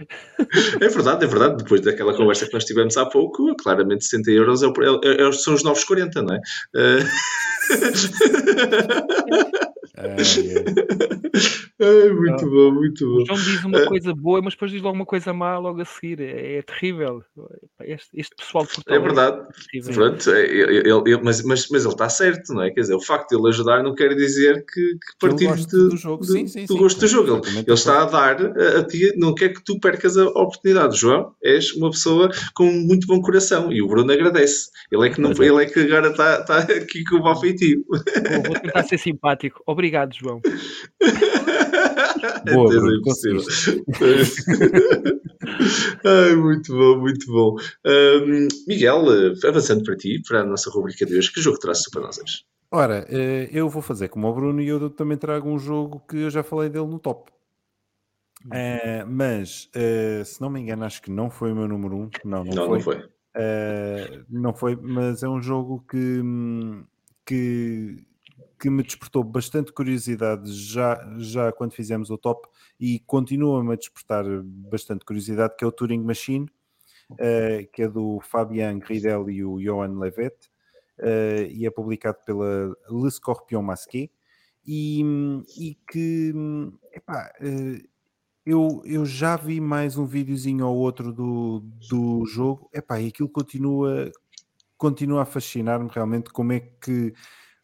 [0.80, 1.62] É verdade, é verdade.
[1.62, 4.72] Depois daquela conversa que nós tivemos há pouco, claramente 70 euros é o,
[5.04, 6.40] é, é, são os novos 40, não é?
[6.74, 7.04] Uh...
[11.80, 12.50] Ai, muito não.
[12.50, 13.22] bom, muito bom.
[13.22, 15.84] O João diz uma coisa boa, mas depois diz logo uma coisa má logo a
[15.84, 16.20] seguir.
[16.20, 17.22] É, é terrível.
[17.80, 18.98] Este, este, pessoal de Portugal.
[18.98, 19.48] É verdade.
[19.74, 22.70] É Pronto, é, ele, ele, mas, mas, mas ele está certo, não é?
[22.70, 25.96] Quer dizer, o facto de ele ajudar não quer dizer que, que partimos de, do,
[25.96, 26.24] jogo.
[26.24, 27.46] De, sim, sim, do sim, gosto do jogo.
[27.46, 30.98] Ele, ele está a dar a, a, ti, não quer que tu percas a oportunidade.
[30.98, 34.70] João, és uma pessoa com muito bom coração e o Bruno agradece.
[34.92, 37.84] Ele é que, não, ele é que agora está, está aqui com o mau feitio.
[37.88, 39.62] Vou, vou tentar ser simpático.
[39.66, 40.40] Obrigado, João.
[42.52, 43.00] Boa, Bruno,
[46.04, 47.56] Ai, muito bom, muito bom.
[47.86, 49.04] Um, Miguel,
[49.44, 52.44] avançando para ti, para a nossa rubrica de hoje, que jogo traz para nós hoje?
[52.70, 56.16] Ora, eh, eu vou fazer como o Bruno e eu também trago um jogo que
[56.18, 57.30] eu já falei dele no top.
[58.46, 62.00] Uh, mas, uh, se não me engano, acho que não foi o meu número 1.
[62.00, 62.10] Um.
[62.24, 62.76] Não, não, não, foi.
[62.76, 62.96] Não foi.
[62.96, 66.22] Uh, não foi, mas é um jogo que,
[67.26, 68.04] que
[68.60, 72.46] que me despertou bastante curiosidade já, já quando fizemos o top
[72.78, 76.46] e continua-me a despertar bastante curiosidade, que é o Turing Machine,
[77.12, 80.34] uh, que é do Fabian Gridel e o Johan Levet,
[80.98, 84.10] uh, e é publicado pela Le Scorpion Masqué,
[84.66, 85.02] e,
[85.58, 86.34] e que,
[86.92, 87.88] epá, uh,
[88.44, 93.28] eu, eu já vi mais um videozinho ou outro do, do jogo, epá, e aquilo
[93.30, 94.12] continua,
[94.76, 97.14] continua a fascinar-me realmente como é que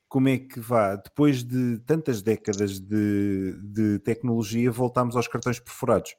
[0.09, 6.15] como é que vá, depois de tantas décadas de, de tecnologia, voltamos aos cartões perfurados.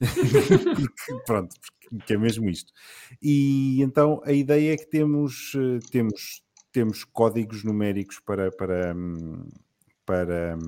[0.00, 1.54] porque, pronto,
[1.88, 2.72] porque é mesmo isto.
[3.22, 6.42] E então a ideia é que temos, eh, temos,
[6.72, 8.94] temos códigos numéricos para, para,
[10.04, 10.58] para,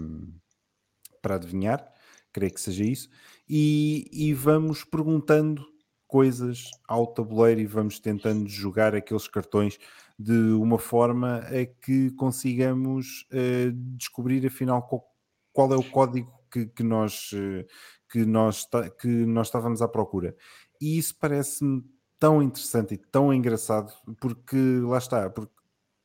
[1.20, 1.86] para adivinhar,
[2.32, 3.08] creio que seja isso,
[3.48, 5.66] e, e vamos perguntando
[6.06, 9.78] coisas ao tabuleiro e vamos tentando jogar aqueles cartões
[10.20, 15.06] de uma forma a que consigamos uh, descobrir afinal qual,
[15.52, 17.64] qual, é o código que, que nós, uh,
[18.10, 18.68] que, nós
[19.00, 20.36] que nós estávamos à procura.
[20.78, 21.82] E isso parece-me
[22.18, 25.54] tão interessante e tão engraçado, porque lá está, porque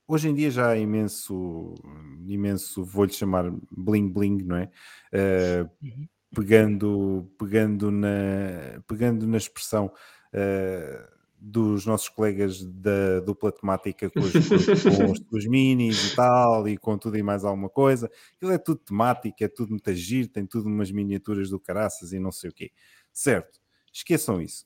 [0.08, 1.74] hoje em dia já há imenso,
[2.26, 4.72] imenso, vou-lhe chamar bling bling, não é?
[5.14, 11.15] Uh, uhum pegando, pegando, na, pegando na expressão uh,
[11.48, 14.56] dos nossos colegas da dupla temática com os, com,
[15.12, 18.10] os, com os, minis e tal, e com tudo e mais alguma coisa.
[18.36, 22.20] Aquilo é tudo temático, é tudo muito giro, tem tudo umas miniaturas do caraças e
[22.20, 22.72] não sei o quê.
[23.14, 23.60] Certo,
[23.94, 24.66] esqueçam isso.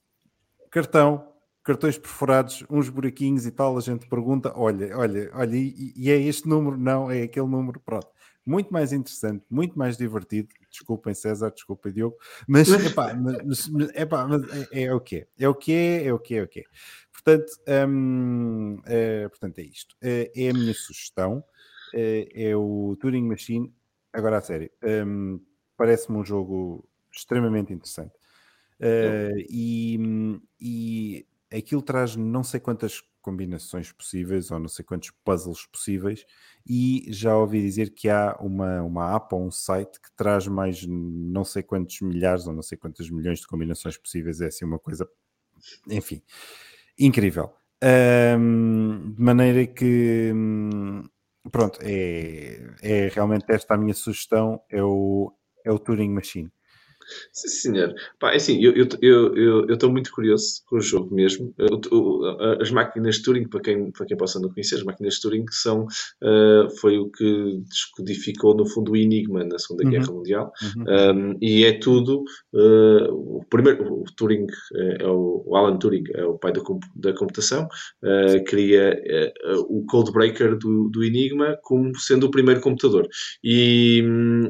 [0.72, 1.34] Cartão,
[1.64, 6.18] cartões perfurados, uns buraquinhos e tal, a gente pergunta, olha, olha, olha, e, e é
[6.18, 6.78] este número?
[6.78, 8.08] Não, é aquele número, pronto
[8.50, 10.50] muito mais interessante, muito mais divertido.
[10.70, 12.18] Desculpem, César, desculpem, Diogo,
[12.48, 16.14] mas, epá, mas, epá, mas é, é, o que é, é o que é, é
[16.14, 16.64] o que é, é o que é.
[17.12, 17.52] Portanto,
[17.88, 19.96] hum, é, portanto, é isto.
[20.02, 21.44] É, é, a minha sugestão,
[21.94, 23.74] é, é, o Turing Machine.
[24.14, 24.72] Agora, a sério,
[25.06, 25.40] hum,
[25.76, 28.14] parece-me um jogo extremamente interessante.
[28.80, 35.66] Uh, e, e aquilo traz não sei quantas combinações possíveis ou não sei quantos puzzles
[35.66, 36.26] possíveis
[36.68, 40.86] e já ouvi dizer que há uma, uma app ou um site que traz mais
[40.86, 44.80] não sei quantos milhares ou não sei quantas milhões de combinações possíveis, é assim uma
[44.80, 45.10] coisa,
[45.90, 46.22] enfim,
[46.98, 47.52] incrível.
[47.82, 51.04] De maneira que hum,
[51.52, 55.34] pronto, é, é realmente esta a minha sugestão, é o,
[55.66, 56.52] é o Turing Machine.
[57.34, 57.94] Sim, senhor.
[58.20, 61.54] Pá, é assim, eu estou eu, eu, eu, eu muito curioso com o jogo mesmo.
[62.60, 65.46] as máquinas de Turing, para quem, para quem possa não conhecer, as máquinas de Turing
[65.50, 69.92] são, uh, foi o que descodificou, no fundo, o Enigma na Segunda uhum.
[69.92, 70.52] Guerra Mundial.
[70.76, 71.34] Uhum.
[71.34, 72.24] Um, e é tudo.
[72.54, 74.48] Uh, o primeiro, o Turing,
[75.00, 76.62] é o, o, Alan Turing, é o pai da,
[76.96, 77.68] da computação,
[78.04, 79.00] uh, cria
[79.68, 83.08] o codebreaker do, do Enigma como sendo o primeiro computador.
[83.44, 84.04] E.
[84.04, 84.50] Um,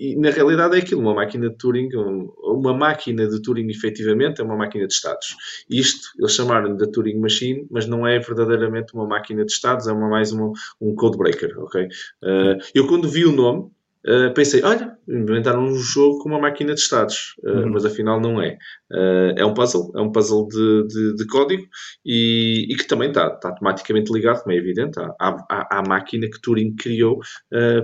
[0.00, 4.44] e na realidade é aquilo, uma máquina de Turing, uma máquina de Turing efetivamente é
[4.44, 5.36] uma máquina de estados.
[5.68, 9.92] Isto, eles chamaram de Turing Machine, mas não é verdadeiramente uma máquina de estados, é
[9.92, 11.84] uma, mais uma, um codebreaker, ok?
[11.84, 13.70] Uh, eu quando vi o nome,
[14.06, 17.72] Uh, pensei, olha, inventaram um jogo com uma máquina de estados, uh, uhum.
[17.72, 18.56] mas afinal não é.
[18.90, 21.66] Uh, é um puzzle, é um puzzle de, de, de código
[22.04, 26.28] e, e, que também está, está automaticamente ligado, como é evidente, à, à, à máquina
[26.30, 27.20] que Turing criou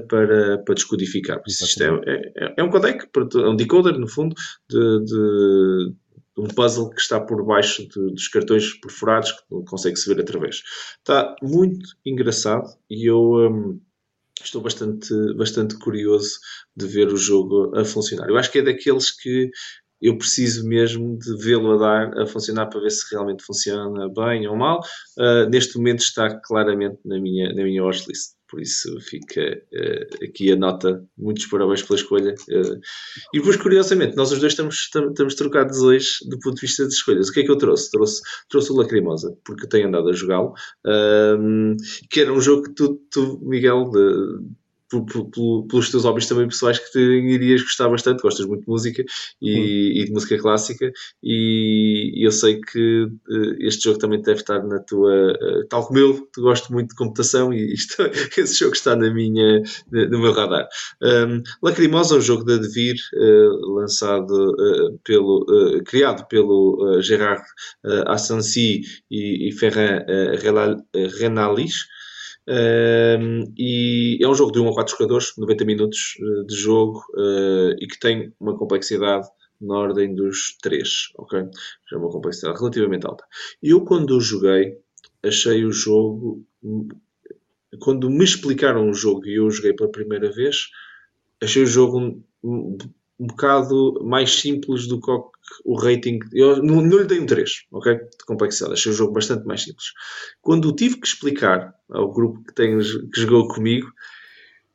[0.08, 1.40] para, para descodificar.
[1.46, 4.34] Isto é, é, é, um codec, é um decoder, no fundo,
[4.70, 5.94] de, de
[6.36, 10.62] um puzzle que está por baixo de, dos cartões perfurados que consegue-se ver através.
[10.98, 13.20] Está muito engraçado e eu.
[13.20, 13.80] Um,
[14.42, 16.38] estou bastante, bastante curioso
[16.76, 18.28] de ver o jogo a funcionar.
[18.28, 19.50] Eu acho que é daqueles que
[20.00, 24.46] eu preciso mesmo de vê-lo a dar a funcionar para ver se realmente funciona bem
[24.46, 24.80] ou mal.
[25.18, 28.35] Uh, neste momento está claramente na minha, na minha watchlist.
[28.48, 31.04] Por isso fica uh, aqui a nota.
[31.18, 32.34] Muitos parabéns pela escolha.
[32.48, 32.80] Uh,
[33.34, 36.92] e depois, curiosamente, nós os dois estamos, estamos trocados hoje do ponto de vista de
[36.92, 37.28] escolhas.
[37.28, 37.90] O que é que eu trouxe?
[37.90, 40.54] Trouxe, trouxe o Lacrimosa, porque tenho andado a jogá-lo.
[40.86, 41.76] Uh,
[42.10, 44.38] que era um jogo que tu, tu Miguel, de,
[44.88, 48.68] por, por, pelos teus hobbies também pessoais que te irias gostar bastante, gostas muito de
[48.68, 49.04] música
[49.40, 50.90] e, e de música clássica.
[51.22, 55.86] E, e eu sei que uh, este jogo também deve estar na tua, uh, tal
[55.86, 57.96] como eu, tu gosto muito de computação e isto,
[58.38, 60.68] esse jogo está na minha, no meu radar.
[61.02, 64.36] Um, Lacrimosa é um jogo de Devir uh, lançado
[65.04, 65.44] pelo,
[65.84, 67.42] criado pelo Gerard
[67.84, 68.38] uh,
[69.10, 70.04] e, e Ferran
[71.18, 71.86] Renalis
[72.48, 77.74] e é um jogo de 1 a 4 jogadores, 90 minutos uh, de jogo uh,
[77.80, 79.26] e que tem uma complexidade
[79.60, 81.40] na ordem dos 3, ok?
[81.92, 83.24] É uma complexidade relativamente alta.
[83.62, 84.78] Eu, quando o joguei,
[85.24, 86.44] achei o jogo.
[87.80, 90.68] Quando me explicaram o jogo e eu joguei pela primeira vez,
[91.42, 92.22] achei o jogo
[93.18, 95.10] um, bocado mais simples do que
[95.64, 96.18] o rating.
[96.32, 97.94] Eu não, lhe dei um 3, ok?
[97.94, 98.74] De complexidade.
[98.74, 99.92] Achei o jogo bastante mais simples.
[100.40, 103.90] Quando tive que explicar ao grupo que, tem, que jogou comigo,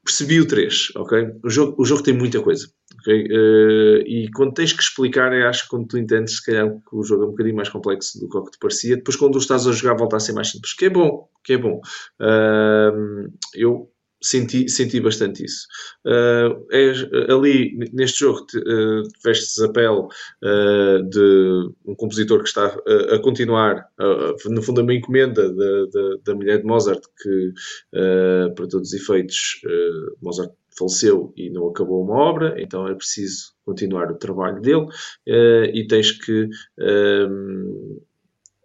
[0.03, 1.27] percebi o 3, ok?
[1.43, 2.67] O jogo, o jogo tem muita coisa.
[3.01, 3.25] Okay?
[3.25, 7.03] Uh, e quando tens que explicar, acho que quando tu entendes, se calhar, que o
[7.03, 9.71] jogo é um bocadinho mais complexo do que que te parecia, depois quando estás a
[9.71, 11.81] jogar volta a ser mais simples, que é bom, que é bom.
[12.19, 13.89] Uh, eu
[14.21, 15.67] senti, senti bastante isso.
[16.05, 20.07] Uh, ali, neste jogo, uh, vestes a pele
[20.43, 23.87] uh, de um compositor que está a continuar,
[24.45, 27.53] no fundo, uma encomenda da, da, da mulher de Mozart, que,
[28.55, 29.61] para todos os efeitos,
[30.21, 34.87] Mozart faleceu e não acabou uma obra, então é preciso continuar o trabalho dele
[35.73, 36.49] e tens que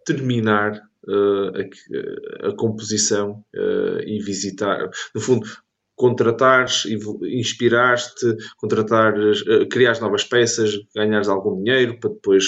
[0.05, 5.47] terminar a, a, composição uh, e visitar, no fundo,
[5.95, 6.85] contratares,
[7.23, 12.45] inspirares-te, contratares, criares novas peças, ganhares algum dinheiro para depois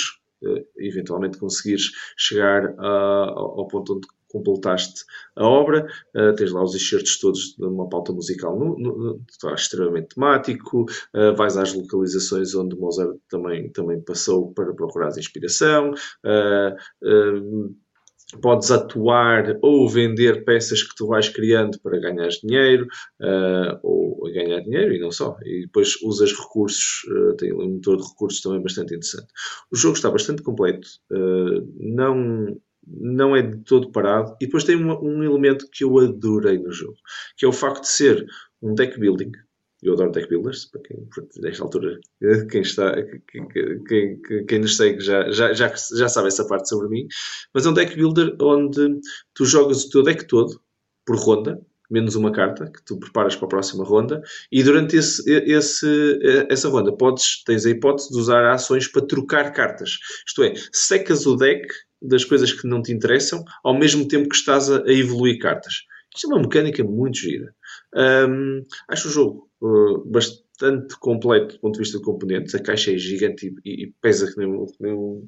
[0.78, 5.04] eventualmente conseguires chegar ao ponto onde completaste
[5.36, 9.22] a obra, uh, tens lá os excertos todos de uma pauta musical no, no,
[9.54, 17.76] extremamente temático, uh, vais às localizações onde Mozart também, também passou para procurar inspiração, uh,
[18.42, 22.88] podes atuar ou vender peças que tu vais criando para ganhar dinheiro,
[23.22, 25.38] uh, ou ganhar dinheiro e não só.
[25.44, 29.28] E depois usas recursos, uh, tem um motor de recursos também bastante interessante.
[29.72, 34.36] O jogo está bastante completo, uh, não, não é de todo parado.
[34.40, 36.98] E depois tem um, um elemento que eu adorei no jogo,
[37.38, 38.26] que é o facto de ser
[38.62, 39.32] um deck building,
[39.82, 41.08] eu adoro deck builders, para quem,
[41.38, 42.00] nesta altura,
[42.50, 42.94] quem está,
[43.32, 43.48] quem,
[43.84, 47.08] quem, quem nos segue já, já, já, já sabe essa parte sobre mim,
[47.54, 49.00] mas é um deck builder onde
[49.34, 50.62] tu jogas o teu deck todo,
[51.06, 55.24] por ronda, menos uma carta que tu preparas para a próxima ronda, e durante esse,
[55.32, 56.20] esse,
[56.50, 59.98] essa ronda podes, tens a hipótese de usar ações para trocar cartas.
[60.28, 61.68] Isto é, secas o deck
[62.02, 65.74] das coisas que não te interessam, ao mesmo tempo que estás a, a evoluir cartas.
[66.16, 67.54] Isto é uma mecânica muito gira.
[67.96, 72.56] Um, acho o jogo uh, bastante completo do ponto de vista de componentes.
[72.56, 75.28] A caixa é gigante e, e pesa que nem um, nem um,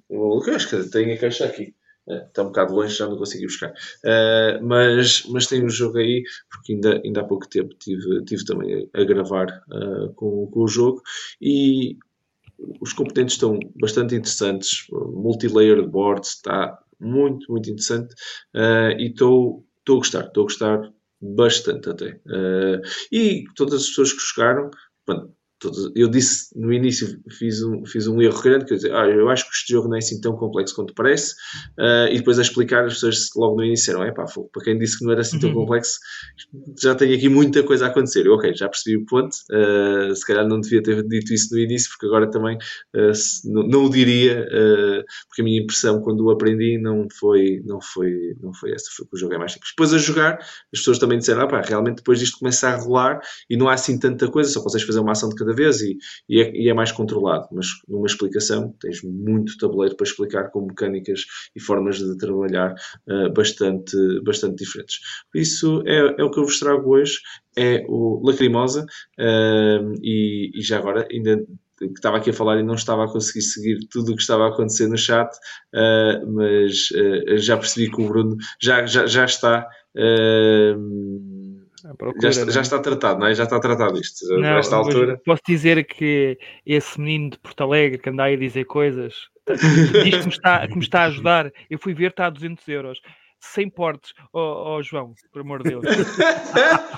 [0.54, 1.74] Acho que tem a caixa aqui.
[2.08, 3.72] Uh, está um bocado longe, já não consegui buscar.
[3.72, 8.44] Uh, mas, mas tem um jogo aí, porque ainda, ainda há pouco tempo tive, tive
[8.44, 11.02] também a, gravar uh, com, com o jogo.
[11.40, 11.98] E
[12.80, 14.86] os componentes estão bastante interessantes.
[14.92, 18.14] Multilayer board está muito, muito interessante.
[19.00, 22.20] e estou a gostar, estou a gostar bastante até.
[22.26, 22.82] Uh,
[23.12, 24.72] e todas as pessoas que jogaram,
[25.06, 25.36] pronto,
[25.96, 29.46] eu disse no início, fiz um, fiz um erro grande, quer dizer, ah, eu acho
[29.46, 31.34] que este jogo não é assim tão complexo quanto parece,
[31.78, 34.78] uh, e depois a explicar, as pessoas logo no início disseram, é pá, para quem
[34.78, 35.56] disse que não era assim tão uhum.
[35.56, 36.00] complexo,
[36.82, 38.26] já tem aqui muita coisa a acontecer.
[38.26, 41.60] Eu, ok, já percebi o ponto, uh, se calhar não devia ter dito isso no
[41.60, 42.58] início, porque agora também
[42.96, 43.12] uh,
[43.46, 44.48] não, não, o diria,
[45.28, 49.06] porque a minha impressão quando o aprendi não foi, não foi, não foi essa, foi
[49.06, 49.72] que o jogo é mais simples.
[49.72, 53.20] Depois a jogar, as pessoas também disseram, ah pá, realmente depois disto começa a rolar
[53.50, 55.82] e não há assim tanta coisa, só consegues fazer uma ação de cada cada vez
[55.82, 55.98] e,
[56.28, 57.48] e, é, e, é, mais controlado.
[57.52, 61.26] Mas numa explicação tens muito tabuleiro para explicar com mecânicas
[61.56, 62.74] e formas de trabalhar
[63.08, 65.00] uh, bastante, bastante diferentes.
[65.36, 67.20] Isso é, é, o que eu vos trago hoje,
[67.58, 68.86] é o Lacrimosa
[69.20, 71.46] uh, e, e já agora ainda
[71.78, 74.46] que estava aqui a falar e não estava a conseguir seguir tudo o que estava
[74.46, 75.28] a acontecer no chat,
[75.74, 79.68] uh, mas uh, já percebi que o Bruno já, já, já está.
[79.96, 81.41] Uh,
[81.98, 82.64] procura, já, já, é?
[82.64, 83.34] está tratado, não é?
[83.34, 84.28] Já está tratado isto.
[84.30, 85.22] Não, nesta altura.
[85.26, 89.14] Posso dizer que esse menino de Porto Alegre que anda aí a dizer coisas,
[90.04, 91.52] diz que me está, que me está a ajudar.
[91.70, 93.00] Eu fui ver, está a 200 euros.
[93.44, 95.84] Sem portes, ó oh, oh, João, por amor de Deus.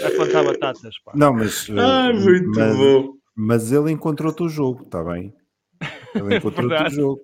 [0.00, 0.98] Vai plantar batatas.
[1.04, 1.12] Pá.
[1.14, 1.70] Não, mas.
[1.78, 3.12] Ah, muito mas, bom.
[3.36, 5.32] Mas ele encontrou-te o jogo, está bem?
[6.14, 7.20] Ele encontrou-te o jogo.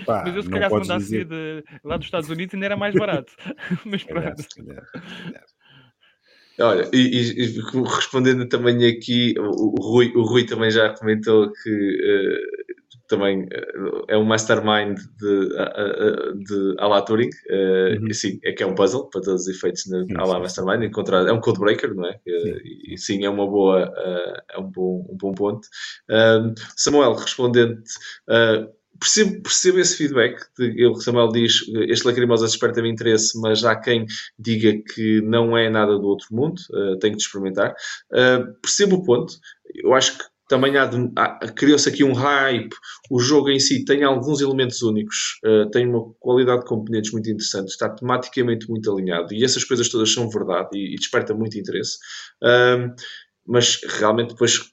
[0.00, 1.24] Epá, mas eu, se calhar, se mandasse dizer...
[1.26, 3.32] de, lá dos Estados Unidos, ainda era mais barato.
[3.84, 4.42] mas pronto.
[6.60, 11.70] Olha, e, e, respondendo também aqui, o, o, Rui, o Rui também já comentou que
[11.70, 12.62] uh,
[13.12, 18.12] também uh, é um mastermind de, uh, de Ala Turing, uh, uhum.
[18.12, 21.32] sim, é que é um puzzle para todos os efeitos de Ala Mastermind, encontrar, é
[21.32, 22.12] um codebreaker, não é?
[22.12, 22.56] Sim.
[22.88, 23.92] E, sim, é uma boa,
[24.50, 25.68] é um bom, um bom ponto.
[26.76, 27.82] Samuel, respondendo
[29.02, 30.40] percebo, percebo esse feedback.
[30.88, 31.54] O Samuel diz:
[31.88, 34.06] Este Lacrimosa desperta-me interesse, mas há quem
[34.38, 37.74] diga que não é nada do outro mundo, uh, tenho de experimentar.
[38.12, 39.34] Uh, percebo o ponto.
[39.74, 42.74] Eu acho que também há, há criou-se aqui um hype.
[43.10, 47.28] O jogo em si tem alguns elementos únicos, uh, tem uma qualidade de componentes muito
[47.28, 51.58] interessante, está tematicamente muito alinhado e essas coisas todas são verdade e, e desperta muito
[51.58, 51.96] interesse.
[52.42, 52.94] Uh,
[53.44, 54.72] mas realmente depois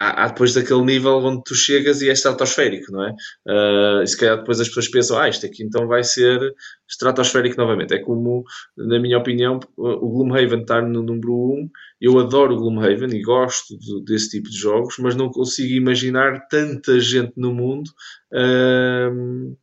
[0.00, 3.10] há, há, depois daquele nível onde tu chegas e é estratosférico, não é?
[3.46, 6.54] Uh, e se calhar depois as pessoas pensam, ah, isto aqui então vai ser
[6.88, 7.94] estratosférico novamente.
[7.94, 8.44] É como,
[8.76, 11.70] na minha opinião, o Gloomhaven estar no número 1.
[12.00, 16.46] Eu adoro o Gloomhaven e gosto de, desse tipo de jogos, mas não consigo imaginar
[16.48, 17.88] tanta gente no mundo
[18.32, 19.56] uh,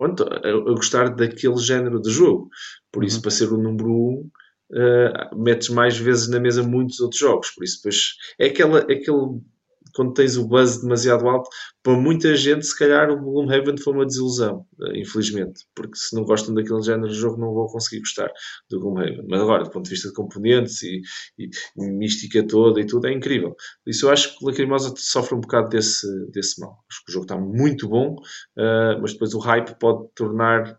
[0.00, 2.48] a, a, gostar daquele género de jogo.
[2.92, 3.22] Por isso, uhum.
[3.22, 4.30] para ser o número 1
[4.72, 7.50] uh, metes mais vezes na mesa muitos outros jogos.
[7.50, 9.40] Por isso, depois é aquela, aquele
[9.96, 11.48] quando tens o buzz demasiado alto,
[11.82, 16.22] para muita gente, se calhar o Gloomhaven foi uma desilusão, eh, infelizmente, porque se não
[16.22, 18.30] gostam daquele género de jogo, não vão conseguir gostar
[18.68, 19.24] do Gloomhaven.
[19.26, 21.00] Mas agora, do ponto de vista de componentes e,
[21.38, 21.48] e,
[21.78, 23.56] e mística toda e tudo, é incrível.
[23.82, 26.84] Por isso eu acho que o Lacrimosa sofre um bocado desse, desse mal.
[26.90, 28.16] Acho que o jogo está muito bom,
[28.58, 30.78] uh, mas depois o hype pode tornar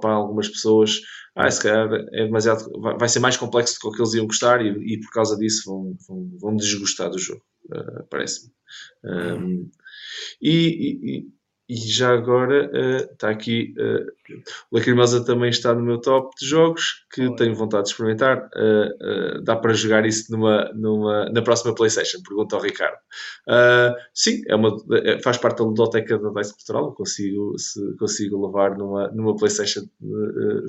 [0.00, 1.00] para algumas pessoas
[1.36, 4.68] ah, se calhar é demasiado, vai ser mais complexo do que eles iam gostar e,
[4.68, 7.42] e por causa disso vão, vão, vão desgostar do jogo,
[7.72, 8.52] uh, parece-me.
[9.04, 9.68] Um,
[10.40, 11.28] e, e,
[11.68, 14.34] e, já agora uh, está aqui uh,
[14.70, 17.36] Lacrimosa também está no meu top de jogos que oh.
[17.36, 18.48] tenho vontade de experimentar.
[18.54, 22.18] Uh, dá para jogar isso numa, numa, na próxima PlayStation?
[22.22, 22.98] Pergunta ao Ricardo.
[24.12, 26.92] sim, é uma, é, faz parte da ludoteca da Dice Cultural.
[26.94, 29.82] Consigo, se, consigo levar numa, numa PlayStation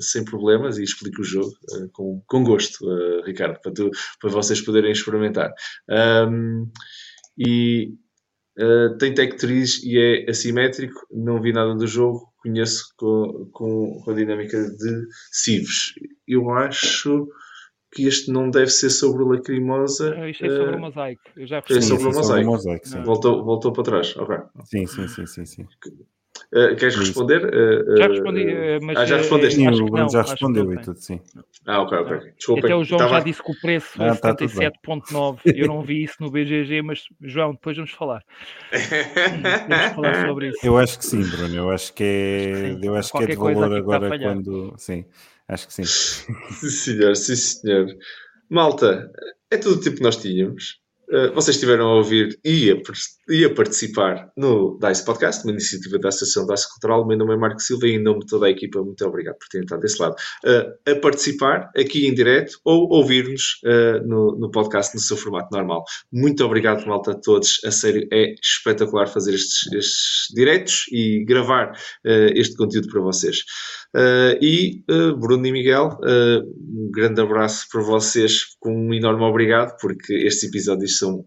[0.00, 1.52] sem problemas e explico o jogo
[1.92, 2.86] com, com gosto,
[3.22, 3.90] Ricardo, para, tu,
[4.20, 5.52] para vocês poderem experimentar.
[5.88, 6.70] Um,
[7.38, 7.94] e
[8.58, 11.06] uh, tem tech trees e é assimétrico.
[11.10, 15.94] Não vi nada do jogo, conheço com, com, com a dinâmica de Cives.
[16.26, 17.26] Eu acho
[17.92, 20.14] que este não deve ser sobre o Lacrimosa.
[20.14, 21.20] Não, isto é sobre o eh, Mosaic.
[21.36, 21.84] Eu já percebi.
[21.84, 22.88] É sobre o Mosaic.
[23.04, 24.16] voltou, voltou para trás.
[24.16, 24.38] Okay.
[24.64, 25.66] Sim, sim, sim, sim, sim.
[26.52, 27.04] Uh, queres Isso.
[27.06, 27.44] responder?
[27.44, 28.98] Uh, Já uh, respondi, eh, mas.
[28.98, 29.56] Ah, já eh, respondeste?
[29.56, 31.20] Sim, o Bruno já respondeu e tudo, sim.
[31.66, 32.32] Ah, ok, ok.
[32.36, 32.66] Desculpa.
[32.66, 34.70] Até o João Tava- já disse que o preço Ah, é tá tudo bem.
[34.70, 35.40] 77.9.
[35.44, 38.22] Eu não vi isso no BGG, mas João, depois vamos falar.
[38.70, 40.58] Que falar sobre isso.
[40.64, 41.54] Eu acho que sim, Bruno.
[41.54, 42.80] Eu acho que é, Sim.
[42.82, 44.74] eu acho que é de valor agora quando.
[44.78, 45.04] Sim,
[45.48, 45.84] acho que sim.
[46.54, 47.86] Sim, senhor, sim, senhor.
[48.48, 49.10] Malta,
[49.50, 50.80] é tudo o tipo que nós tínhamos.
[51.08, 52.76] Uh, vocês estiveram a ouvir e a,
[53.32, 57.02] e a participar no DICE Podcast, uma iniciativa da Associação DICE Cultural.
[57.02, 59.36] O meu nome é Marco Silva e em nome de toda a equipa, muito obrigado
[59.38, 60.16] por terem estado desse lado.
[60.44, 65.48] Uh, a participar aqui em direto ou ouvir-nos uh, no, no podcast no seu formato
[65.52, 65.84] normal.
[66.12, 67.60] Muito obrigado, malta, a todos.
[67.64, 71.72] A sério, é espetacular fazer estes, estes diretos e gravar
[72.04, 73.38] este conteúdo para vocês.
[74.40, 74.82] E
[75.18, 80.95] Bruno e Miguel, um grande abraço para vocês, com um enorme obrigado, porque estes episódios
[80.98, 81.24] são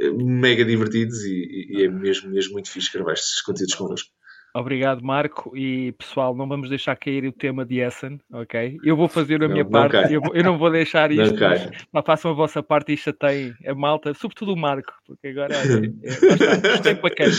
[0.00, 4.08] eh, mega divertidos e, e é mesmo, mesmo muito fixe gravar estes conteúdos convosco.
[4.54, 5.56] Obrigado, Marco.
[5.56, 8.76] E pessoal, não vamos deixar cair o tema de Essen, ok?
[8.84, 11.34] Eu vou fazer a Não, minha não parte, eu, vou- eu não vou deixar isto.
[11.90, 15.56] mas façam a vossa parte e chateiem a malta, sobretudo o Marco, porque agora é,
[16.04, 17.32] é, isto é bacana.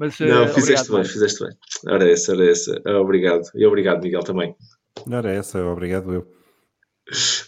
[0.00, 1.12] Mas, Não, eh, fizeste obrigado, bem, Marco.
[1.12, 1.52] fizeste bem.
[1.92, 2.82] Ora essa, ora essa.
[2.86, 3.42] Ah, Obrigado.
[3.54, 4.54] E obrigado, Miguel, também.
[5.12, 6.26] Ora, essa, obrigado eu.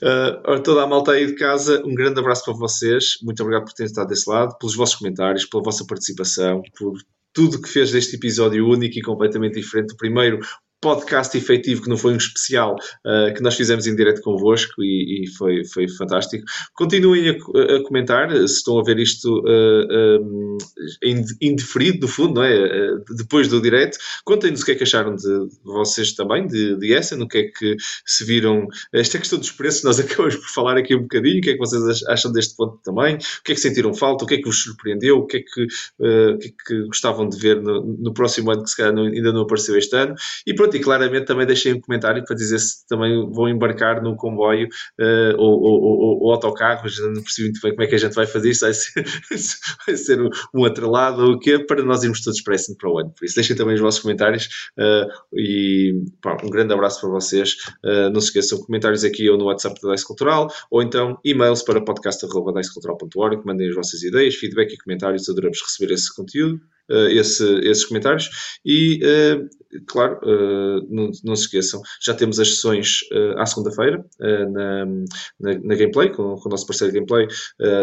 [0.02, 3.18] Uh, ora, toda a malta aí de casa, um grande abraço para vocês.
[3.22, 6.98] Muito obrigado por terem estado desse lado, pelos vossos comentários, pela vossa participação, por
[7.32, 9.94] tudo que fez deste episódio único e completamente diferente.
[9.94, 10.40] O primeiro
[10.80, 15.24] podcast efetivo, que não foi um especial, uh, que nós fizemos em direto convosco e,
[15.24, 16.44] e foi, foi fantástico.
[16.74, 20.58] Continuem a, a comentar, se estão a ver isto uh, um,
[21.02, 22.54] em- indiferido, no fundo, não é?
[22.92, 23.98] Uh, depois do direto.
[24.24, 27.42] Contem-nos o que é que acharam de, vocês também, de, de Essen, o que é
[27.44, 27.76] que
[28.06, 28.66] se viram.
[28.92, 31.58] Esta questão dos preços, nós acabamos por falar aqui um bocadinho, o que é que
[31.58, 34.38] vocês ach- acham deste ponto também, o que é que sentiram falta, o que é
[34.38, 37.82] que vos surpreendeu, o que é que, uh, que, é que gostavam de ver no,
[37.98, 40.14] no próximo ano, que se calhar não- ainda não apareceu este ano.
[40.46, 44.16] E pronto, e claramente também deixei um comentário para dizer se também vão embarcar no
[44.16, 44.68] comboio
[44.98, 48.14] eh, ou, ou, ou, ou autocarros, não percebi muito bem como é que a gente
[48.14, 49.04] vai fazer isso, vai ser,
[49.86, 52.90] vai ser um, um atrelado ou o quê, para nós irmos todos para Essen para
[52.90, 53.12] o ano.
[53.16, 57.56] Por isso, deixem também os vossos comentários eh, e pá, um grande abraço para vocês.
[57.84, 61.62] Eh, não se esqueçam, comentários aqui ou no WhatsApp da Dice Cultural ou então e-mails
[61.62, 66.60] para podcast.dicecultural.org, mandem as vossas ideias, feedback e comentários, adoramos receber esse conteúdo.
[66.90, 68.28] Eh, esse- esses comentários
[68.64, 69.40] e eh,
[69.86, 73.00] claro, eh, não, não se esqueçam, já temos as sessões
[73.36, 77.26] à segunda-feira na, na, na Gameplay, com, com o nosso parceiro Gameplay,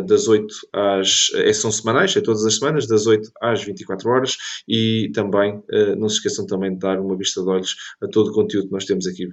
[0.08, 1.28] das 8 às.
[1.36, 4.36] eh, são semanais, é todas as semanas, das 8 às 24 horas,
[4.68, 5.62] e também
[5.98, 8.74] não se esqueçam também de dar uma vista de olhos a todo o conteúdo que
[8.74, 9.28] nós temos aqui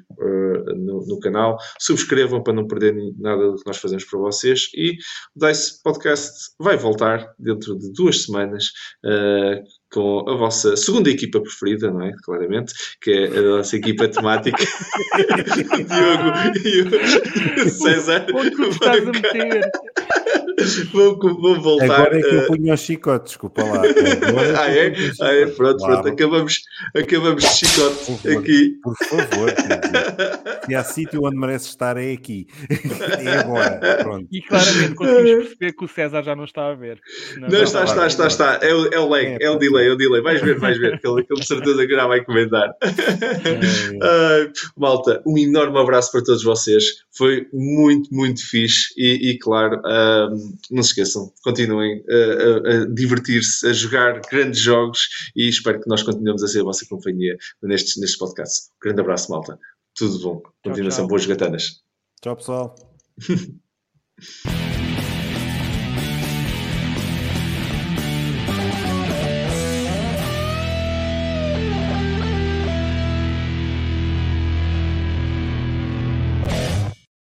[0.76, 1.56] no, no canal.
[1.80, 4.92] Subscrevam para não perderem nada do que nós fazemos para vocês e
[5.36, 8.66] o Dice Podcast vai voltar dentro de duas semanas.
[9.04, 9.61] eh,
[9.92, 12.12] com a vossa segunda equipa preferida, não é?
[12.22, 14.56] Claramente, que é a nossa equipa temática.
[14.56, 16.96] o Diogo
[17.56, 19.70] e o César Onde tu estás a meter?
[20.92, 21.84] Vão, vão voltar.
[21.84, 23.82] Agora é que eh, eu punho o chicote, desculpa lá.
[24.28, 24.90] Agora ah, é?
[24.90, 25.46] ponho o Ah, é?
[25.46, 26.08] Pronto, Claro, pronto.
[26.08, 26.60] Acabamos,
[26.94, 28.38] acabamos de Por chicote favor.
[28.38, 28.76] aqui.
[28.82, 29.50] Por favor,
[30.66, 32.46] se há sítio onde merece estar, é aqui.
[33.22, 33.80] É agora.
[34.02, 34.28] Pronto.
[34.32, 37.00] E claramente conseguimos perceber que o César já não está a ver.
[37.36, 38.58] Não, Não, está, está, está, está.
[38.62, 40.20] É o, é o lag, é, o delay, é o delay.
[40.22, 42.68] Vais ver, vais ver, que ele, de certeza que já vai comentar.
[42.82, 46.84] Ai, malta, um enorme abraço para todos vocês.
[47.10, 48.92] Foi muito, muito fixe.
[48.96, 54.60] E, e, claro, ahm, não se esqueçam, continuem a, a- a divertir-se, a jogar grandes
[54.60, 55.00] jogos
[55.36, 58.68] e espero que nós continuemos a ser a vossa companhia nestes, nestes podcasts.
[58.76, 59.58] Um grande abraço, malta.
[59.94, 60.42] Tudo bom.
[60.64, 61.08] Continuação, tchau.
[61.08, 61.80] boas gatanas.
[62.22, 62.74] Tchau, pessoal.